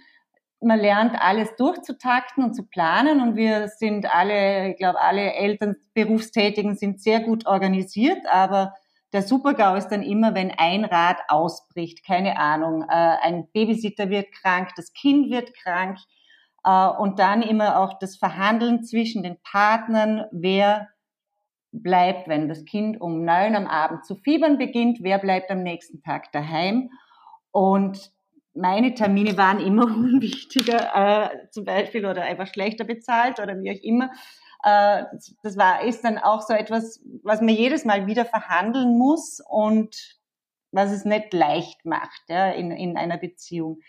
man 0.67 0.81
lernt 0.81 1.15
alles 1.19 1.55
durchzutakten 1.57 2.45
und 2.45 2.55
zu 2.55 2.65
planen. 2.65 3.21
Und 3.21 3.37
wir 3.37 3.69
sind 3.69 4.13
alle, 4.15 4.71
ich 4.71 4.77
glaube, 4.77 5.01
alle 5.01 5.33
Eltern, 5.33 5.77
Berufstätigen 5.95 6.77
sind 6.77 7.01
sehr 7.01 7.21
gut 7.21 7.47
organisiert, 7.47 8.27
aber 8.31 8.75
der 9.13 9.23
Supergau 9.23 9.77
ist 9.77 9.89
dann 9.89 10.03
immer, 10.03 10.35
wenn 10.35 10.51
ein 10.51 10.85
Rad 10.85 11.19
ausbricht, 11.29 12.05
keine 12.05 12.39
Ahnung, 12.39 12.83
äh, 12.83 13.17
ein 13.23 13.49
Babysitter 13.53 14.11
wird 14.11 14.33
krank, 14.33 14.71
das 14.77 14.93
Kind 14.93 15.31
wird 15.31 15.55
krank 15.55 15.99
äh, 16.65 16.87
und 16.87 17.19
dann 17.19 17.41
immer 17.41 17.79
auch 17.79 17.99
das 17.99 18.17
Verhandeln 18.17 18.83
zwischen 18.83 19.23
den 19.23 19.39
Partnern, 19.43 20.27
wer 20.33 20.89
bleibt, 21.73 22.29
wenn 22.29 22.49
das 22.49 22.65
Kind 22.65 23.01
um 23.01 23.25
neun 23.25 23.55
am 23.55 23.67
Abend 23.67 24.05
zu 24.05 24.17
fiebern 24.17 24.59
beginnt, 24.59 24.99
wer 25.01 25.19
bleibt 25.19 25.51
am 25.51 25.63
nächsten 25.63 26.03
Tag 26.03 26.33
daheim. 26.33 26.91
Und 27.53 28.13
meine 28.57 28.95
Termine 28.95 29.37
waren 29.37 29.61
immer 29.61 29.85
unwichtiger, 29.85 30.95
äh, 30.95 31.51
zum 31.51 31.65
Beispiel, 31.65 32.07
oder 32.07 32.23
einfach 32.23 32.47
schlechter 32.47 32.85
bezahlt 32.85 33.41
oder 33.41 33.59
wie 33.61 33.71
auch 33.71 33.83
immer. 33.83 34.11
Äh, 34.63 35.05
das 35.43 35.57
war, 35.57 35.85
ist 35.85 36.05
dann 36.05 36.19
auch 36.19 36.43
so 36.43 36.55
etwas, 36.55 37.01
was 37.23 37.41
man 37.41 37.55
jedes 37.55 37.85
Mal 37.85 38.07
wieder 38.07 38.25
verhandeln 38.25 38.99
muss 38.99 39.41
und 39.49 40.19
was 40.73 40.91
es 40.91 41.05
nicht 41.05 41.33
leicht 41.33 41.85
macht 41.85 42.23
ja, 42.29 42.51
in, 42.51 42.71
in 42.71 42.97
einer 42.97 43.17
Beziehung. 43.17 43.81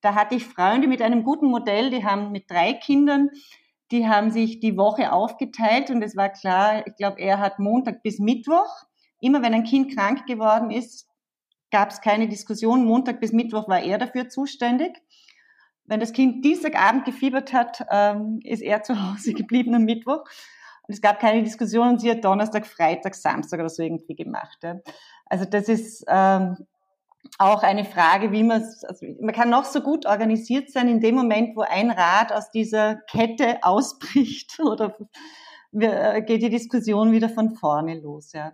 Da 0.00 0.14
hatte 0.14 0.34
ich 0.34 0.44
Freunde 0.44 0.88
mit 0.88 1.02
einem 1.02 1.24
guten 1.24 1.46
Modell, 1.46 1.90
die 1.90 2.04
haben 2.04 2.30
mit 2.32 2.50
drei 2.50 2.74
Kindern, 2.74 3.30
die 3.90 4.08
haben 4.08 4.30
sich 4.30 4.60
die 4.60 4.76
Woche 4.76 5.12
aufgeteilt 5.12 5.90
und 5.90 6.02
es 6.02 6.16
war 6.16 6.28
klar, 6.28 6.86
ich 6.86 6.94
glaube, 6.96 7.20
er 7.20 7.38
hat 7.38 7.58
Montag 7.58 8.02
bis 8.02 8.18
Mittwoch. 8.18 8.84
Immer 9.20 9.42
wenn 9.42 9.54
ein 9.54 9.64
Kind 9.64 9.96
krank 9.96 10.26
geworden 10.26 10.70
ist, 10.70 11.08
gab 11.70 11.90
es 11.90 12.00
keine 12.00 12.28
Diskussion. 12.28 12.84
Montag 12.84 13.20
bis 13.20 13.32
Mittwoch 13.32 13.68
war 13.68 13.80
er 13.80 13.98
dafür 13.98 14.28
zuständig. 14.28 15.02
Wenn 15.84 16.00
das 16.00 16.12
Kind 16.12 16.44
Dienstagabend 16.44 17.04
gefiebert 17.04 17.52
hat, 17.52 17.84
ähm, 17.90 18.40
ist 18.42 18.62
er 18.62 18.82
zu 18.82 18.94
Hause 18.94 19.32
geblieben 19.34 19.74
am 19.74 19.84
Mittwoch. 19.84 20.24
Und 20.88 20.94
es 20.94 21.00
gab 21.00 21.20
keine 21.20 21.42
Diskussion 21.42 21.88
und 21.88 22.00
sie 22.00 22.10
hat 22.10 22.24
Donnerstag, 22.24 22.66
Freitag, 22.66 23.14
Samstag 23.14 23.60
oder 23.60 23.68
so 23.68 23.82
irgendwie 23.82 24.14
gemacht. 24.14 24.58
Ja. 24.62 24.76
Also 25.26 25.44
das 25.44 25.68
ist, 25.68 26.04
ähm, 26.08 26.56
auch 27.38 27.62
eine 27.62 27.84
Frage, 27.84 28.32
wie 28.32 28.42
man 28.42 28.62
also 28.62 29.06
man 29.20 29.34
kann 29.34 29.50
noch 29.50 29.64
so 29.64 29.80
gut 29.80 30.06
organisiert 30.06 30.70
sein 30.70 30.88
in 30.88 31.00
dem 31.00 31.14
Moment, 31.14 31.56
wo 31.56 31.62
ein 31.62 31.90
Rad 31.90 32.32
aus 32.32 32.50
dieser 32.50 32.96
Kette 32.96 33.58
ausbricht 33.62 34.58
oder 34.60 34.96
äh, 35.72 36.22
geht 36.22 36.42
die 36.42 36.50
Diskussion 36.50 37.12
wieder 37.12 37.28
von 37.28 37.54
vorne 37.54 37.98
los, 38.00 38.32
ja. 38.32 38.52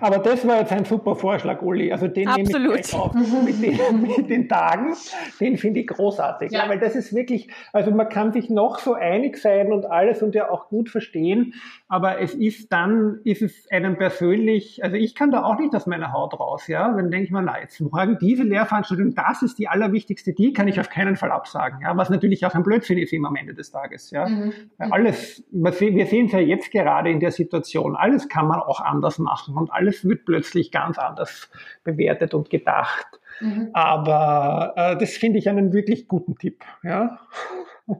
Aber 0.00 0.18
das 0.18 0.46
war 0.46 0.58
jetzt 0.60 0.72
ein 0.72 0.84
super 0.84 1.14
Vorschlag, 1.14 1.62
Uli. 1.62 1.92
Also 1.92 2.08
den 2.08 2.28
Absolut. 2.28 2.68
nehme 2.68 2.80
ich 2.80 2.94
auch 2.94 3.14
mit 3.14 3.62
den, 3.62 4.02
mit 4.18 4.30
den 4.30 4.48
Tagen. 4.48 4.94
Den 5.40 5.56
finde 5.56 5.80
ich 5.80 5.86
großartig. 5.86 6.52
Ja. 6.52 6.64
ja. 6.64 6.68
weil 6.68 6.78
das 6.78 6.94
ist 6.94 7.14
wirklich, 7.14 7.48
also 7.72 7.90
man 7.90 8.08
kann 8.08 8.32
sich 8.32 8.50
noch 8.50 8.78
so 8.78 8.94
einig 8.94 9.38
sein 9.38 9.72
und 9.72 9.86
alles 9.86 10.22
und 10.22 10.34
ja 10.34 10.50
auch 10.50 10.68
gut 10.68 10.90
verstehen, 10.90 11.54
aber 11.88 12.20
es 12.20 12.34
ist 12.34 12.72
dann, 12.72 13.20
ist 13.24 13.42
es 13.42 13.70
einem 13.70 13.96
persönlich, 13.96 14.82
also 14.82 14.96
ich 14.96 15.14
kann 15.14 15.30
da 15.30 15.44
auch 15.44 15.58
nicht 15.58 15.74
aus 15.74 15.86
meiner 15.86 16.12
Haut 16.12 16.38
raus, 16.38 16.66
ja. 16.66 16.92
Dann 16.92 17.10
denke 17.10 17.26
ich 17.26 17.30
mir, 17.30 17.42
na, 17.42 17.60
jetzt 17.60 17.80
morgen 17.80 18.18
diese 18.20 18.42
Lehrveranstaltung, 18.42 19.14
das 19.14 19.42
ist 19.42 19.58
die 19.58 19.68
allerwichtigste, 19.68 20.32
die 20.32 20.52
kann 20.52 20.68
ich 20.68 20.80
auf 20.80 20.90
keinen 20.90 21.16
Fall 21.16 21.30
absagen, 21.30 21.80
ja. 21.82 21.96
Was 21.96 22.10
natürlich 22.10 22.44
auch 22.44 22.54
ein 22.54 22.62
Blödsinn 22.62 22.98
ist 22.98 23.12
immer 23.12 23.28
am 23.28 23.36
Ende 23.36 23.54
des 23.54 23.70
Tages, 23.70 24.10
ja. 24.10 24.28
Mhm. 24.28 24.52
Alles, 24.78 25.44
wir 25.50 25.72
sehen 26.06 26.26
es 26.26 26.32
ja 26.32 26.40
jetzt 26.40 26.70
gerade 26.70 27.10
in 27.10 27.20
der 27.20 27.30
Situation, 27.30 27.96
alles 27.96 28.28
kann 28.28 28.48
man 28.48 28.60
auch 28.60 28.80
anders 28.80 29.18
machen 29.18 29.36
machen 29.36 29.56
und 29.56 29.72
alles 29.72 29.85
wird 30.04 30.24
plötzlich 30.24 30.70
ganz 30.72 30.98
anders 30.98 31.50
bewertet 31.84 32.34
und 32.34 32.50
gedacht. 32.50 33.06
Mhm. 33.40 33.70
Aber 33.72 34.72
äh, 34.76 34.96
das 34.96 35.10
finde 35.12 35.38
ich 35.38 35.48
einen 35.48 35.72
wirklich 35.72 36.08
guten 36.08 36.36
Tipp. 36.36 36.64
Ja, 36.82 37.18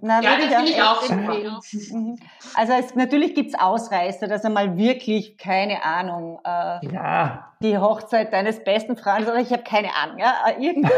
Na, 0.01 0.21
ja 0.21 0.37
das 0.39 0.47
finde 0.47 0.71
ich 0.71 0.83
auch 0.83 1.09
empfehlen. 1.09 1.57
Mhm. 1.93 2.17
Also 2.55 2.73
es, 2.73 2.95
natürlich 2.95 3.35
gibt 3.35 3.51
es 3.51 3.59
Ausreißer, 3.59 4.29
dass 4.29 4.45
einmal 4.45 4.77
wirklich, 4.77 5.37
keine 5.37 5.85
Ahnung, 5.85 6.41
äh, 6.45 6.87
ja. 6.93 7.53
die 7.61 7.77
Hochzeit 7.79 8.33
deines 8.33 8.65
besten 8.65 8.97
Freundes, 8.97 9.29
oder 9.29 9.41
ich 9.41 9.53
habe 9.53 9.63
keine 9.63 9.95
Ahnung, 9.95 10.19
ja, 10.19 10.35
äh, 10.49 10.65
irgendwas. 10.65 10.93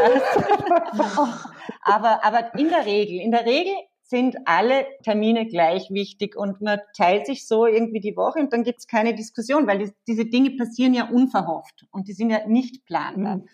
aber, 1.83 2.23
aber 2.23 2.53
in 2.57 2.69
der 2.69 2.85
Regel, 2.85 3.19
in 3.19 3.31
der 3.31 3.45
Regel 3.45 3.73
sind 4.09 4.35
alle 4.45 4.85
Termine 5.03 5.45
gleich 5.45 5.91
wichtig 5.91 6.35
und 6.35 6.61
man 6.61 6.79
teilt 6.97 7.27
sich 7.27 7.47
so 7.47 7.67
irgendwie 7.67 7.99
die 7.99 8.15
Woche 8.15 8.39
und 8.39 8.51
dann 8.51 8.63
gibt 8.63 8.79
es 8.79 8.87
keine 8.87 9.13
Diskussion, 9.13 9.67
weil 9.67 9.77
die, 9.77 9.91
diese 10.07 10.25
Dinge 10.25 10.51
passieren 10.51 10.95
ja 10.95 11.09
unverhofft 11.09 11.85
und 11.91 12.07
die 12.07 12.13
sind 12.13 12.31
ja 12.31 12.47
nicht 12.47 12.85
planbar. 12.85 13.37
Mhm. 13.37 13.47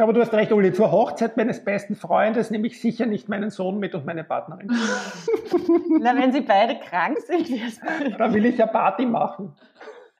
Aber 0.00 0.12
du 0.12 0.20
hast 0.20 0.32
recht, 0.32 0.50
Uli, 0.50 0.72
zur 0.72 0.90
Hochzeit 0.90 1.36
meines 1.36 1.64
besten 1.64 1.94
Freundes 1.94 2.50
nehme 2.50 2.66
ich 2.66 2.80
sicher 2.80 3.06
nicht 3.06 3.28
meinen 3.28 3.50
Sohn 3.50 3.78
mit 3.78 3.94
und 3.94 4.04
meine 4.04 4.24
Partnerin. 4.24 4.68
Na, 6.00 6.16
wenn 6.16 6.32
sie 6.32 6.40
beide 6.40 6.80
krank 6.80 7.18
sind. 7.20 7.48
Da 8.18 8.32
will 8.32 8.44
ich 8.46 8.56
ja 8.56 8.66
Party 8.66 9.06
machen. 9.06 9.54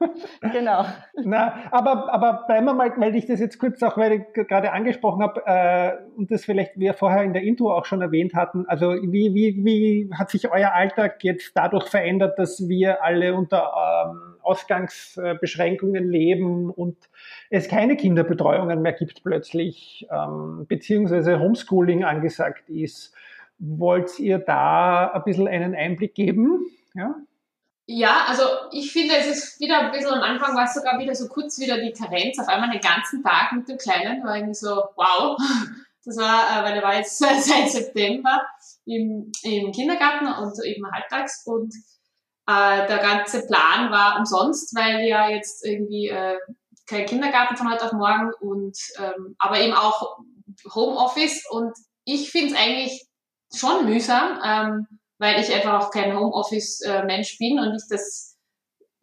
genau. 0.52 0.84
Na, 1.22 1.70
aber, 1.70 2.12
aber 2.12 2.44
bleiben 2.46 2.66
wir 2.66 2.74
mal, 2.74 2.92
weil 2.96 3.14
ich 3.14 3.26
das 3.26 3.40
jetzt 3.40 3.58
kurz 3.58 3.82
auch, 3.82 3.96
weil 3.96 4.12
ich 4.12 4.46
gerade 4.48 4.72
angesprochen 4.72 5.22
habe, 5.22 5.42
äh, 5.46 5.92
und 6.16 6.30
das 6.30 6.44
vielleicht 6.44 6.78
wir 6.78 6.94
vorher 6.94 7.22
in 7.22 7.32
der 7.32 7.42
Intro 7.42 7.72
auch 7.72 7.84
schon 7.84 8.02
erwähnt 8.02 8.34
hatten, 8.34 8.66
also 8.66 8.92
wie, 8.92 9.34
wie, 9.34 9.64
wie 9.64 10.10
hat 10.14 10.30
sich 10.30 10.50
euer 10.50 10.72
Alltag 10.72 11.22
jetzt 11.22 11.52
dadurch 11.54 11.88
verändert, 11.88 12.38
dass 12.38 12.68
wir 12.68 13.02
alle 13.04 13.34
unter 13.34 13.72
ähm, 14.08 14.36
Ausgangsbeschränkungen 14.42 16.08
leben 16.10 16.70
und 16.70 16.96
es 17.50 17.68
keine 17.68 17.96
Kinderbetreuungen 17.96 18.82
mehr 18.82 18.92
gibt 18.92 19.22
plötzlich, 19.22 20.06
ähm, 20.10 20.66
beziehungsweise 20.68 21.38
Homeschooling 21.40 22.04
angesagt 22.04 22.68
ist. 22.68 23.14
Wollt 23.58 24.18
ihr 24.18 24.38
da 24.38 25.12
ein 25.12 25.22
bisschen 25.24 25.48
einen 25.48 25.74
Einblick 25.74 26.14
geben? 26.14 26.66
Ja? 26.94 27.14
Ja, 27.86 28.24
also 28.26 28.44
ich 28.72 28.92
finde, 28.92 29.14
es 29.16 29.26
ist 29.26 29.60
wieder 29.60 29.78
ein 29.78 29.92
bisschen 29.92 30.14
am 30.14 30.22
Anfang 30.22 30.56
war 30.56 30.64
es 30.64 30.74
sogar 30.74 30.98
wieder 30.98 31.14
so 31.14 31.28
kurz 31.28 31.58
wieder 31.58 31.78
die 31.78 31.92
Karenz, 31.92 32.38
auf 32.38 32.48
einmal 32.48 32.70
den 32.70 32.80
ganzen 32.80 33.22
Tag 33.22 33.52
mit 33.52 33.68
dem 33.68 33.76
Kleinen, 33.76 34.24
war 34.24 34.36
irgendwie 34.36 34.54
so, 34.54 34.82
wow. 34.96 35.36
Das 36.06 36.16
war, 36.16 36.60
äh, 36.60 36.64
weil 36.64 36.76
er 36.76 36.82
war 36.82 36.96
jetzt 36.96 37.18
seit 37.18 37.70
September 37.70 38.42
im, 38.86 39.30
im 39.42 39.72
Kindergarten 39.72 40.26
und 40.26 40.64
eben 40.64 40.90
halbtags 40.90 41.46
und 41.46 41.74
äh, 42.46 42.86
der 42.86 42.98
ganze 42.98 43.46
Plan 43.46 43.90
war 43.90 44.18
umsonst, 44.18 44.74
weil 44.74 45.06
ja 45.06 45.28
jetzt 45.28 45.64
irgendwie 45.64 46.08
äh, 46.08 46.38
kein 46.86 47.06
Kindergarten 47.06 47.56
von 47.56 47.70
heute 47.70 47.86
auf 47.86 47.92
morgen 47.92 48.32
und 48.40 48.76
ähm, 48.98 49.34
aber 49.38 49.60
eben 49.60 49.72
auch 49.72 50.18
Homeoffice 50.74 51.44
und 51.50 51.72
ich 52.04 52.30
finde 52.30 52.54
es 52.54 52.60
eigentlich 52.60 53.06
schon 53.54 53.86
mühsam. 53.86 54.38
Ähm, 54.44 54.86
weil 55.18 55.40
ich 55.40 55.52
einfach 55.52 55.80
auch 55.80 55.90
kein 55.90 56.16
Homeoffice-Mensch 56.16 57.38
bin 57.38 57.58
und 57.58 57.74
ich 57.74 57.84
das 57.88 58.36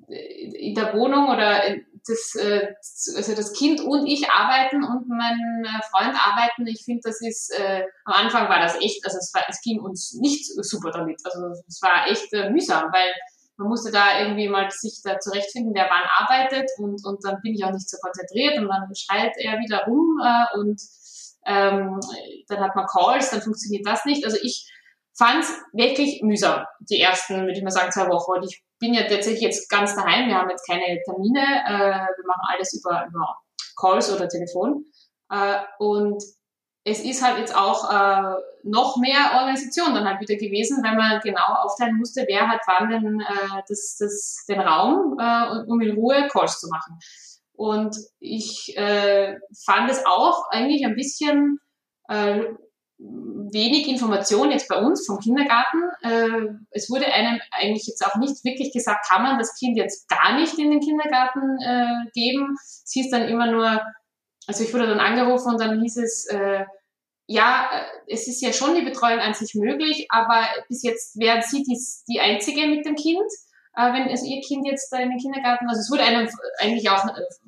äh, 0.08 0.70
in 0.70 0.76
der 0.76 0.94
Wohnung 0.94 1.30
oder 1.30 1.62
das, 2.08 2.36
äh, 2.36 2.74
also 3.16 3.36
das 3.36 3.54
Kind 3.54 3.82
und 3.82 4.08
ich 4.08 4.30
arbeiten 4.30 4.84
und 4.84 5.08
mein 5.08 5.64
äh, 5.66 5.82
Freund 5.92 6.16
arbeiten. 6.16 6.68
Ich 6.68 6.84
finde, 6.84 7.02
das 7.04 7.22
ist, 7.22 7.54
äh, 7.58 7.84
am 8.06 8.26
Anfang 8.26 8.50
war 8.50 8.60
das 8.60 8.76
echt, 8.82 9.06
also 9.06 9.18
es, 9.18 9.32
war, 9.34 9.44
es 9.48 9.62
ging 9.62 9.80
uns 9.80 10.14
nicht 10.20 10.46
super 10.64 10.92
damit. 10.92 11.22
Also 11.24 11.48
es 11.68 11.82
war 11.82 12.08
echt 12.08 12.34
äh, 12.34 12.50
mühsam, 12.50 12.92
weil 12.92 13.14
man 13.58 13.70
musste 13.70 13.92
da 13.92 14.20
irgendwie 14.20 14.48
mal 14.48 14.70
sich 14.72 15.02
da 15.04 15.20
zurechtfinden, 15.20 15.74
wer 15.76 15.90
wann 15.90 16.10
arbeitet 16.18 16.70
und, 16.80 17.06
und 17.06 17.24
dann 17.24 17.40
bin 17.42 17.54
ich 17.54 17.64
auch 17.64 17.72
nicht 17.72 17.90
so 17.90 17.98
konzentriert 18.02 18.58
und 18.58 18.68
dann 18.68 18.90
schreit 18.96 19.34
er 19.38 19.60
wieder 19.60 19.86
rum 19.86 20.20
äh, 20.24 20.58
und 20.58 20.82
ähm, 21.46 22.00
dann 22.48 22.60
hat 22.60 22.76
man 22.76 22.86
Calls, 22.88 23.30
dann 23.30 23.42
funktioniert 23.42 23.86
das 23.86 24.06
nicht. 24.06 24.26
Also 24.26 24.38
ich 24.42 24.68
fand 25.22 25.44
es 25.44 25.54
wirklich 25.72 26.24
mühsam, 26.24 26.66
die 26.80 27.00
ersten, 27.00 27.42
würde 27.42 27.52
ich 27.52 27.64
mal 27.64 27.70
sagen, 27.70 27.92
zwei 27.92 28.08
Wochen. 28.10 28.40
Und 28.40 28.46
ich 28.50 28.64
bin 28.80 28.96
ja 28.96 29.04
tatsächlich 29.04 29.42
jetzt 29.42 29.70
ganz 29.70 29.96
daheim. 29.96 30.28
Wir 30.28 30.36
haben 30.36 30.50
jetzt 30.50 30.68
keine 30.68 31.00
Termine. 31.04 31.40
Äh, 31.40 32.08
wir 32.18 32.26
machen 32.26 32.42
alles 32.52 32.74
über, 32.74 33.06
über 33.08 33.38
Calls 33.80 34.12
oder 34.12 34.28
Telefon. 34.28 34.86
Äh, 35.30 35.60
und 35.78 36.24
es 36.84 37.02
ist 37.02 37.24
halt 37.24 37.38
jetzt 37.38 37.56
auch 37.56 37.92
äh, 37.92 38.36
noch 38.64 38.98
mehr 38.98 39.34
Organisation 39.36 39.94
dann 39.94 40.10
halt 40.10 40.22
wieder 40.22 40.36
gewesen, 40.36 40.84
weil 40.84 40.96
man 40.96 41.20
genau 41.22 41.46
aufteilen 41.64 41.98
musste, 41.98 42.26
wer 42.28 42.48
hat 42.48 42.62
wann 42.66 42.90
denn 42.90 43.20
äh, 43.20 43.62
das, 43.68 43.98
das, 44.00 44.44
den 44.50 44.60
Raum, 44.60 45.18
äh, 45.20 45.70
um 45.70 45.80
in 45.82 45.96
Ruhe 45.96 46.28
Calls 46.32 46.60
zu 46.60 46.68
machen. 46.70 46.98
Und 47.54 47.96
ich 48.20 48.76
äh, 48.76 49.38
fand 49.64 49.92
es 49.92 50.04
auch 50.04 50.50
eigentlich 50.50 50.84
ein 50.84 50.96
bisschen 50.96 51.60
äh, 52.08 52.46
wenig 53.54 53.88
Information 53.88 54.52
jetzt 54.52 54.68
bei 54.68 54.78
uns 54.78 55.06
vom 55.06 55.20
Kindergarten. 55.20 55.82
Äh, 56.02 56.54
es 56.72 56.90
wurde 56.90 57.06
einem 57.06 57.40
eigentlich 57.52 57.88
jetzt 57.88 58.06
auch 58.06 58.16
nicht 58.16 58.44
wirklich 58.44 58.72
gesagt, 58.74 59.08
kann 59.08 59.24
man 59.24 59.38
das 59.38 59.56
Kind 59.58 59.78
jetzt 59.78 60.08
gar 60.10 60.40
nicht 60.40 60.58
in 60.58 60.72
den 60.72 60.80
Kindergarten 60.80 61.60
äh, 61.62 62.10
geben. 62.14 62.56
Es 62.60 62.92
hieß 62.94 63.12
dann 63.12 63.28
immer 63.28 63.52
nur, 63.52 63.82
also 64.48 64.64
ich 64.64 64.74
wurde 64.74 64.88
dann 64.88 65.00
angerufen 65.00 65.54
und 65.54 65.62
dann 65.62 65.82
hieß 65.82 65.98
es, 65.98 66.26
äh, 66.28 66.66
ja, 67.28 67.70
es 68.08 68.28
ist 68.28 68.42
ja 68.42 68.52
schon 68.52 68.76
die 68.76 68.82
Betreuung 68.82 69.20
an 69.20 69.34
sich 69.34 69.56
möglich, 69.56 70.08
aber 70.10 70.46
bis 70.68 70.84
jetzt 70.84 71.18
wären 71.18 71.42
Sie 71.42 71.64
die, 71.64 71.80
die 72.10 72.20
Einzige 72.20 72.68
mit 72.68 72.86
dem 72.86 72.96
Kind, 72.96 73.24
wenn 73.74 74.10
also 74.10 74.26
Ihr 74.26 74.42
Kind 74.42 74.68
jetzt 74.68 74.92
da 74.92 74.98
in 74.98 75.12
den 75.12 75.18
Kindergarten, 75.18 75.70
also 75.70 75.80
es 75.80 75.90
wurde 75.90 76.04
einem 76.04 76.28
eigentlich 76.60 76.90
auch 76.90 77.06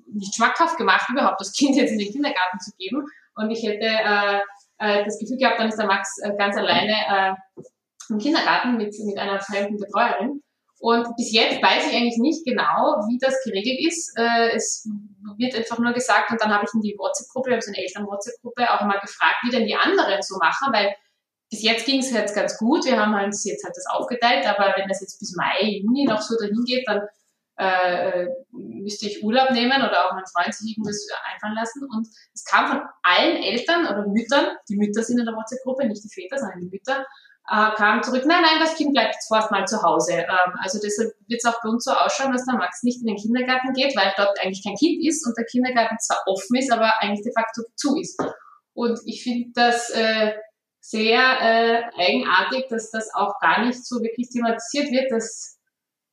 nicht 0.07 0.35
schmackhaft 0.35 0.77
gemacht, 0.77 1.09
überhaupt 1.09 1.41
das 1.41 1.51
Kind 1.51 1.75
jetzt 1.75 1.91
in 1.91 1.99
den 1.99 2.13
Kindergarten 2.13 2.59
zu 2.61 2.71
geben. 2.77 3.05
Und 3.35 3.51
ich 3.51 3.63
hätte 3.63 3.85
äh, 4.79 5.03
das 5.03 5.19
Gefühl 5.19 5.37
gehabt, 5.37 5.59
dann 5.59 5.69
ist 5.69 5.77
der 5.77 5.87
Max 5.87 6.17
äh, 6.23 6.35
ganz 6.37 6.57
alleine 6.57 6.93
äh, 6.93 7.33
im 8.09 8.17
Kindergarten 8.17 8.77
mit, 8.77 8.93
mit 9.05 9.17
einer 9.17 9.39
fremden 9.39 9.77
Betreuerin. 9.77 10.41
Und 10.79 11.07
bis 11.15 11.31
jetzt 11.31 11.63
weiß 11.63 11.87
ich 11.87 11.95
eigentlich 11.95 12.17
nicht 12.17 12.45
genau, 12.45 12.99
wie 13.07 13.17
das 13.17 13.41
geregelt 13.45 13.79
ist. 13.87 14.11
Es 14.53 14.85
wird 15.37 15.55
einfach 15.55 15.79
nur 15.79 15.93
gesagt, 15.93 16.29
und 16.29 16.41
dann 16.41 16.53
habe 16.53 16.65
ich 16.67 16.73
in 16.73 16.81
die 16.81 16.97
WhatsApp-Gruppe, 16.99 17.51
wir 17.51 17.53
haben 17.53 17.61
so 17.61 17.71
eine 17.71 17.77
Eltern-WhatsApp-Gruppe, 17.77 18.69
auch 18.69 18.81
mal 18.81 18.99
gefragt, 18.99 19.37
wie 19.43 19.51
denn 19.51 19.65
die 19.65 19.75
anderen 19.75 20.21
so 20.21 20.35
machen, 20.39 20.73
weil 20.73 20.93
bis 21.49 21.63
jetzt 21.63 21.85
ging 21.85 21.99
es 21.99 22.11
jetzt 22.11 22.35
ganz 22.35 22.57
gut. 22.57 22.83
Wir 22.83 22.99
haben 22.99 23.13
uns 23.13 23.45
jetzt 23.45 23.63
halt 23.63 23.77
das 23.77 23.85
aufgeteilt, 23.93 24.45
aber 24.45 24.73
wenn 24.75 24.89
das 24.89 24.99
jetzt 24.99 25.19
bis 25.19 25.33
Mai, 25.37 25.79
Juni 25.81 26.03
noch 26.03 26.21
so 26.21 26.35
dahin 26.35 26.65
geht, 26.65 26.85
dann 26.85 26.99
äh, 27.57 28.27
müsste 28.51 29.07
ich 29.07 29.23
Urlaub 29.23 29.51
nehmen 29.51 29.81
oder 29.81 30.05
auch 30.05 30.13
mein 30.13 30.25
Freund 30.25 30.53
sich 30.53 30.71
irgendwas 30.71 31.05
einfallen 31.31 31.55
lassen. 31.55 31.87
Und 31.89 32.07
es 32.33 32.43
kam 32.45 32.67
von 32.67 32.81
allen 33.03 33.43
Eltern 33.43 33.85
oder 33.85 34.07
Müttern, 34.07 34.57
die 34.69 34.77
Mütter 34.77 35.03
sind 35.03 35.19
in 35.19 35.25
der 35.25 35.35
WhatsApp-Gruppe, 35.35 35.87
nicht 35.87 36.03
die 36.03 36.09
Väter, 36.13 36.37
sondern 36.37 36.61
die 36.61 36.69
Mütter, 36.69 37.05
äh, 37.49 37.71
kam 37.75 38.01
zurück, 38.01 38.23
nein, 38.25 38.41
nein, 38.41 38.59
das 38.59 38.75
Kind 38.75 38.93
bleibt 38.93 39.15
jetzt 39.15 39.27
vorerst 39.27 39.51
mal 39.51 39.65
zu 39.65 39.81
Hause. 39.83 40.13
Ähm, 40.13 40.53
also 40.61 40.79
deshalb 40.81 41.11
wird 41.27 41.41
es 41.43 41.45
auch 41.45 41.59
bei 41.61 41.69
uns 41.69 41.83
so 41.83 41.91
ausschauen, 41.91 42.31
dass 42.31 42.45
der 42.45 42.55
Max 42.55 42.83
nicht 42.83 43.01
in 43.01 43.07
den 43.07 43.17
Kindergarten 43.17 43.73
geht, 43.73 43.95
weil 43.95 44.13
dort 44.17 44.39
eigentlich 44.39 44.63
kein 44.63 44.75
Kind 44.75 45.05
ist 45.05 45.25
und 45.27 45.37
der 45.37 45.45
Kindergarten 45.45 45.99
zwar 45.99 46.19
offen 46.25 46.55
ist, 46.55 46.71
aber 46.71 47.01
eigentlich 47.01 47.23
de 47.23 47.33
facto 47.33 47.63
zu 47.75 47.97
ist. 47.99 48.17
Und 48.73 48.99
ich 49.05 49.23
finde 49.23 49.49
das 49.53 49.89
äh, 49.89 50.33
sehr 50.79 51.19
äh, 51.19 51.83
eigenartig, 51.97 52.67
dass 52.69 52.91
das 52.91 53.13
auch 53.13 53.39
gar 53.39 53.65
nicht 53.65 53.85
so 53.85 54.01
wirklich 54.01 54.29
thematisiert 54.29 54.91
wird, 54.91 55.11
dass 55.11 55.59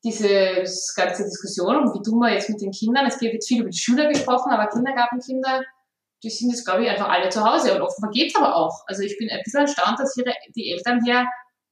diese 0.02 0.64
ganze 0.96 1.24
Diskussion 1.24 1.92
wie 1.94 2.02
tun 2.02 2.18
wir 2.20 2.32
jetzt 2.32 2.48
mit 2.48 2.60
den 2.60 2.70
Kindern. 2.70 3.06
Es 3.06 3.20
wird 3.20 3.44
viel 3.44 3.60
über 3.60 3.70
die 3.70 3.78
Schüler 3.78 4.08
gesprochen, 4.08 4.50
aber 4.50 4.68
Kindergartenkinder, 4.68 5.62
die 6.22 6.30
sind 6.30 6.50
jetzt, 6.50 6.64
glaube 6.64 6.84
ich, 6.84 6.90
einfach 6.90 7.08
alle 7.08 7.28
zu 7.28 7.44
Hause. 7.44 7.74
Und 7.74 7.82
offenbar 7.82 8.10
geht's 8.10 8.36
aber 8.36 8.56
auch. 8.56 8.82
Also 8.86 9.02
ich 9.02 9.16
bin 9.18 9.30
ein 9.30 9.40
bisschen 9.44 9.62
erstaunt, 9.62 9.98
dass 9.98 10.16
ihre, 10.16 10.32
die 10.54 10.72
Eltern 10.72 11.00
hier 11.04 11.26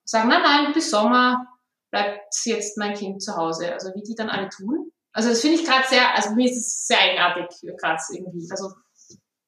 sagen, 0.05 0.29
nein, 0.29 0.43
nein, 0.43 0.73
bis 0.73 0.91
Sommer 0.91 1.47
bleibt 1.91 2.35
jetzt 2.45 2.77
mein 2.77 2.95
Kind 2.95 3.23
zu 3.23 3.37
Hause. 3.37 3.73
Also 3.73 3.91
wie 3.95 4.03
die 4.03 4.15
dann 4.15 4.29
alle 4.29 4.49
tun. 4.49 4.93
Also 5.13 5.31
das 5.31 5.41
finde 5.41 5.57
ich 5.57 5.67
gerade 5.67 5.87
sehr, 5.89 6.15
also 6.15 6.35
mir 6.35 6.51
ist 6.51 6.59
es 6.59 6.87
sehr 6.87 7.01
eigenartig, 7.01 7.47
gerade 7.79 8.01
irgendwie. 8.13 8.47
Also 8.51 8.73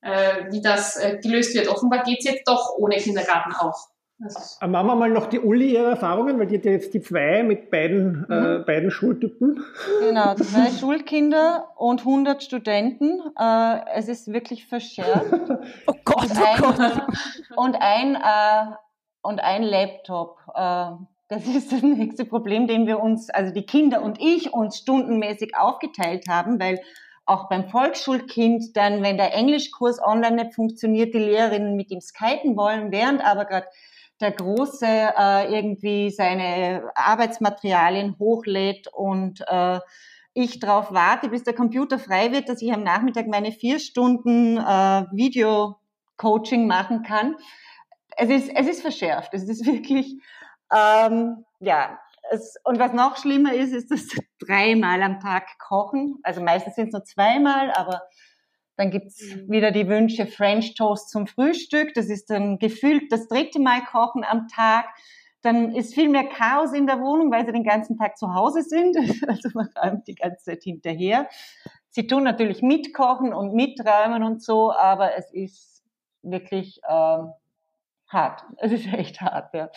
äh, 0.02 0.50
wie 0.50 0.62
das 0.62 0.96
äh, 0.96 1.18
gelöst 1.22 1.54
wird. 1.54 1.68
Offenbar 1.68 2.02
geht 2.02 2.20
es 2.20 2.24
jetzt 2.24 2.48
doch 2.48 2.76
ohne 2.78 2.96
Kindergarten 2.96 3.52
auch. 3.52 3.88
Also 4.22 4.66
Machen 4.66 4.86
wir 4.86 4.96
mal 4.96 5.10
noch 5.10 5.26
die 5.26 5.40
Uli 5.40 5.72
ihre 5.72 5.90
Erfahrungen, 5.90 6.38
weil 6.38 6.46
die 6.46 6.58
hat 6.58 6.64
ja 6.66 6.72
jetzt 6.72 6.92
die 6.92 7.00
zwei 7.00 7.42
mit 7.42 7.70
beiden, 7.70 8.26
äh, 8.28 8.34
mhm. 8.34 8.60
äh, 8.60 8.64
beiden 8.64 8.90
Schultypen. 8.90 9.64
Genau, 10.00 10.34
zwei 10.36 10.70
Schulkinder 10.70 11.70
und 11.76 12.00
100 12.00 12.42
Studenten. 12.42 13.20
Äh, 13.38 13.80
es 13.94 14.08
ist 14.08 14.32
wirklich 14.32 14.66
verschärft. 14.66 15.32
oh 15.86 15.94
Gott, 16.04 16.24
und 16.24 16.38
oh 16.38 16.72
Gott. 16.72 17.02
Und 17.56 17.76
ein, 17.80 18.14
äh, 18.14 18.74
und 19.22 19.40
ein 19.40 19.62
Laptop. 19.62 20.38
Äh, 20.54 20.90
das 21.28 21.46
ist 21.46 21.72
das 21.72 21.82
nächste 21.82 22.24
Problem, 22.24 22.66
den 22.66 22.86
wir 22.86 23.00
uns, 23.00 23.30
also 23.30 23.52
die 23.52 23.64
Kinder 23.64 24.02
und 24.02 24.20
ich, 24.20 24.52
uns 24.52 24.78
stundenmäßig 24.78 25.56
aufgeteilt 25.56 26.26
haben, 26.28 26.58
weil 26.58 26.80
auch 27.24 27.48
beim 27.48 27.68
Volksschulkind 27.68 28.76
dann, 28.76 29.02
wenn 29.02 29.16
der 29.16 29.34
Englischkurs 29.34 30.02
online 30.02 30.42
nicht 30.42 30.54
funktioniert, 30.54 31.14
die 31.14 31.18
Lehrerinnen 31.18 31.76
mit 31.76 31.90
ihm 31.90 32.00
skypen 32.00 32.56
wollen, 32.56 32.90
während 32.90 33.24
aber 33.24 33.44
gerade 33.44 33.66
der 34.20 34.32
Große 34.32 34.86
äh, 34.86 35.54
irgendwie 35.54 36.10
seine 36.10 36.90
Arbeitsmaterialien 36.94 38.16
hochlädt 38.18 38.88
und 38.88 39.42
äh, 39.46 39.80
ich 40.32 40.60
darauf 40.60 40.92
warte, 40.92 41.28
bis 41.28 41.42
der 41.42 41.54
Computer 41.54 41.98
frei 41.98 42.32
wird, 42.32 42.48
dass 42.48 42.62
ich 42.62 42.72
am 42.72 42.82
Nachmittag 42.82 43.26
meine 43.26 43.52
vier 43.52 43.78
Stunden 43.78 44.58
äh, 44.58 45.04
Video-Coaching 45.12 46.66
machen 46.66 47.02
kann. 47.02 47.36
Es 48.16 48.28
ist, 48.28 48.50
es 48.54 48.68
ist 48.68 48.82
verschärft. 48.82 49.34
Es 49.34 49.48
ist 49.48 49.66
wirklich, 49.70 50.20
ähm, 50.72 51.44
ja, 51.58 51.98
es, 52.30 52.56
und 52.64 52.78
was 52.78 52.92
noch 52.92 53.16
schlimmer 53.16 53.54
ist, 53.54 53.72
ist 53.72 53.90
das 53.90 54.06
dreimal 54.38 55.02
am 55.02 55.20
Tag 55.20 55.58
kochen. 55.58 56.18
Also 56.22 56.40
meistens 56.40 56.76
sind 56.76 56.88
es 56.88 56.92
nur 56.92 57.04
zweimal, 57.04 57.72
aber 57.72 58.02
dann 58.80 58.90
gibt's 58.90 59.22
mhm. 59.22 59.50
wieder 59.50 59.72
die 59.72 59.88
Wünsche 59.88 60.26
French 60.26 60.74
Toast 60.74 61.10
zum 61.10 61.26
Frühstück. 61.26 61.92
Das 61.92 62.06
ist 62.06 62.30
dann 62.30 62.58
gefühlt 62.58 63.12
das 63.12 63.28
dritte 63.28 63.60
Mal 63.60 63.82
kochen 63.84 64.24
am 64.24 64.48
Tag. 64.48 64.86
Dann 65.42 65.74
ist 65.74 65.92
viel 65.94 66.08
mehr 66.08 66.24
Chaos 66.24 66.72
in 66.72 66.86
der 66.86 66.98
Wohnung, 66.98 67.30
weil 67.30 67.44
sie 67.44 67.52
den 67.52 67.62
ganzen 67.62 67.98
Tag 67.98 68.16
zu 68.16 68.34
Hause 68.34 68.62
sind. 68.62 68.96
Also 69.28 69.50
man 69.52 69.68
räumt 69.76 70.08
die 70.08 70.14
ganze 70.14 70.44
Zeit 70.44 70.62
hinterher. 70.62 71.28
Sie 71.90 72.06
tun 72.06 72.24
natürlich 72.24 72.62
mitkochen 72.62 73.34
und 73.34 73.52
miträumen 73.52 74.22
und 74.22 74.42
so, 74.42 74.72
aber 74.72 75.14
es 75.14 75.30
ist 75.30 75.84
wirklich 76.22 76.80
ähm, 76.88 77.32
hart. 78.08 78.44
Es 78.56 78.72
ist 78.72 78.90
echt 78.90 79.20
hart, 79.20 79.52
ja. 79.52 79.68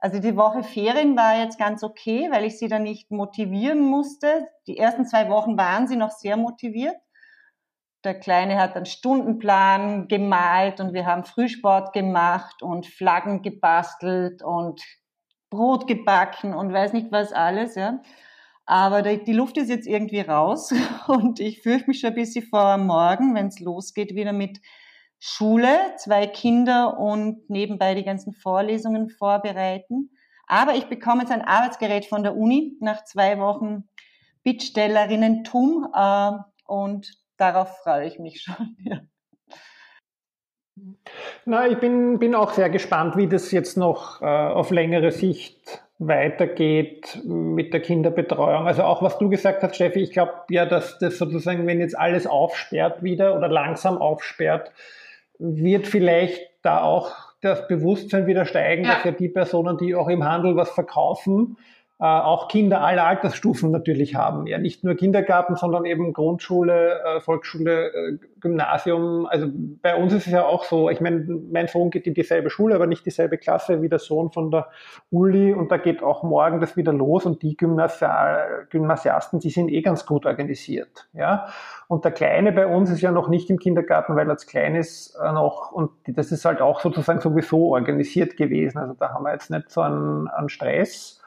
Also 0.00 0.18
die 0.18 0.36
Woche 0.36 0.64
Ferien 0.64 1.16
war 1.16 1.38
jetzt 1.38 1.56
ganz 1.56 1.84
okay, 1.84 2.28
weil 2.32 2.44
ich 2.44 2.58
sie 2.58 2.66
dann 2.66 2.82
nicht 2.82 3.12
motivieren 3.12 3.80
musste. 3.80 4.48
Die 4.66 4.76
ersten 4.76 5.06
zwei 5.06 5.28
Wochen 5.28 5.56
waren 5.56 5.86
sie 5.86 5.96
noch 5.96 6.10
sehr 6.10 6.36
motiviert. 6.36 6.96
Der 8.04 8.18
Kleine 8.18 8.58
hat 8.58 8.76
einen 8.76 8.86
Stundenplan 8.86 10.08
gemalt 10.08 10.80
und 10.80 10.94
wir 10.94 11.04
haben 11.04 11.24
Frühsport 11.24 11.92
gemacht 11.92 12.62
und 12.62 12.86
Flaggen 12.86 13.42
gebastelt 13.42 14.42
und 14.42 14.82
Brot 15.50 15.86
gebacken 15.86 16.54
und 16.54 16.72
weiß 16.72 16.92
nicht 16.94 17.12
was 17.12 17.32
alles, 17.32 17.74
ja. 17.74 18.00
Aber 18.64 19.02
die, 19.02 19.32
Luft 19.32 19.56
ist 19.56 19.68
jetzt 19.68 19.86
irgendwie 19.86 20.20
raus 20.20 20.72
und 21.08 21.40
ich 21.40 21.60
fürchte 21.60 21.88
mich 21.88 22.00
schon 22.00 22.10
ein 22.10 22.14
bisschen 22.14 22.46
vor 22.46 22.78
morgen, 22.78 23.34
wenn 23.34 23.48
es 23.48 23.58
losgeht, 23.58 24.14
wieder 24.14 24.32
mit 24.32 24.60
Schule, 25.18 25.76
zwei 25.96 26.26
Kinder 26.26 26.98
und 26.98 27.50
nebenbei 27.50 27.94
die 27.94 28.04
ganzen 28.04 28.32
Vorlesungen 28.32 29.10
vorbereiten. 29.10 30.10
Aber 30.46 30.74
ich 30.74 30.86
bekomme 30.86 31.22
jetzt 31.22 31.32
ein 31.32 31.42
Arbeitsgerät 31.42 32.06
von 32.06 32.22
der 32.22 32.36
Uni 32.36 32.76
nach 32.80 33.04
zwei 33.04 33.38
Wochen 33.38 33.88
Bittstellerinnen-Tum 34.44 35.88
äh, 35.94 36.30
und 36.64 37.12
darauf 37.40 37.78
freue 37.78 38.06
ich 38.06 38.18
mich 38.18 38.42
schon. 38.42 38.76
Ja. 38.84 39.00
Na, 41.44 41.66
ich 41.68 41.78
bin, 41.78 42.18
bin 42.18 42.34
auch 42.34 42.52
sehr 42.52 42.70
gespannt, 42.70 43.16
wie 43.16 43.28
das 43.28 43.50
jetzt 43.52 43.76
noch 43.76 44.22
äh, 44.22 44.24
auf 44.24 44.70
längere 44.70 45.10
Sicht 45.10 45.82
weitergeht 45.98 47.20
mit 47.24 47.74
der 47.74 47.80
Kinderbetreuung. 47.80 48.66
Also 48.66 48.84
auch 48.84 49.02
was 49.02 49.18
du 49.18 49.28
gesagt 49.28 49.62
hast, 49.62 49.74
Steffi, 49.74 50.00
ich 50.00 50.12
glaube 50.12 50.32
ja, 50.48 50.64
dass 50.64 50.98
das 50.98 51.18
sozusagen, 51.18 51.66
wenn 51.66 51.80
jetzt 51.80 51.98
alles 51.98 52.26
aufsperrt 52.26 53.02
wieder 53.02 53.36
oder 53.36 53.48
langsam 53.48 53.98
aufsperrt, 53.98 54.72
wird 55.38 55.86
vielleicht 55.86 56.40
da 56.62 56.82
auch 56.82 57.12
das 57.42 57.68
Bewusstsein 57.68 58.26
wieder 58.26 58.46
steigen, 58.46 58.84
ja. 58.84 58.94
dass 58.94 59.04
ja 59.04 59.10
die 59.12 59.28
Personen, 59.28 59.76
die 59.76 59.94
auch 59.94 60.08
im 60.08 60.24
Handel 60.24 60.56
was 60.56 60.70
verkaufen, 60.70 61.58
äh, 62.00 62.04
auch 62.04 62.48
Kinder 62.48 62.80
aller 62.80 63.04
Altersstufen 63.04 63.70
natürlich 63.70 64.14
haben. 64.14 64.46
Ja, 64.46 64.56
nicht 64.56 64.84
nur 64.84 64.94
Kindergarten, 64.94 65.56
sondern 65.56 65.84
eben 65.84 66.14
Grundschule, 66.14 66.98
äh, 67.04 67.20
Volksschule, 67.20 67.92
äh, 67.92 68.18
Gymnasium. 68.40 69.26
Also 69.26 69.48
bei 69.52 69.94
uns 69.94 70.14
ist 70.14 70.26
es 70.26 70.32
ja 70.32 70.46
auch 70.46 70.64
so, 70.64 70.88
ich 70.88 71.02
meine, 71.02 71.26
mein 71.52 71.66
Sohn 71.66 71.90
geht 71.90 72.06
in 72.06 72.14
dieselbe 72.14 72.48
Schule, 72.48 72.74
aber 72.74 72.86
nicht 72.86 73.04
dieselbe 73.04 73.36
Klasse 73.36 73.82
wie 73.82 73.90
der 73.90 73.98
Sohn 73.98 74.30
von 74.30 74.50
der 74.50 74.68
Uli 75.10 75.52
und 75.52 75.70
da 75.70 75.76
geht 75.76 76.02
auch 76.02 76.22
morgen 76.22 76.58
das 76.58 76.74
wieder 76.74 76.94
los 76.94 77.26
und 77.26 77.42
die 77.42 77.54
Gymnasial 77.54 78.66
Gymnasiasten, 78.70 79.38
die 79.38 79.50
sind 79.50 79.70
eh 79.70 79.82
ganz 79.82 80.06
gut 80.06 80.24
organisiert. 80.24 81.06
Ja, 81.12 81.48
und 81.86 82.06
der 82.06 82.12
Kleine 82.12 82.52
bei 82.52 82.66
uns 82.66 82.88
ist 82.88 83.02
ja 83.02 83.12
noch 83.12 83.28
nicht 83.28 83.50
im 83.50 83.58
Kindergarten, 83.58 84.16
weil 84.16 84.26
er 84.26 84.30
als 84.30 84.46
klein 84.46 84.74
ist 84.74 85.16
äh, 85.22 85.32
noch 85.32 85.70
und 85.70 85.90
das 86.06 86.32
ist 86.32 86.46
halt 86.46 86.62
auch 86.62 86.80
sozusagen 86.80 87.20
sowieso 87.20 87.74
organisiert 87.74 88.38
gewesen. 88.38 88.78
Also 88.78 88.94
da 88.94 89.10
haben 89.10 89.24
wir 89.24 89.32
jetzt 89.32 89.50
nicht 89.50 89.70
so 89.70 89.82
einen, 89.82 90.28
einen 90.28 90.48
Stress. 90.48 91.19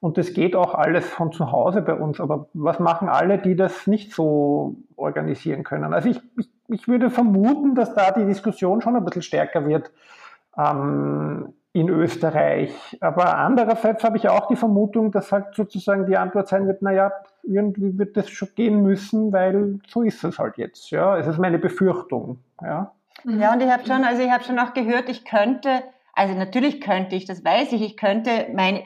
Und 0.00 0.16
das 0.16 0.32
geht 0.32 0.56
auch 0.56 0.74
alles 0.74 1.06
von 1.06 1.30
zu 1.30 1.52
Hause 1.52 1.82
bei 1.82 1.94
uns. 1.94 2.20
Aber 2.20 2.48
was 2.54 2.80
machen 2.80 3.08
alle, 3.08 3.38
die 3.38 3.54
das 3.54 3.86
nicht 3.86 4.12
so 4.12 4.76
organisieren 4.96 5.62
können? 5.62 5.92
Also 5.92 6.08
ich, 6.08 6.20
ich, 6.38 6.48
ich 6.68 6.88
würde 6.88 7.10
vermuten, 7.10 7.74
dass 7.74 7.94
da 7.94 8.10
die 8.10 8.24
Diskussion 8.24 8.80
schon 8.80 8.96
ein 8.96 9.04
bisschen 9.04 9.22
stärker 9.22 9.66
wird 9.66 9.92
ähm, 10.56 11.52
in 11.72 11.90
Österreich. 11.90 12.98
Aber 13.00 13.36
andererseits 13.36 14.02
habe 14.02 14.16
ich 14.16 14.28
auch 14.28 14.48
die 14.48 14.56
Vermutung, 14.56 15.12
dass 15.12 15.32
halt 15.32 15.54
sozusagen 15.54 16.06
die 16.06 16.16
Antwort 16.16 16.48
sein 16.48 16.66
wird, 16.66 16.80
naja, 16.80 17.12
irgendwie 17.42 17.98
wird 17.98 18.16
das 18.16 18.28
schon 18.30 18.48
gehen 18.54 18.82
müssen, 18.82 19.32
weil 19.32 19.80
so 19.86 20.02
ist 20.02 20.24
es 20.24 20.38
halt 20.38 20.56
jetzt. 20.56 20.90
Ja, 20.90 21.18
es 21.18 21.26
ist 21.26 21.38
meine 21.38 21.58
Befürchtung. 21.58 22.38
Ja, 22.62 22.92
ja 23.24 23.52
und 23.52 23.62
ich 23.62 23.70
habe 23.70 23.84
schon, 23.86 24.04
also 24.04 24.22
ich 24.22 24.30
habe 24.30 24.44
schon 24.44 24.58
auch 24.58 24.72
gehört, 24.72 25.10
ich 25.10 25.24
könnte 25.24 25.82
also 26.12 26.34
natürlich 26.34 26.80
könnte 26.80 27.16
ich, 27.16 27.24
das 27.24 27.44
weiß 27.44 27.72
ich, 27.72 27.82
ich 27.82 27.96
könnte 27.96 28.48
mein, 28.54 28.82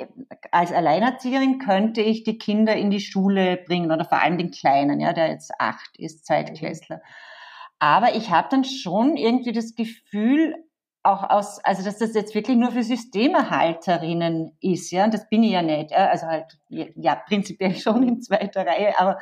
als 0.51 0.73
Alleinerzieherin 0.73 1.59
könnte 1.59 2.01
ich 2.01 2.25
die 2.25 2.39
Kinder 2.39 2.77
in 2.77 2.91
die 2.91 3.01
Schule 3.01 3.57
bringen 3.57 3.91
oder 3.91 4.05
vor 4.05 4.23
allem 4.23 4.39
den 4.39 4.51
Kleinen, 4.51 5.01
ja, 5.01 5.13
der 5.13 5.29
jetzt 5.29 5.53
acht 5.59 5.99
ist, 5.99 6.27
Zeitklässler. 6.27 7.01
Aber 7.79 8.15
ich 8.15 8.31
habe 8.31 8.49
dann 8.51 8.65
schon 8.65 9.17
irgendwie 9.17 9.53
das 9.53 9.75
Gefühl, 9.75 10.55
auch 11.05 11.29
aus, 11.29 11.63
also 11.65 11.85
dass 11.85 11.99
das 11.99 12.15
jetzt 12.15 12.35
wirklich 12.35 12.57
nur 12.57 12.73
für 12.73 12.83
Systemerhalterinnen 12.83 14.57
ist, 14.61 14.91
ja, 14.91 15.05
und 15.05 15.13
das 15.13 15.29
bin 15.29 15.43
ich 15.43 15.51
ja 15.51 15.61
nicht, 15.61 15.93
also 15.93 16.27
halt, 16.27 16.59
ja, 16.69 17.15
prinzipiell 17.15 17.75
schon 17.77 18.09
in 18.09 18.23
zweiter 18.23 18.67
Reihe, 18.67 18.99
aber 18.99 19.19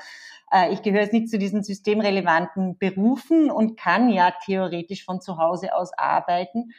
äh, 0.52 0.72
ich 0.72 0.82
gehöre 0.82 1.02
jetzt 1.02 1.12
nicht 1.12 1.28
zu 1.28 1.38
diesen 1.38 1.64
systemrelevanten 1.64 2.78
Berufen 2.78 3.50
und 3.50 3.76
kann 3.76 4.10
ja 4.10 4.32
theoretisch 4.44 5.04
von 5.04 5.20
zu 5.20 5.38
Hause 5.38 5.74
aus 5.74 5.92
arbeiten. 5.92 6.70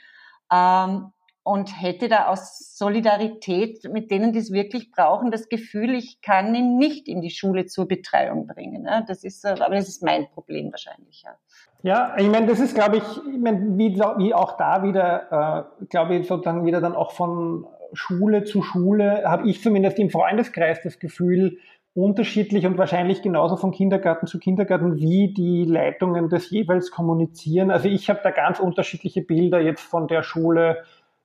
Ähm, 0.51 1.11
und 1.43 1.81
hätte 1.81 2.07
da 2.07 2.27
aus 2.27 2.77
Solidarität 2.77 3.83
mit 3.91 4.11
denen, 4.11 4.31
die 4.31 4.39
es 4.39 4.51
wirklich 4.51 4.91
brauchen, 4.91 5.29
das 5.29 5.49
Gefühl, 5.49 5.93
ich 5.93 6.21
kann 6.21 6.55
ihn 6.55 6.77
nicht 6.77 7.09
in 7.09 7.21
die 7.21 7.29
Schule 7.29 7.65
zur 7.65 7.85
Betreuung 7.85 8.47
bringen. 8.47 8.87
Das 9.07 9.25
ist, 9.25 9.45
aber 9.45 9.75
das 9.75 9.89
ist 9.89 10.03
mein 10.03 10.29
Problem 10.29 10.71
wahrscheinlich. 10.71 11.23
Ja, 11.23 11.35
ja 11.83 12.15
ich 12.17 12.29
meine, 12.29 12.47
das 12.47 12.61
ist, 12.61 12.75
glaube 12.75 12.97
ich, 12.97 13.03
ich 13.03 13.39
meine, 13.39 13.77
wie, 13.77 13.93
wie 13.93 14.33
auch 14.33 14.55
da 14.55 14.83
wieder, 14.83 15.67
äh, 15.81 15.85
glaube 15.87 16.15
ich, 16.15 16.27
sozusagen 16.27 16.65
wieder 16.65 16.79
dann 16.79 16.95
auch 16.95 17.11
von 17.11 17.67
Schule 17.91 18.45
zu 18.45 18.61
Schule, 18.61 19.23
habe 19.25 19.47
ich 19.47 19.61
zumindest 19.61 19.99
im 19.99 20.09
Freundeskreis 20.09 20.81
das 20.81 20.97
Gefühl, 20.97 21.57
unterschiedlich 21.95 22.65
und 22.65 22.77
wahrscheinlich 22.77 23.21
genauso 23.21 23.55
von 23.55 23.71
Kindergarten 23.71 24.25
zu 24.25 24.39
Kindergarten, 24.39 24.95
wie 24.97 25.33
die 25.33 25.65
Leitungen 25.65 26.29
das 26.29 26.49
jeweils 26.49 26.89
kommunizieren. 26.89 27.69
Also 27.69 27.87
ich 27.87 28.09
habe 28.09 28.21
da 28.23 28.31
ganz 28.31 28.59
unterschiedliche 28.59 29.21
Bilder 29.21 29.59
jetzt 29.59 29.83
von 29.83 30.07
der 30.07 30.23
Schule, 30.23 30.83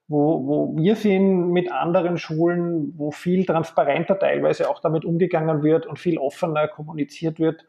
wo, 0.08 0.46
wo 0.46 0.76
wir 0.76 0.96
sind 0.96 1.50
mit 1.52 1.72
anderen 1.72 2.18
Schulen, 2.18 2.92
wo 2.96 3.10
viel 3.10 3.46
transparenter 3.46 4.18
teilweise 4.18 4.68
auch 4.68 4.80
damit 4.80 5.04
umgegangen 5.04 5.62
wird 5.62 5.86
und 5.86 5.98
viel 5.98 6.18
offener 6.18 6.68
kommuniziert 6.68 7.38
wird. 7.38 7.64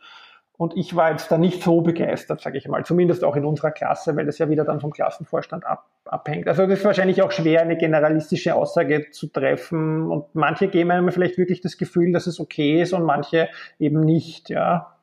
Und 0.60 0.76
ich 0.76 0.94
war 0.94 1.12
jetzt 1.12 1.32
da 1.32 1.38
nicht 1.38 1.64
so 1.64 1.80
begeistert, 1.80 2.42
sage 2.42 2.58
ich 2.58 2.68
mal, 2.68 2.84
zumindest 2.84 3.24
auch 3.24 3.38
in 3.38 3.46
unserer 3.46 3.72
Klasse, 3.72 4.18
weil 4.18 4.26
das 4.26 4.40
ja 4.40 4.50
wieder 4.50 4.66
dann 4.66 4.82
vom 4.82 4.92
Klassenvorstand 4.92 5.66
ab, 5.66 5.86
abhängt. 6.04 6.50
Also 6.50 6.68
das 6.68 6.80
ist 6.80 6.86
wahrscheinlich 6.86 7.22
auch 7.22 7.32
schwer, 7.32 7.62
eine 7.62 7.78
generalistische 7.78 8.56
Aussage 8.56 9.10
zu 9.12 9.28
treffen. 9.28 10.12
Und 10.12 10.36
manche 10.36 10.68
geben 10.68 10.92
einem 10.92 11.14
vielleicht 11.14 11.38
wirklich 11.38 11.62
das 11.62 11.78
Gefühl, 11.78 12.12
dass 12.12 12.28
es 12.28 12.42
okay 12.42 12.82
ist 12.82 12.92
und 12.92 13.04
manche 13.04 13.48
eben 13.80 14.02
nicht, 14.02 14.50
ja. 14.50 14.98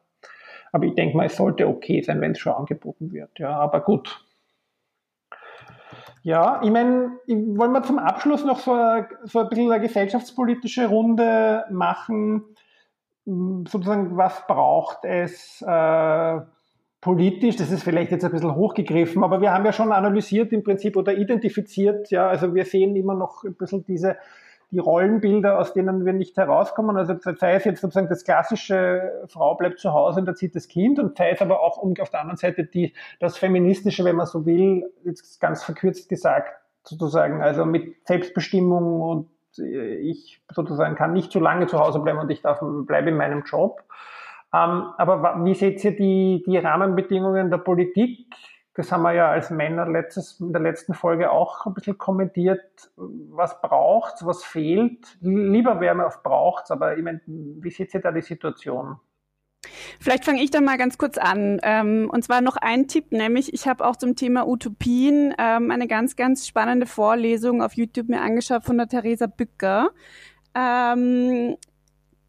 Aber 0.72 0.84
ich 0.84 0.94
denke 0.94 1.16
mal, 1.16 1.24
es 1.24 1.36
sollte 1.36 1.68
okay 1.68 2.02
sein, 2.02 2.20
wenn 2.20 2.32
es 2.32 2.38
schon 2.38 2.52
angeboten 2.52 3.10
wird, 3.10 3.38
ja. 3.38 3.56
Aber 3.58 3.80
gut, 3.80 4.26
ja, 6.22 6.60
ich 6.62 6.70
meine, 6.70 7.12
wollen 7.28 7.72
wir 7.72 7.82
zum 7.82 7.98
Abschluss 7.98 8.44
noch 8.44 8.58
so, 8.58 8.74
so 9.24 9.38
ein 9.38 9.48
bisschen 9.48 9.72
eine 9.72 9.80
gesellschaftspolitische 9.80 10.88
Runde 10.88 11.64
machen? 11.70 12.44
Sozusagen, 13.26 14.16
was 14.16 14.46
braucht 14.46 15.04
es? 15.04 15.60
Äh, 15.60 16.40
politisch, 17.00 17.56
das 17.56 17.70
ist 17.70 17.82
vielleicht 17.82 18.10
jetzt 18.10 18.24
ein 18.24 18.32
bisschen 18.32 18.54
hochgegriffen, 18.54 19.22
aber 19.22 19.40
wir 19.40 19.52
haben 19.52 19.64
ja 19.64 19.72
schon 19.72 19.92
analysiert 19.92 20.52
im 20.52 20.64
Prinzip 20.64 20.96
oder 20.96 21.14
identifiziert, 21.14 22.10
ja, 22.10 22.28
also 22.28 22.54
wir 22.54 22.64
sehen 22.64 22.96
immer 22.96 23.14
noch 23.14 23.44
ein 23.44 23.54
bisschen 23.54 23.84
diese, 23.84 24.16
die 24.70 24.78
Rollenbilder, 24.78 25.58
aus 25.58 25.72
denen 25.72 26.04
wir 26.04 26.12
nicht 26.12 26.36
herauskommen. 26.36 26.96
Also 26.96 27.14
sei 27.20 27.54
es 27.54 27.64
jetzt 27.64 27.80
sozusagen 27.80 28.08
das 28.08 28.24
klassische 28.24 29.24
Frau 29.28 29.54
bleibt 29.54 29.78
zu 29.78 29.92
Hause 29.92 30.20
und 30.20 30.28
erzieht 30.28 30.56
das 30.56 30.66
Kind 30.68 30.98
und 30.98 31.16
sei 31.16 31.30
es 31.30 31.40
aber 31.40 31.60
auch 31.60 31.76
um, 31.76 31.94
auf 32.00 32.10
der 32.10 32.20
anderen 32.20 32.38
Seite 32.38 32.64
die, 32.64 32.92
das 33.20 33.36
feministische, 33.36 34.04
wenn 34.04 34.16
man 34.16 34.26
so 34.26 34.44
will, 34.44 34.92
jetzt 35.04 35.40
ganz 35.40 35.62
verkürzt 35.62 36.08
gesagt, 36.08 36.50
sozusagen, 36.82 37.40
also 37.42 37.64
mit 37.64 38.06
Selbstbestimmung 38.06 39.00
und 39.00 39.28
ich 39.58 40.40
sozusagen 40.52 40.94
kann 40.94 41.12
nicht 41.12 41.32
zu 41.32 41.40
lange 41.40 41.66
zu 41.66 41.78
Hause 41.78 42.00
bleiben 42.00 42.18
und 42.18 42.30
ich 42.30 42.42
darf, 42.42 42.60
bleibe 42.62 43.10
in 43.10 43.16
meinem 43.16 43.42
Job. 43.44 43.82
Ähm, 44.54 44.92
aber 44.96 45.44
wie 45.44 45.54
seht 45.54 45.84
ihr 45.84 45.96
die, 45.96 46.42
die 46.46 46.58
Rahmenbedingungen 46.58 47.50
der 47.50 47.58
Politik? 47.58 48.34
Das 48.74 48.92
haben 48.92 49.02
wir 49.02 49.12
ja 49.12 49.30
als 49.30 49.50
Männer 49.50 49.88
letztes, 49.88 50.38
in 50.38 50.52
der 50.52 50.60
letzten 50.60 50.92
Folge 50.92 51.30
auch 51.30 51.64
ein 51.64 51.72
bisschen 51.72 51.96
kommentiert. 51.96 52.90
Was 52.96 53.60
braucht's, 53.62 54.24
was 54.26 54.44
fehlt? 54.44 55.16
Lieber 55.22 55.80
wäre 55.80 55.94
mir 55.94 56.06
auf 56.06 56.22
braucht's, 56.22 56.70
aber 56.70 56.96
ich 56.96 57.02
meine, 57.02 57.22
wie 57.26 57.70
seht 57.70 57.94
ihr 57.94 58.00
da 58.00 58.12
die 58.12 58.20
Situation? 58.20 58.96
Vielleicht 60.00 60.24
fange 60.24 60.42
ich 60.42 60.50
da 60.50 60.60
mal 60.60 60.78
ganz 60.78 60.98
kurz 60.98 61.18
an. 61.18 61.60
Ähm, 61.62 62.10
und 62.12 62.22
zwar 62.22 62.40
noch 62.40 62.56
ein 62.56 62.88
Tipp, 62.88 63.12
nämlich 63.12 63.52
ich 63.52 63.66
habe 63.66 63.84
auch 63.86 63.96
zum 63.96 64.16
Thema 64.16 64.46
Utopien 64.46 65.34
ähm, 65.38 65.70
eine 65.70 65.86
ganz, 65.86 66.16
ganz 66.16 66.46
spannende 66.46 66.86
Vorlesung 66.86 67.62
auf 67.62 67.74
YouTube 67.74 68.08
mir 68.08 68.20
angeschaut 68.20 68.64
von 68.64 68.78
der 68.78 68.88
Theresa 68.88 69.26
Bücker. 69.26 69.90
Ähm, 70.54 71.56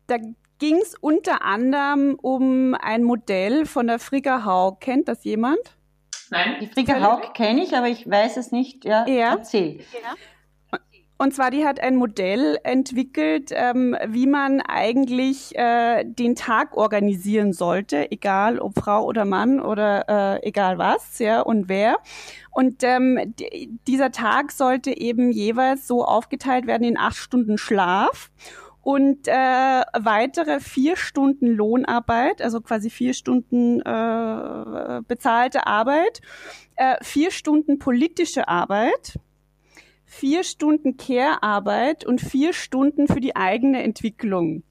da 0.07 0.17
ging 0.59 0.77
es 0.77 0.95
unter 0.99 1.43
anderem 1.43 2.17
um 2.21 2.75
ein 2.75 3.03
Modell 3.03 3.65
von 3.65 3.87
der 3.87 3.99
Frigga 3.99 4.45
Haug. 4.45 4.77
Kennt 4.79 5.07
das 5.07 5.23
jemand? 5.23 5.59
Nein. 6.29 6.57
Die 6.59 6.67
Frigga 6.67 7.01
Haug 7.01 7.33
kenne 7.33 7.63
ich, 7.63 7.75
aber 7.75 7.87
ich 7.87 8.09
weiß 8.09 8.37
es 8.37 8.51
nicht. 8.51 8.85
Ja, 8.85 9.07
ja. 9.07 9.35
erzähl. 9.35 9.79
Ja. 9.93 10.15
Und 11.17 11.33
zwar, 11.33 11.49
die 11.49 11.65
hat 11.65 11.79
ein 11.79 11.95
Modell 11.95 12.59
entwickelt, 12.63 13.51
ähm, 13.51 13.97
wie 14.07 14.27
man 14.27 14.61
eigentlich 14.61 15.55
äh, 15.55 16.03
den 16.03 16.35
Tag 16.35 16.77
organisieren 16.77 17.53
sollte, 17.53 18.11
egal 18.11 18.59
ob 18.59 18.75
Frau 18.79 19.03
oder 19.03 19.25
Mann 19.25 19.59
oder 19.59 20.37
äh, 20.37 20.47
egal 20.47 20.77
was, 20.77 21.17
ja, 21.17 21.41
und 21.41 21.69
wer. 21.69 21.97
Und 22.51 22.83
ähm, 22.83 23.33
dieser 23.87 24.11
Tag 24.11 24.51
sollte 24.51 24.95
eben 24.95 25.31
jeweils 25.31 25.87
so 25.87 26.05
aufgeteilt 26.05 26.67
werden 26.67 26.83
in 26.83 26.97
acht 26.97 27.17
Stunden 27.17 27.57
Schlaf 27.57 28.31
und 28.87 29.27
äh, 29.27 29.33
weitere 29.99 30.61
vier 30.61 30.95
Stunden 30.95 31.47
Lohnarbeit, 31.47 32.41
also 32.41 32.61
quasi 32.61 32.89
vier 32.89 33.13
Stunden 33.13 33.81
äh, 33.81 35.01
bezahlte 35.05 35.67
Arbeit, 35.67 36.21
äh, 36.77 36.95
vier 37.01 37.31
Stunden 37.31 37.79
politische 37.79 38.47
Arbeit, 38.47 39.19
vier 40.07 40.43
Stunden 40.43 40.97
Care-Arbeit 40.97 42.05
und 42.05 42.21
vier 42.21 42.53
Stunden 42.53 43.07
für 43.07 43.19
die 43.19 43.35
eigene 43.35 43.83
Entwicklung 43.83 44.63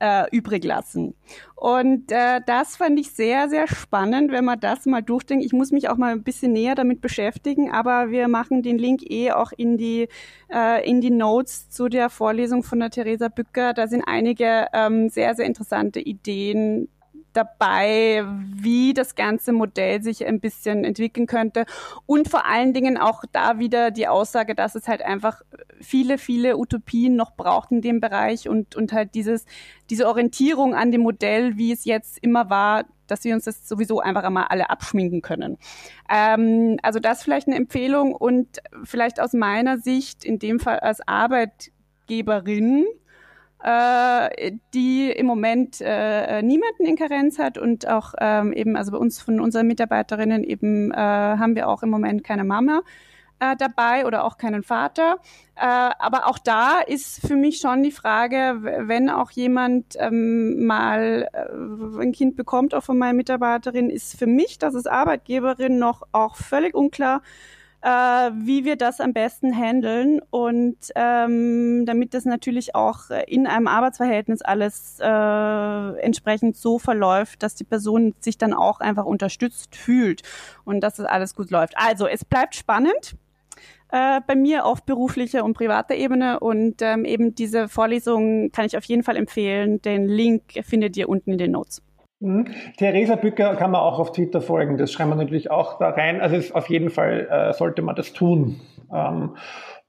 äh, 0.00 0.24
übrig 0.32 0.64
lassen. 0.64 1.14
Und 1.54 2.10
äh, 2.10 2.40
das 2.44 2.76
fand 2.76 2.98
ich 2.98 3.12
sehr, 3.12 3.48
sehr 3.48 3.68
spannend, 3.68 4.32
wenn 4.32 4.44
man 4.44 4.58
das 4.58 4.86
mal 4.86 5.02
durchdenkt. 5.02 5.44
Ich 5.44 5.52
muss 5.52 5.70
mich 5.70 5.88
auch 5.88 5.96
mal 5.96 6.10
ein 6.10 6.24
bisschen 6.24 6.52
näher 6.52 6.74
damit 6.74 7.00
beschäftigen, 7.00 7.70
aber 7.70 8.10
wir 8.10 8.26
machen 8.26 8.62
den 8.62 8.78
Link 8.78 9.02
eh 9.08 9.30
auch 9.30 9.52
in 9.56 9.76
die, 9.76 10.08
äh, 10.52 10.88
in 10.88 11.00
die 11.00 11.10
Notes 11.10 11.70
zu 11.70 11.88
der 11.88 12.10
Vorlesung 12.10 12.64
von 12.64 12.80
der 12.80 12.90
Theresa 12.90 13.28
Bücker. 13.28 13.74
Da 13.74 13.86
sind 13.86 14.02
einige 14.04 14.66
ähm, 14.72 15.08
sehr, 15.08 15.36
sehr 15.36 15.46
interessante 15.46 16.00
Ideen 16.00 16.88
dabei, 17.32 18.24
wie 18.26 18.94
das 18.94 19.14
ganze 19.14 19.52
Modell 19.52 20.02
sich 20.02 20.26
ein 20.26 20.40
bisschen 20.40 20.84
entwickeln 20.84 21.26
könnte. 21.26 21.64
Und 22.06 22.28
vor 22.28 22.46
allen 22.46 22.72
Dingen 22.72 22.98
auch 22.98 23.24
da 23.32 23.58
wieder 23.58 23.90
die 23.90 24.08
Aussage, 24.08 24.54
dass 24.54 24.74
es 24.74 24.88
halt 24.88 25.02
einfach 25.02 25.42
viele, 25.80 26.18
viele 26.18 26.56
Utopien 26.56 27.16
noch 27.16 27.34
braucht 27.34 27.72
in 27.72 27.80
dem 27.80 28.00
Bereich 28.00 28.48
und, 28.48 28.76
und 28.76 28.92
halt 28.92 29.14
dieses, 29.14 29.46
diese 29.90 30.06
Orientierung 30.08 30.74
an 30.74 30.92
dem 30.92 31.02
Modell, 31.02 31.56
wie 31.56 31.72
es 31.72 31.84
jetzt 31.84 32.18
immer 32.18 32.50
war, 32.50 32.84
dass 33.06 33.24
wir 33.24 33.34
uns 33.34 33.44
das 33.44 33.68
sowieso 33.68 34.00
einfach 34.00 34.24
einmal 34.24 34.46
alle 34.48 34.70
abschminken 34.70 35.22
können. 35.22 35.58
Ähm, 36.08 36.78
also 36.82 36.98
das 36.98 37.22
vielleicht 37.22 37.46
eine 37.46 37.56
Empfehlung 37.56 38.14
und 38.14 38.62
vielleicht 38.84 39.20
aus 39.20 39.32
meiner 39.34 39.78
Sicht, 39.78 40.24
in 40.24 40.38
dem 40.38 40.60
Fall 40.60 40.78
als 40.80 41.06
Arbeitgeberin, 41.06 42.86
äh, 43.62 44.52
die 44.74 45.10
im 45.10 45.26
Moment 45.26 45.80
äh, 45.80 46.42
niemanden 46.42 46.84
in 46.84 46.96
Karenz 46.96 47.38
hat 47.38 47.58
und 47.58 47.88
auch 47.88 48.14
ähm, 48.20 48.52
eben, 48.52 48.76
also 48.76 48.92
bei 48.92 48.98
uns 48.98 49.20
von 49.20 49.40
unseren 49.40 49.66
Mitarbeiterinnen 49.66 50.44
eben 50.44 50.90
äh, 50.92 50.96
haben 50.96 51.54
wir 51.54 51.68
auch 51.68 51.82
im 51.82 51.90
Moment 51.90 52.24
keine 52.24 52.44
Mama 52.44 52.82
äh, 53.42 53.56
dabei 53.56 54.06
oder 54.06 54.24
auch 54.24 54.36
keinen 54.36 54.62
Vater. 54.62 55.16
Äh, 55.56 55.66
aber 55.66 56.26
auch 56.26 56.38
da 56.38 56.80
ist 56.80 57.26
für 57.26 57.36
mich 57.36 57.58
schon 57.58 57.82
die 57.82 57.90
Frage, 57.90 58.58
wenn 58.62 59.10
auch 59.10 59.30
jemand 59.30 59.96
ähm, 59.98 60.64
mal 60.64 61.28
äh, 61.32 62.02
ein 62.02 62.12
Kind 62.12 62.36
bekommt, 62.36 62.74
auch 62.74 62.84
von 62.84 62.98
meiner 62.98 63.14
Mitarbeiterin, 63.14 63.90
ist 63.90 64.18
für 64.18 64.26
mich, 64.26 64.58
das 64.58 64.74
ist 64.74 64.88
Arbeitgeberin 64.88 65.78
noch 65.78 66.02
auch 66.12 66.36
völlig 66.36 66.74
unklar, 66.74 67.22
äh, 67.82 67.88
wie 67.88 68.64
wir 68.64 68.76
das 68.76 69.00
am 69.00 69.12
besten 69.12 69.56
handeln 69.56 70.20
und 70.30 70.76
ähm, 70.94 71.84
damit 71.84 72.14
das 72.14 72.24
natürlich 72.24 72.74
auch 72.74 73.10
in 73.26 73.46
einem 73.46 73.66
Arbeitsverhältnis 73.66 74.42
alles 74.42 74.98
äh, 75.00 76.00
entsprechend 76.00 76.56
so 76.56 76.78
verläuft, 76.78 77.42
dass 77.42 77.54
die 77.54 77.64
Person 77.64 78.14
sich 78.20 78.38
dann 78.38 78.52
auch 78.52 78.80
einfach 78.80 79.04
unterstützt 79.04 79.74
fühlt 79.74 80.22
und 80.64 80.80
dass 80.80 80.94
das 80.94 81.06
alles 81.06 81.34
gut 81.34 81.50
läuft. 81.50 81.74
Also 81.76 82.06
es 82.06 82.24
bleibt 82.24 82.54
spannend 82.54 83.16
äh, 83.90 84.20
bei 84.26 84.36
mir 84.36 84.64
auf 84.64 84.84
beruflicher 84.84 85.44
und 85.44 85.54
privater 85.54 85.94
Ebene 85.94 86.40
und 86.40 86.82
ähm, 86.82 87.04
eben 87.04 87.34
diese 87.34 87.68
Vorlesung 87.68 88.52
kann 88.52 88.64
ich 88.64 88.76
auf 88.76 88.84
jeden 88.84 89.02
Fall 89.02 89.16
empfehlen. 89.16 89.82
Den 89.82 90.06
Link 90.06 90.42
findet 90.62 90.96
ihr 90.96 91.08
unten 91.08 91.32
in 91.32 91.38
den 91.38 91.50
Notes. 91.50 91.82
Mhm. 92.22 92.46
Theresa 92.76 93.16
Bücker 93.16 93.56
kann 93.56 93.72
man 93.72 93.80
auch 93.80 93.98
auf 93.98 94.12
Twitter 94.12 94.40
folgen. 94.40 94.78
Das 94.78 94.92
schreiben 94.92 95.10
wir 95.10 95.16
natürlich 95.16 95.50
auch 95.50 95.78
da 95.78 95.90
rein. 95.90 96.20
Also 96.20 96.36
es, 96.36 96.52
auf 96.52 96.70
jeden 96.70 96.90
Fall 96.90 97.26
äh, 97.28 97.52
sollte 97.52 97.82
man 97.82 97.96
das 97.96 98.12
tun. 98.12 98.60
Ähm, 98.92 99.36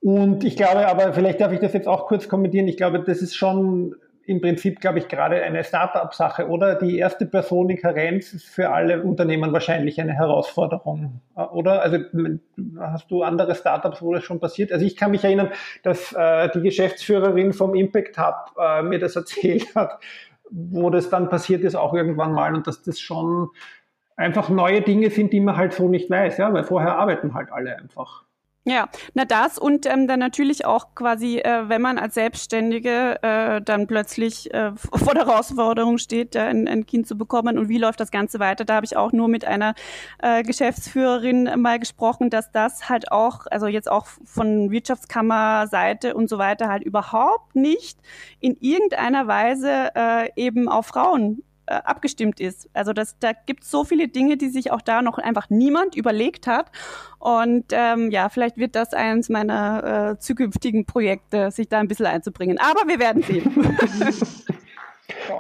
und 0.01 0.43
ich 0.43 0.57
glaube 0.57 0.87
aber, 0.87 1.13
vielleicht 1.13 1.39
darf 1.39 1.51
ich 1.51 1.59
das 1.59 1.73
jetzt 1.73 1.87
auch 1.87 2.07
kurz 2.07 2.27
kommentieren. 2.27 2.67
Ich 2.67 2.75
glaube, 2.75 3.01
das 3.01 3.21
ist 3.21 3.35
schon 3.35 3.95
im 4.25 4.41
Prinzip, 4.41 4.79
glaube 4.79 4.99
ich, 4.99 5.09
gerade 5.09 5.43
eine 5.43 5.63
Start-up-Sache, 5.63 6.47
oder? 6.47 6.75
Die 6.75 6.97
erste 6.97 7.25
Person 7.25 7.69
in 7.69 7.77
Karenz 7.77 8.33
ist 8.33 8.45
für 8.45 8.69
alle 8.69 9.03
Unternehmen 9.03 9.51
wahrscheinlich 9.51 9.99
eine 10.01 10.13
Herausforderung, 10.13 11.21
äh, 11.37 11.41
oder? 11.43 11.83
Also 11.83 11.99
hast 12.79 13.11
du 13.11 13.21
andere 13.21 13.53
Startups, 13.53 14.01
wo 14.01 14.11
das 14.11 14.23
schon 14.23 14.39
passiert? 14.39 14.71
Also 14.71 14.85
ich 14.85 14.95
kann 14.95 15.11
mich 15.11 15.23
erinnern, 15.23 15.51
dass 15.83 16.13
äh, 16.13 16.49
die 16.49 16.61
Geschäftsführerin 16.61 17.53
vom 17.53 17.75
Impact 17.75 18.17
Hub 18.17 18.55
äh, 18.59 18.81
mir 18.81 18.97
das 18.97 19.15
erzählt 19.15 19.75
hat, 19.75 19.99
wo 20.53 20.89
das 20.89 21.09
dann 21.09 21.29
passiert 21.29 21.63
ist, 21.63 21.75
auch 21.75 21.93
irgendwann 21.93 22.33
mal 22.33 22.53
und 22.53 22.67
dass 22.67 22.83
das 22.83 22.99
schon 22.99 23.49
einfach 24.15 24.49
neue 24.49 24.81
Dinge 24.81 25.09
sind, 25.09 25.33
die 25.33 25.39
man 25.39 25.57
halt 25.57 25.73
so 25.73 25.89
nicht 25.89 26.09
weiß, 26.09 26.37
ja, 26.37 26.53
weil 26.53 26.63
vorher 26.63 26.97
arbeiten 26.97 27.33
halt 27.33 27.51
alle 27.51 27.77
einfach. 27.77 28.23
Ja, 28.65 28.87
na 29.13 29.25
das 29.25 29.57
und 29.57 29.85
ähm, 29.85 30.07
dann 30.07 30.19
natürlich 30.19 30.63
auch 30.63 30.95
quasi, 30.95 31.39
äh, 31.39 31.67
wenn 31.67 31.81
man 31.81 31.97
als 31.97 32.13
Selbstständige 32.13 33.21
äh, 33.21 33.61
dann 33.61 33.87
plötzlich 33.87 34.53
äh, 34.53 34.71
vor 34.77 35.13
der 35.13 35.25
Herausforderung 35.25 35.97
steht, 35.97 36.37
äh, 36.37 36.43
ein, 36.43 36.69
ein 36.69 36.85
Kind 36.85 37.05
zu 37.05 37.17
bekommen 37.17 37.57
und 37.57 37.67
wie 37.67 37.77
läuft 37.77 37.99
das 37.99 38.09
Ganze 38.09 38.39
weiter. 38.39 38.63
Da 38.63 38.75
habe 38.75 38.85
ich 38.85 38.95
auch 38.95 39.11
nur 39.11 39.27
mit 39.27 39.43
einer 39.43 39.75
äh, 40.19 40.43
Geschäftsführerin 40.43 41.59
mal 41.59 41.77
gesprochen, 41.77 42.29
dass 42.29 42.53
das 42.53 42.87
halt 42.87 43.11
auch, 43.11 43.47
also 43.51 43.67
jetzt 43.67 43.91
auch 43.91 44.05
von 44.05 44.71
Wirtschaftskammerseite 44.71 46.13
und 46.13 46.29
so 46.29 46.37
weiter 46.37 46.69
halt 46.69 46.83
überhaupt 46.83 47.57
nicht 47.57 47.99
in 48.39 48.55
irgendeiner 48.61 49.27
Weise 49.27 49.89
äh, 49.93 50.29
eben 50.37 50.69
auf 50.69 50.85
Frauen 50.85 51.43
äh, 51.65 51.75
abgestimmt 51.75 52.39
ist. 52.39 52.69
Also 52.73 52.93
das, 52.93 53.17
da 53.19 53.31
gibt 53.33 53.63
es 53.63 53.71
so 53.71 53.83
viele 53.83 54.07
Dinge, 54.07 54.37
die 54.37 54.49
sich 54.49 54.71
auch 54.71 54.81
da 54.81 55.01
noch 55.01 55.17
einfach 55.17 55.49
niemand 55.49 55.95
überlegt 55.95 56.47
hat. 56.47 56.71
Und 57.19 57.65
ähm, 57.71 58.11
ja, 58.11 58.29
vielleicht 58.29 58.57
wird 58.57 58.75
das 58.75 58.93
eines 58.93 59.29
meiner 59.29 60.11
äh, 60.11 60.19
zukünftigen 60.19 60.85
Projekte, 60.85 61.51
sich 61.51 61.69
da 61.69 61.79
ein 61.79 61.87
bisschen 61.87 62.05
einzubringen. 62.05 62.57
Aber 62.59 62.87
wir 62.87 62.99
werden 62.99 63.23
sehen. 63.23 63.51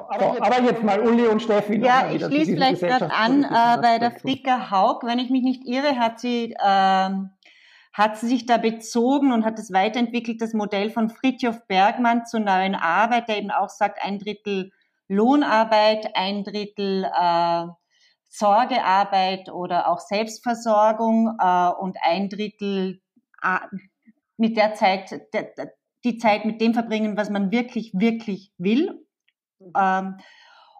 aber, 0.09 0.45
aber, 0.45 0.63
jetzt 0.63 0.83
mal 0.83 0.99
Uli 1.01 1.27
und 1.27 1.41
Steffi. 1.41 1.77
Ja, 1.77 2.09
ich 2.11 2.23
schließe 2.23 2.53
vielleicht 2.53 2.81
gerade 2.81 3.11
an 3.11 3.43
äh, 3.43 3.81
bei 3.81 3.99
der 3.99 4.11
Fricka 4.11 4.71
Haug. 4.71 5.01
Wenn 5.03 5.19
ich 5.19 5.29
mich 5.29 5.43
nicht 5.43 5.67
irre, 5.67 5.97
hat 5.97 6.19
sie 6.19 6.55
ähm, 6.63 7.31
hat 7.93 8.17
sie 8.17 8.27
sich 8.27 8.45
da 8.47 8.57
bezogen 8.57 9.31
und 9.31 9.45
hat 9.45 9.59
es 9.59 9.71
weiterentwickelt, 9.71 10.41
das 10.41 10.53
Modell 10.53 10.89
von 10.89 11.09
Fritjof 11.09 11.67
Bergmann 11.67 12.25
zur 12.25 12.39
neuen 12.39 12.73
Arbeit, 12.73 13.29
der 13.29 13.37
eben 13.37 13.51
auch 13.51 13.69
sagt, 13.69 14.03
ein 14.03 14.17
Drittel 14.17 14.71
Lohnarbeit, 15.07 16.15
ein 16.15 16.43
Drittel 16.43 17.05
äh, 17.05 17.65
Sorgearbeit 18.29 19.49
oder 19.49 19.87
auch 19.87 19.99
Selbstversorgung 19.99 21.37
äh, 21.39 21.69
und 21.69 21.97
ein 22.01 22.29
Drittel 22.29 23.01
äh, 23.43 23.59
mit 24.37 24.57
der 24.57 24.73
Zeit, 24.73 25.21
die 26.03 26.17
Zeit 26.17 26.45
mit 26.45 26.59
dem 26.59 26.73
verbringen, 26.73 27.15
was 27.15 27.29
man 27.29 27.51
wirklich, 27.51 27.91
wirklich 27.93 28.51
will. 28.57 29.05
Ähm, 29.77 30.17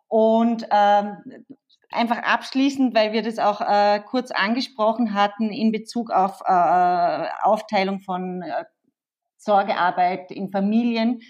und 0.07 0.67
ähm, 0.71 1.45
einfach 1.91 2.17
abschließend, 2.17 2.95
weil 2.95 3.13
wir 3.13 3.21
das 3.21 3.39
auch 3.39 3.61
äh, 3.61 3.99
kurz 4.01 4.31
angesprochen 4.31 5.13
hatten 5.13 5.51
in 5.51 5.71
Bezug 5.71 6.11
auf 6.11 6.41
äh, 6.45 7.27
Aufteilung 7.43 8.01
von 8.01 8.41
äh, 8.41 8.65
Sorgearbeit 9.37 10.31
in 10.31 10.49
Familien, 10.49 11.21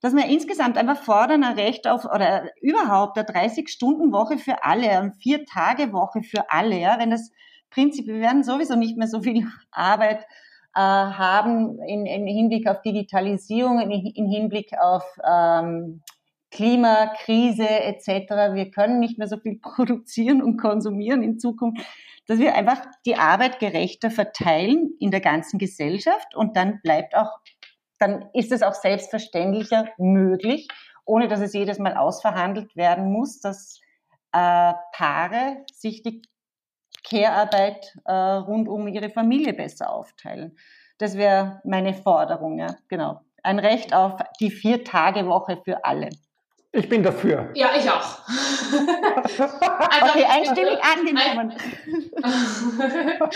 dass 0.00 0.14
wir 0.14 0.26
insgesamt 0.26 0.78
einfach 0.78 1.02
fordern, 1.02 1.44
ein 1.44 1.58
Recht 1.58 1.86
auf 1.86 2.04
oder 2.04 2.50
überhaupt 2.62 3.18
eine 3.18 3.28
30-Stunden-Woche 3.28 4.38
für 4.38 4.64
alle, 4.64 4.90
eine 4.90 5.12
Vier-Tage-Woche 5.12 6.22
für 6.22 6.50
alle. 6.50 6.78
Ja? 6.78 6.98
Wenn 6.98 7.10
das 7.10 7.30
Prinzip, 7.70 8.06
wir 8.06 8.20
werden 8.20 8.42
sowieso 8.42 8.76
nicht 8.76 8.96
mehr 8.96 9.08
so 9.08 9.20
viel 9.20 9.46
Arbeit 9.70 10.26
äh, 10.74 10.80
haben 10.80 11.80
in, 11.82 12.06
in 12.06 12.26
Hinblick 12.26 12.66
auf 12.68 12.80
Digitalisierung, 12.82 13.80
in, 13.80 13.90
in 13.90 14.28
Hinblick 14.28 14.72
auf 14.78 15.04
ähm, 15.24 16.02
Klimakrise 16.50 17.68
etc. 17.68 18.08
Wir 18.54 18.70
können 18.70 19.00
nicht 19.00 19.18
mehr 19.18 19.28
so 19.28 19.36
viel 19.36 19.58
produzieren 19.62 20.42
und 20.42 20.56
konsumieren 20.56 21.22
in 21.22 21.38
Zukunft, 21.38 21.84
dass 22.26 22.38
wir 22.38 22.54
einfach 22.54 22.80
die 23.06 23.16
Arbeit 23.16 23.58
gerechter 23.58 24.10
verteilen 24.10 24.90
in 24.98 25.10
der 25.10 25.20
ganzen 25.20 25.58
Gesellschaft 25.58 26.34
und 26.34 26.56
dann 26.56 26.80
bleibt 26.82 27.16
auch, 27.16 27.30
dann 28.00 28.30
ist 28.32 28.50
es 28.50 28.62
auch 28.62 28.74
selbstverständlicher 28.74 29.88
möglich, 29.98 30.66
ohne 31.04 31.28
dass 31.28 31.40
es 31.40 31.52
jedes 31.52 31.78
Mal 31.78 31.96
ausverhandelt 31.96 32.74
werden 32.74 33.12
muss, 33.12 33.40
dass 33.40 33.80
äh, 34.32 34.72
Paare 34.92 35.64
sich 35.72 36.02
die 36.02 36.22
Care-Arbeit 37.04 37.94
äh, 38.04 38.12
rund 38.12 38.68
um 38.68 38.88
ihre 38.88 39.10
Familie 39.10 39.52
besser 39.52 39.90
aufteilen. 39.90 40.56
Das 40.98 41.16
wäre 41.16 41.60
meine 41.64 41.94
Forderung, 41.94 42.58
ja, 42.58 42.76
genau. 42.88 43.20
Ein 43.42 43.58
Recht 43.58 43.94
auf 43.94 44.20
die 44.38 44.50
Vier-Tage-Woche 44.50 45.62
für 45.64 45.84
alle. 45.84 46.10
Ich 46.72 46.88
bin 46.88 47.02
dafür. 47.02 47.50
Ja, 47.54 47.70
ich 47.76 47.90
auch. 47.90 48.20
also, 48.28 50.04
okay, 50.04 50.24
einstimmig 50.24 50.78
angenommen. 50.82 51.56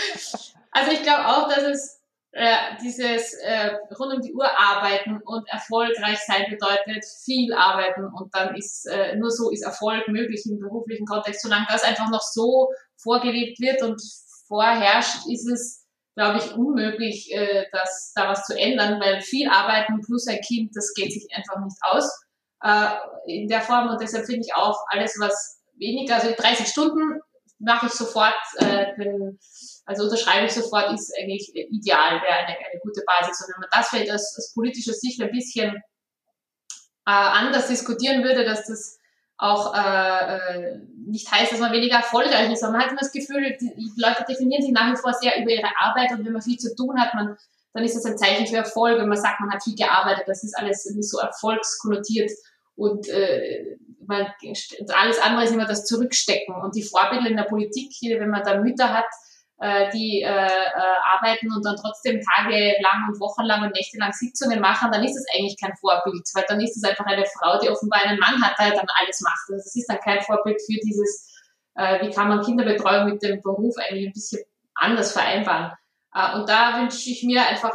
also 0.71 0.91
ich 0.91 1.03
glaube 1.03 1.27
auch, 1.27 1.49
dass 1.49 1.63
es 1.63 2.04
äh, 2.37 2.75
dieses 2.83 3.33
äh, 3.35 3.77
rund 3.97 4.13
um 4.13 4.21
die 4.21 4.33
Uhr 4.33 4.45
arbeiten 4.45 5.21
und 5.23 5.47
erfolgreich 5.47 6.19
sein 6.19 6.43
bedeutet 6.49 7.05
viel 7.23 7.53
arbeiten 7.53 8.03
und 8.13 8.35
dann 8.35 8.53
ist 8.55 8.85
äh, 8.87 9.15
nur 9.15 9.31
so 9.31 9.51
ist 9.51 9.63
Erfolg 9.63 10.09
möglich 10.09 10.45
im 10.45 10.59
beruflichen 10.59 11.05
Kontext. 11.05 11.41
Solange 11.41 11.65
das 11.69 11.85
einfach 11.85 12.09
noch 12.09 12.21
so 12.21 12.67
vorgelebt 12.97 13.61
wird 13.61 13.81
und 13.83 14.01
vorherrscht, 14.49 15.25
ist 15.31 15.49
es, 15.49 15.85
glaube 16.15 16.39
ich, 16.39 16.53
unmöglich, 16.53 17.33
äh, 17.33 17.67
das, 17.71 18.11
da 18.13 18.27
was 18.27 18.43
zu 18.45 18.59
ändern, 18.59 18.99
weil 18.99 19.21
viel 19.21 19.49
arbeiten 19.49 20.01
plus 20.01 20.27
ein 20.27 20.41
Kind, 20.41 20.75
das 20.75 20.93
geht 20.93 21.13
sich 21.13 21.25
einfach 21.33 21.63
nicht 21.63 21.77
aus 21.83 22.21
äh, 22.65 22.89
in 23.27 23.47
der 23.47 23.61
Form 23.61 23.87
und 23.87 24.01
deshalb 24.01 24.25
finde 24.25 24.41
ich 24.45 24.53
auch 24.53 24.77
alles, 24.89 25.15
was 25.21 25.61
weniger, 25.77 26.15
also 26.15 26.33
30 26.35 26.67
Stunden 26.67 27.21
mache 27.65 27.87
ich 27.87 27.93
sofort, 27.93 28.35
äh, 28.57 28.87
wenn, 28.97 29.37
also 29.85 30.03
unterschreibe 30.03 30.45
ich 30.45 30.53
sofort, 30.53 30.93
ist 30.93 31.13
eigentlich 31.19 31.53
ideal, 31.53 32.21
wäre 32.21 32.33
eine, 32.33 32.57
eine 32.57 32.79
gute 32.81 33.01
Basis. 33.05 33.41
Und 33.41 33.53
wenn 33.53 33.61
man 33.61 33.69
das 33.71 33.89
vielleicht 33.89 34.11
aus, 34.11 34.37
aus 34.37 34.53
politischer 34.53 34.93
Sicht 34.93 35.21
ein 35.21 35.31
bisschen 35.31 35.75
äh, 35.75 37.11
anders 37.11 37.67
diskutieren 37.67 38.23
würde, 38.23 38.45
dass 38.45 38.67
das 38.67 38.99
auch 39.37 39.73
äh, 39.75 40.37
äh, 40.37 40.79
nicht 41.07 41.29
heißt, 41.29 41.51
dass 41.51 41.59
man 41.59 41.73
weniger 41.73 41.97
erfolgreich 41.97 42.49
ist, 42.51 42.63
aber 42.63 42.73
man 42.73 42.83
hat 42.83 42.91
immer 42.91 43.01
das 43.01 43.11
Gefühl, 43.11 43.57
die 43.59 43.91
Leute 43.97 44.23
definieren 44.27 44.61
sich 44.61 44.71
nach 44.71 44.91
wie 44.91 44.95
vor 44.95 45.13
sehr 45.13 45.41
über 45.41 45.51
ihre 45.51 45.69
Arbeit 45.77 46.11
und 46.11 46.25
wenn 46.25 46.31
man 46.31 46.41
viel 46.41 46.57
zu 46.57 46.73
tun 46.73 46.99
hat, 46.99 47.13
man, 47.13 47.35
dann 47.73 47.83
ist 47.83 47.95
das 47.95 48.05
ein 48.05 48.17
Zeichen 48.17 48.47
für 48.47 48.55
Erfolg. 48.55 48.97
Wenn 48.97 49.09
man 49.09 49.17
sagt, 49.17 49.41
man 49.41 49.51
hat 49.51 49.61
viel 49.61 49.75
gearbeitet, 49.75 50.23
das 50.27 50.43
ist 50.45 50.57
alles 50.57 50.85
irgendwie 50.85 51.03
so 51.03 51.19
erfolgskonnotiert 51.19 52.31
und 52.75 53.07
äh, 53.09 53.77
man, 54.07 54.27
alles 54.93 55.19
andere 55.19 55.43
ist 55.43 55.53
immer 55.53 55.65
das 55.65 55.85
Zurückstecken. 55.85 56.55
Und 56.55 56.75
die 56.75 56.83
Vorbilder 56.83 57.29
in 57.29 57.37
der 57.37 57.43
Politik, 57.43 57.91
wenn 58.01 58.29
man 58.29 58.43
da 58.43 58.59
Mütter 58.59 58.93
hat, 58.93 59.05
äh, 59.59 59.89
die 59.91 60.21
äh, 60.21 60.27
äh, 60.27 60.97
arbeiten 61.13 61.47
und 61.53 61.65
dann 61.65 61.77
trotzdem 61.77 62.19
tagelang 62.21 63.09
und 63.09 63.19
wochenlang 63.19 63.63
und 63.63 63.73
nächtelang 63.73 64.11
Sitzungen 64.11 64.59
machen, 64.59 64.91
dann 64.91 65.03
ist 65.03 65.15
das 65.15 65.25
eigentlich 65.33 65.57
kein 65.59 65.73
Vorbild, 65.79 66.27
weil 66.33 66.45
dann 66.47 66.59
ist 66.59 66.75
es 66.75 66.83
einfach 66.83 67.05
eine 67.05 67.25
Frau, 67.25 67.59
die 67.59 67.69
offenbar 67.69 68.01
einen 68.03 68.19
Mann 68.19 68.41
hat, 68.43 68.59
der 68.59 68.71
dann 68.71 68.87
alles 69.01 69.21
macht. 69.21 69.49
Also 69.49 69.63
das 69.63 69.75
ist 69.75 69.89
dann 69.89 69.99
kein 69.99 70.21
Vorbild 70.21 70.61
für 70.61 70.79
dieses, 70.83 71.33
äh, 71.75 72.05
wie 72.05 72.13
kann 72.13 72.27
man 72.27 72.43
Kinderbetreuung 72.43 73.11
mit 73.11 73.23
dem 73.23 73.41
Beruf 73.41 73.75
eigentlich 73.77 74.07
ein 74.07 74.13
bisschen 74.13 74.43
anders 74.73 75.13
vereinbaren. 75.13 75.71
Äh, 76.13 76.35
und 76.35 76.49
da 76.49 76.81
wünsche 76.81 77.09
ich 77.09 77.23
mir 77.23 77.47
einfach 77.47 77.73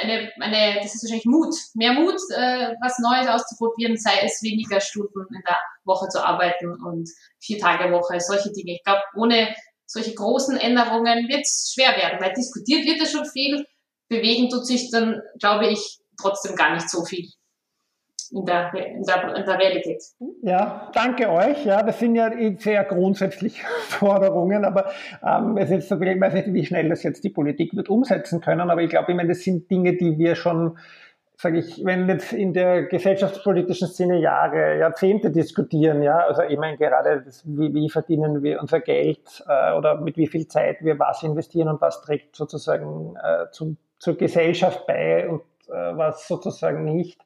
eine, 0.00 0.32
eine, 0.40 0.80
das 0.80 0.94
ist 0.94 1.04
wahrscheinlich 1.04 1.26
Mut, 1.26 1.54
mehr 1.74 1.92
Mut, 1.92 2.16
äh, 2.30 2.74
was 2.82 2.98
Neues 2.98 3.28
auszuprobieren, 3.28 3.96
sei 3.96 4.20
es 4.22 4.42
weniger 4.42 4.80
Stunden 4.80 5.26
in 5.34 5.42
der 5.46 5.58
Woche 5.84 6.08
zu 6.08 6.24
arbeiten 6.24 6.72
und 6.82 7.08
vier 7.40 7.58
Tage 7.58 7.92
Woche, 7.92 8.20
solche 8.20 8.52
Dinge. 8.52 8.74
Ich 8.74 8.84
glaube, 8.84 9.02
ohne 9.16 9.54
solche 9.86 10.14
großen 10.14 10.56
Änderungen 10.56 11.28
wird 11.28 11.42
es 11.42 11.72
schwer 11.74 11.96
werden, 11.96 12.20
weil 12.20 12.32
diskutiert 12.32 12.86
wird 12.86 12.98
ja 12.98 13.06
schon 13.06 13.26
viel, 13.26 13.66
bewegen 14.08 14.48
tut 14.48 14.66
sich 14.66 14.90
dann, 14.90 15.20
glaube 15.38 15.68
ich, 15.68 15.98
trotzdem 16.20 16.56
gar 16.56 16.74
nicht 16.74 16.88
so 16.88 17.04
viel 17.04 17.28
in 18.34 18.44
der, 18.44 18.74
in 18.74 19.02
der, 19.04 19.36
in 19.36 19.44
der 19.44 19.58
Realität. 19.58 20.02
Ja, 20.42 20.90
danke 20.92 21.30
euch. 21.30 21.64
Ja, 21.64 21.82
das 21.82 21.98
sind 22.00 22.16
ja 22.16 22.30
sehr 22.58 22.84
grundsätzliche 22.84 23.64
Forderungen, 23.88 24.64
aber 24.64 24.90
ähm, 25.24 25.56
es 25.56 25.70
ist, 25.70 25.90
ich 25.90 26.20
weiß 26.20 26.34
nicht, 26.34 26.52
wie 26.52 26.66
schnell 26.66 26.88
das 26.88 27.02
jetzt 27.04 27.22
die 27.22 27.30
Politik 27.30 27.76
wird 27.76 27.88
umsetzen 27.88 28.40
können, 28.40 28.70
aber 28.70 28.82
ich 28.82 28.90
glaube, 28.90 29.12
ich 29.12 29.16
meine, 29.16 29.28
das 29.28 29.42
sind 29.42 29.70
Dinge, 29.70 29.96
die 29.96 30.18
wir 30.18 30.34
schon 30.34 30.76
sage 31.36 31.58
ich, 31.58 31.84
wenn 31.84 32.08
jetzt 32.08 32.32
in 32.32 32.52
der 32.52 32.84
gesellschaftspolitischen 32.84 33.88
Szene 33.88 34.18
Jahre, 34.18 34.78
Jahrzehnte 34.78 35.30
diskutieren, 35.30 36.00
ja, 36.02 36.18
also 36.18 36.42
ich 36.42 36.56
meine 36.56 36.78
gerade, 36.78 37.22
das, 37.22 37.42
wie, 37.44 37.74
wie 37.74 37.90
verdienen 37.90 38.42
wir 38.42 38.60
unser 38.60 38.80
Geld 38.80 39.44
äh, 39.48 39.72
oder 39.74 40.00
mit 40.00 40.16
wie 40.16 40.28
viel 40.28 40.46
Zeit 40.46 40.78
wir 40.80 40.98
was 40.98 41.22
investieren 41.22 41.68
und 41.68 41.80
was 41.80 42.00
trägt 42.02 42.36
sozusagen 42.36 43.16
äh, 43.16 43.50
zum, 43.50 43.76
zur 43.98 44.16
Gesellschaft 44.16 44.86
bei 44.86 45.28
und 45.28 45.42
was 45.68 46.28
sozusagen 46.28 46.84
nicht. 46.84 47.20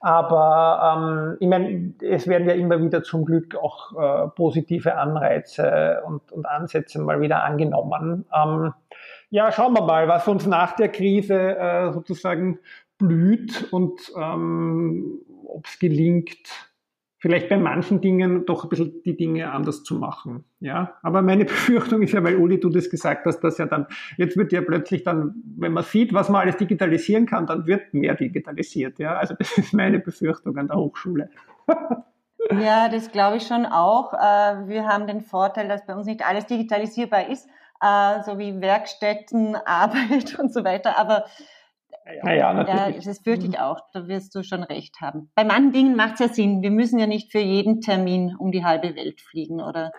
Aber 0.00 0.96
ähm, 0.96 1.36
ich 1.40 1.48
meine, 1.48 1.94
es 2.00 2.26
werden 2.26 2.48
ja 2.48 2.54
immer 2.54 2.80
wieder 2.82 3.02
zum 3.02 3.24
Glück 3.24 3.56
auch 3.56 3.92
äh, 3.92 4.28
positive 4.28 4.96
Anreize 4.96 6.02
und, 6.06 6.32
und 6.32 6.46
Ansätze 6.46 7.00
mal 7.00 7.20
wieder 7.20 7.44
angenommen. 7.44 8.26
Ähm, 8.34 8.72
ja, 9.30 9.50
schauen 9.50 9.74
wir 9.74 9.82
mal, 9.82 10.08
was 10.08 10.28
uns 10.28 10.46
nach 10.46 10.76
der 10.76 10.88
Krise 10.88 11.56
äh, 11.56 11.92
sozusagen 11.92 12.58
blüht 12.98 13.72
und 13.72 14.00
ähm, 14.16 15.20
ob 15.46 15.66
es 15.66 15.78
gelingt, 15.78 16.48
vielleicht 17.18 17.48
bei 17.48 17.56
manchen 17.56 18.00
Dingen 18.00 18.44
doch 18.46 18.64
ein 18.64 18.68
bisschen 18.68 19.02
die 19.04 19.16
Dinge 19.16 19.50
anders 19.50 19.82
zu 19.82 19.94
machen. 19.94 20.44
Ja, 20.60 20.94
aber 21.02 21.22
meine 21.22 21.44
Befürchtung 21.46 22.02
ist 22.02 22.12
ja, 22.12 22.22
weil 22.22 22.36
Uli, 22.36 22.60
du 22.60 22.68
das 22.68 22.90
gesagt 22.90 23.26
hast, 23.26 23.40
dass 23.40 23.58
ja 23.58 23.66
dann, 23.66 23.86
jetzt 24.16 24.36
wird 24.36 24.52
ja 24.52 24.60
plötzlich 24.60 25.02
dann, 25.02 25.34
wenn 25.56 25.72
man 25.72 25.84
sieht, 25.84 26.12
was 26.12 26.28
man 26.28 26.42
alles 26.42 26.56
digitalisieren 26.56 27.26
kann, 27.26 27.46
dann 27.46 27.66
wird 27.66 27.94
mehr 27.94 28.14
digitalisiert. 28.14 28.98
Ja, 28.98 29.16
also 29.16 29.34
das 29.38 29.56
ist 29.56 29.72
meine 29.72 29.98
Befürchtung 29.98 30.56
an 30.58 30.68
der 30.68 30.76
Hochschule. 30.76 31.30
ja, 32.60 32.88
das 32.88 33.10
glaube 33.10 33.38
ich 33.38 33.46
schon 33.46 33.66
auch. 33.66 34.12
Äh, 34.12 34.68
wir 34.68 34.86
haben 34.86 35.06
den 35.06 35.22
Vorteil, 35.22 35.68
dass 35.68 35.86
bei 35.86 35.94
uns 35.94 36.06
nicht 36.06 36.26
alles 36.26 36.46
digitalisierbar 36.46 37.28
ist, 37.28 37.48
äh, 37.80 38.22
so 38.24 38.38
wie 38.38 38.60
Werkstätten, 38.60 39.56
Arbeit 39.64 40.38
und 40.38 40.52
so 40.52 40.64
weiter. 40.64 40.98
Aber 40.98 41.24
naja, 42.22 42.52
natürlich. 42.52 43.04
Ja, 43.04 43.10
das 43.10 43.18
fürchte 43.18 43.46
ich 43.46 43.52
mhm. 43.52 43.62
auch. 43.62 43.80
Da 43.92 44.06
wirst 44.06 44.34
du 44.34 44.42
schon 44.42 44.62
recht 44.62 45.00
haben. 45.00 45.30
Bei 45.34 45.44
manchen 45.44 45.72
Dingen 45.72 45.96
macht 45.96 46.14
es 46.14 46.20
ja 46.20 46.28
Sinn. 46.28 46.62
Wir 46.62 46.70
müssen 46.70 46.98
ja 46.98 47.06
nicht 47.06 47.32
für 47.32 47.40
jeden 47.40 47.80
Termin 47.80 48.34
um 48.38 48.52
die 48.52 48.64
halbe 48.64 48.94
Welt 48.94 49.20
fliegen, 49.20 49.60
oder? 49.60 49.92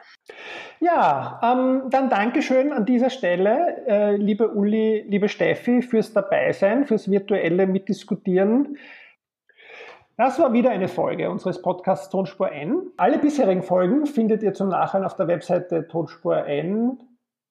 Ja, 0.79 1.39
ähm, 1.43 1.89
dann 1.89 2.09
Dankeschön 2.09 2.71
an 2.71 2.85
dieser 2.85 3.09
Stelle, 3.09 3.85
äh, 3.87 4.15
liebe 4.15 4.53
Uli, 4.53 5.05
liebe 5.07 5.27
Steffi, 5.27 5.81
fürs 5.81 6.13
Dabeisein, 6.13 6.85
fürs 6.85 7.09
virtuelle 7.09 7.67
Mitdiskutieren. 7.67 8.77
Das 10.15 10.39
war 10.39 10.51
wieder 10.51 10.71
eine 10.71 10.87
Folge 10.87 11.29
unseres 11.29 11.61
Podcasts 11.61 12.09
Tonspur 12.09 12.51
N. 12.51 12.91
Alle 12.97 13.19
bisherigen 13.19 13.61
Folgen 13.61 14.07
findet 14.07 14.41
ihr 14.41 14.53
zum 14.53 14.69
Nachhören 14.69 15.05
auf 15.05 15.15
der 15.15 15.27
Webseite 15.27 15.87
Tonspur 15.87 16.47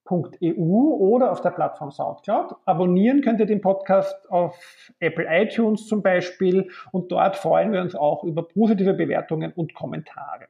Podcast.eu 0.07 0.95
oder 0.97 1.31
auf 1.31 1.41
der 1.41 1.51
Plattform 1.51 1.91
Soundcloud. 1.91 2.55
Abonnieren 2.65 3.21
könnt 3.21 3.39
ihr 3.39 3.45
den 3.45 3.61
Podcast 3.61 4.15
auf 4.31 4.57
Apple 4.99 5.27
iTunes 5.29 5.85
zum 5.87 6.01
Beispiel 6.01 6.71
und 6.91 7.11
dort 7.11 7.35
freuen 7.35 7.73
wir 7.73 7.81
uns 7.81 7.93
auch 7.93 8.23
über 8.23 8.47
positive 8.47 8.93
Bewertungen 8.93 9.51
und 9.53 9.73
Kommentare. 9.73 10.47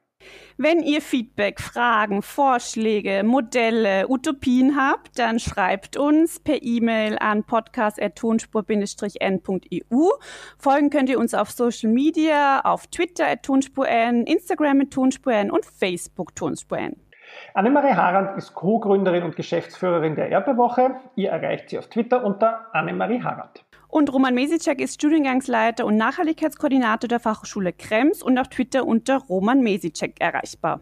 Wenn 0.56 0.80
ihr 0.80 1.00
Feedback, 1.00 1.60
Fragen, 1.60 2.22
Vorschläge, 2.22 3.22
Modelle, 3.22 4.08
Utopien 4.08 4.76
habt, 4.76 5.16
dann 5.18 5.38
schreibt 5.38 5.96
uns 5.96 6.40
per 6.40 6.60
E-Mail 6.60 7.16
an 7.20 7.44
podcast.tonspur-n.eu. 7.44 10.10
Folgen 10.58 10.90
könnt 10.90 11.08
ihr 11.08 11.20
uns 11.20 11.34
auf 11.34 11.52
Social 11.52 11.92
Media, 11.92 12.62
auf 12.62 12.88
Twitter 12.88 13.28
at 13.28 13.44
tonspur-n, 13.44 14.26
Instagram 14.26 14.80
at 14.80 14.90
tonspur-n 14.90 15.52
und 15.52 15.64
Facebook 15.64 16.34
tonspur-n. 16.34 16.96
Annemarie 17.54 17.94
Harand 17.94 18.36
ist 18.38 18.54
Co-Gründerin 18.54 19.22
und 19.22 19.36
Geschäftsführerin 19.36 20.16
der 20.16 20.30
Erbewoche. 20.30 20.96
Ihr 21.16 21.30
erreicht 21.30 21.70
sie 21.70 21.78
auf 21.78 21.88
Twitter 21.88 22.24
unter 22.24 22.66
Annemarie 22.72 23.22
Harand. 23.22 23.64
Und 23.88 24.12
Roman 24.12 24.34
Mesicek 24.34 24.80
ist 24.80 24.94
Studiengangsleiter 24.94 25.86
und 25.86 25.96
Nachhaltigkeitskoordinator 25.96 27.08
der 27.08 27.20
Fachhochschule 27.20 27.72
Krems 27.72 28.22
und 28.22 28.38
auf 28.38 28.48
Twitter 28.48 28.86
unter 28.86 29.18
Roman 29.28 29.62
Mesicek 29.62 30.20
erreichbar. 30.20 30.80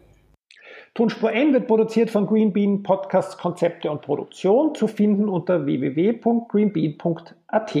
Tonspur 0.93 1.31
N 1.31 1.53
wird 1.53 1.67
produziert 1.67 2.09
von 2.09 2.27
Green 2.27 2.51
Bean 2.51 2.83
Podcasts 2.83 3.37
Konzepte 3.37 3.89
und 3.89 4.01
Produktion, 4.01 4.75
zu 4.75 4.87
finden 4.87 5.29
unter 5.29 5.65
www.greenbean.at. 5.65 7.75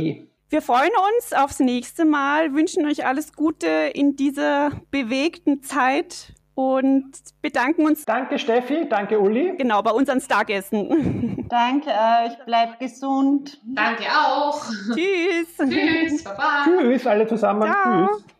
Wir 0.49 0.61
freuen 0.61 0.91
uns 1.17 1.33
aufs 1.33 1.59
nächste 1.59 2.05
Mal, 2.05 2.53
wünschen 2.53 2.85
euch 2.85 3.05
alles 3.05 3.33
Gute 3.33 3.67
in 3.93 4.15
dieser 4.15 4.71
bewegten 4.91 5.61
Zeit 5.61 6.35
und 6.57 7.11
bedanken 7.43 7.85
uns. 7.85 8.03
Danke 8.03 8.39
Steffi, 8.39 8.89
danke 8.89 9.19
Uli. 9.19 9.53
Genau, 9.57 9.83
bei 9.83 9.91
unseren 9.91 10.19
Stargästen. 10.19 11.45
Danke 11.49 11.91
euch, 11.91 12.45
bleibt 12.45 12.79
gesund. 12.79 13.61
Danke 13.63 14.03
auch. 14.05 14.65
Tschüss. 14.93 15.55
Tschüss, 15.57 16.23
Baba. 16.23 16.65
Tschüss 16.65 17.07
alle 17.07 17.25
zusammen. 17.27 17.61
Ciao. 17.61 18.07
Tschüss. 18.07 18.36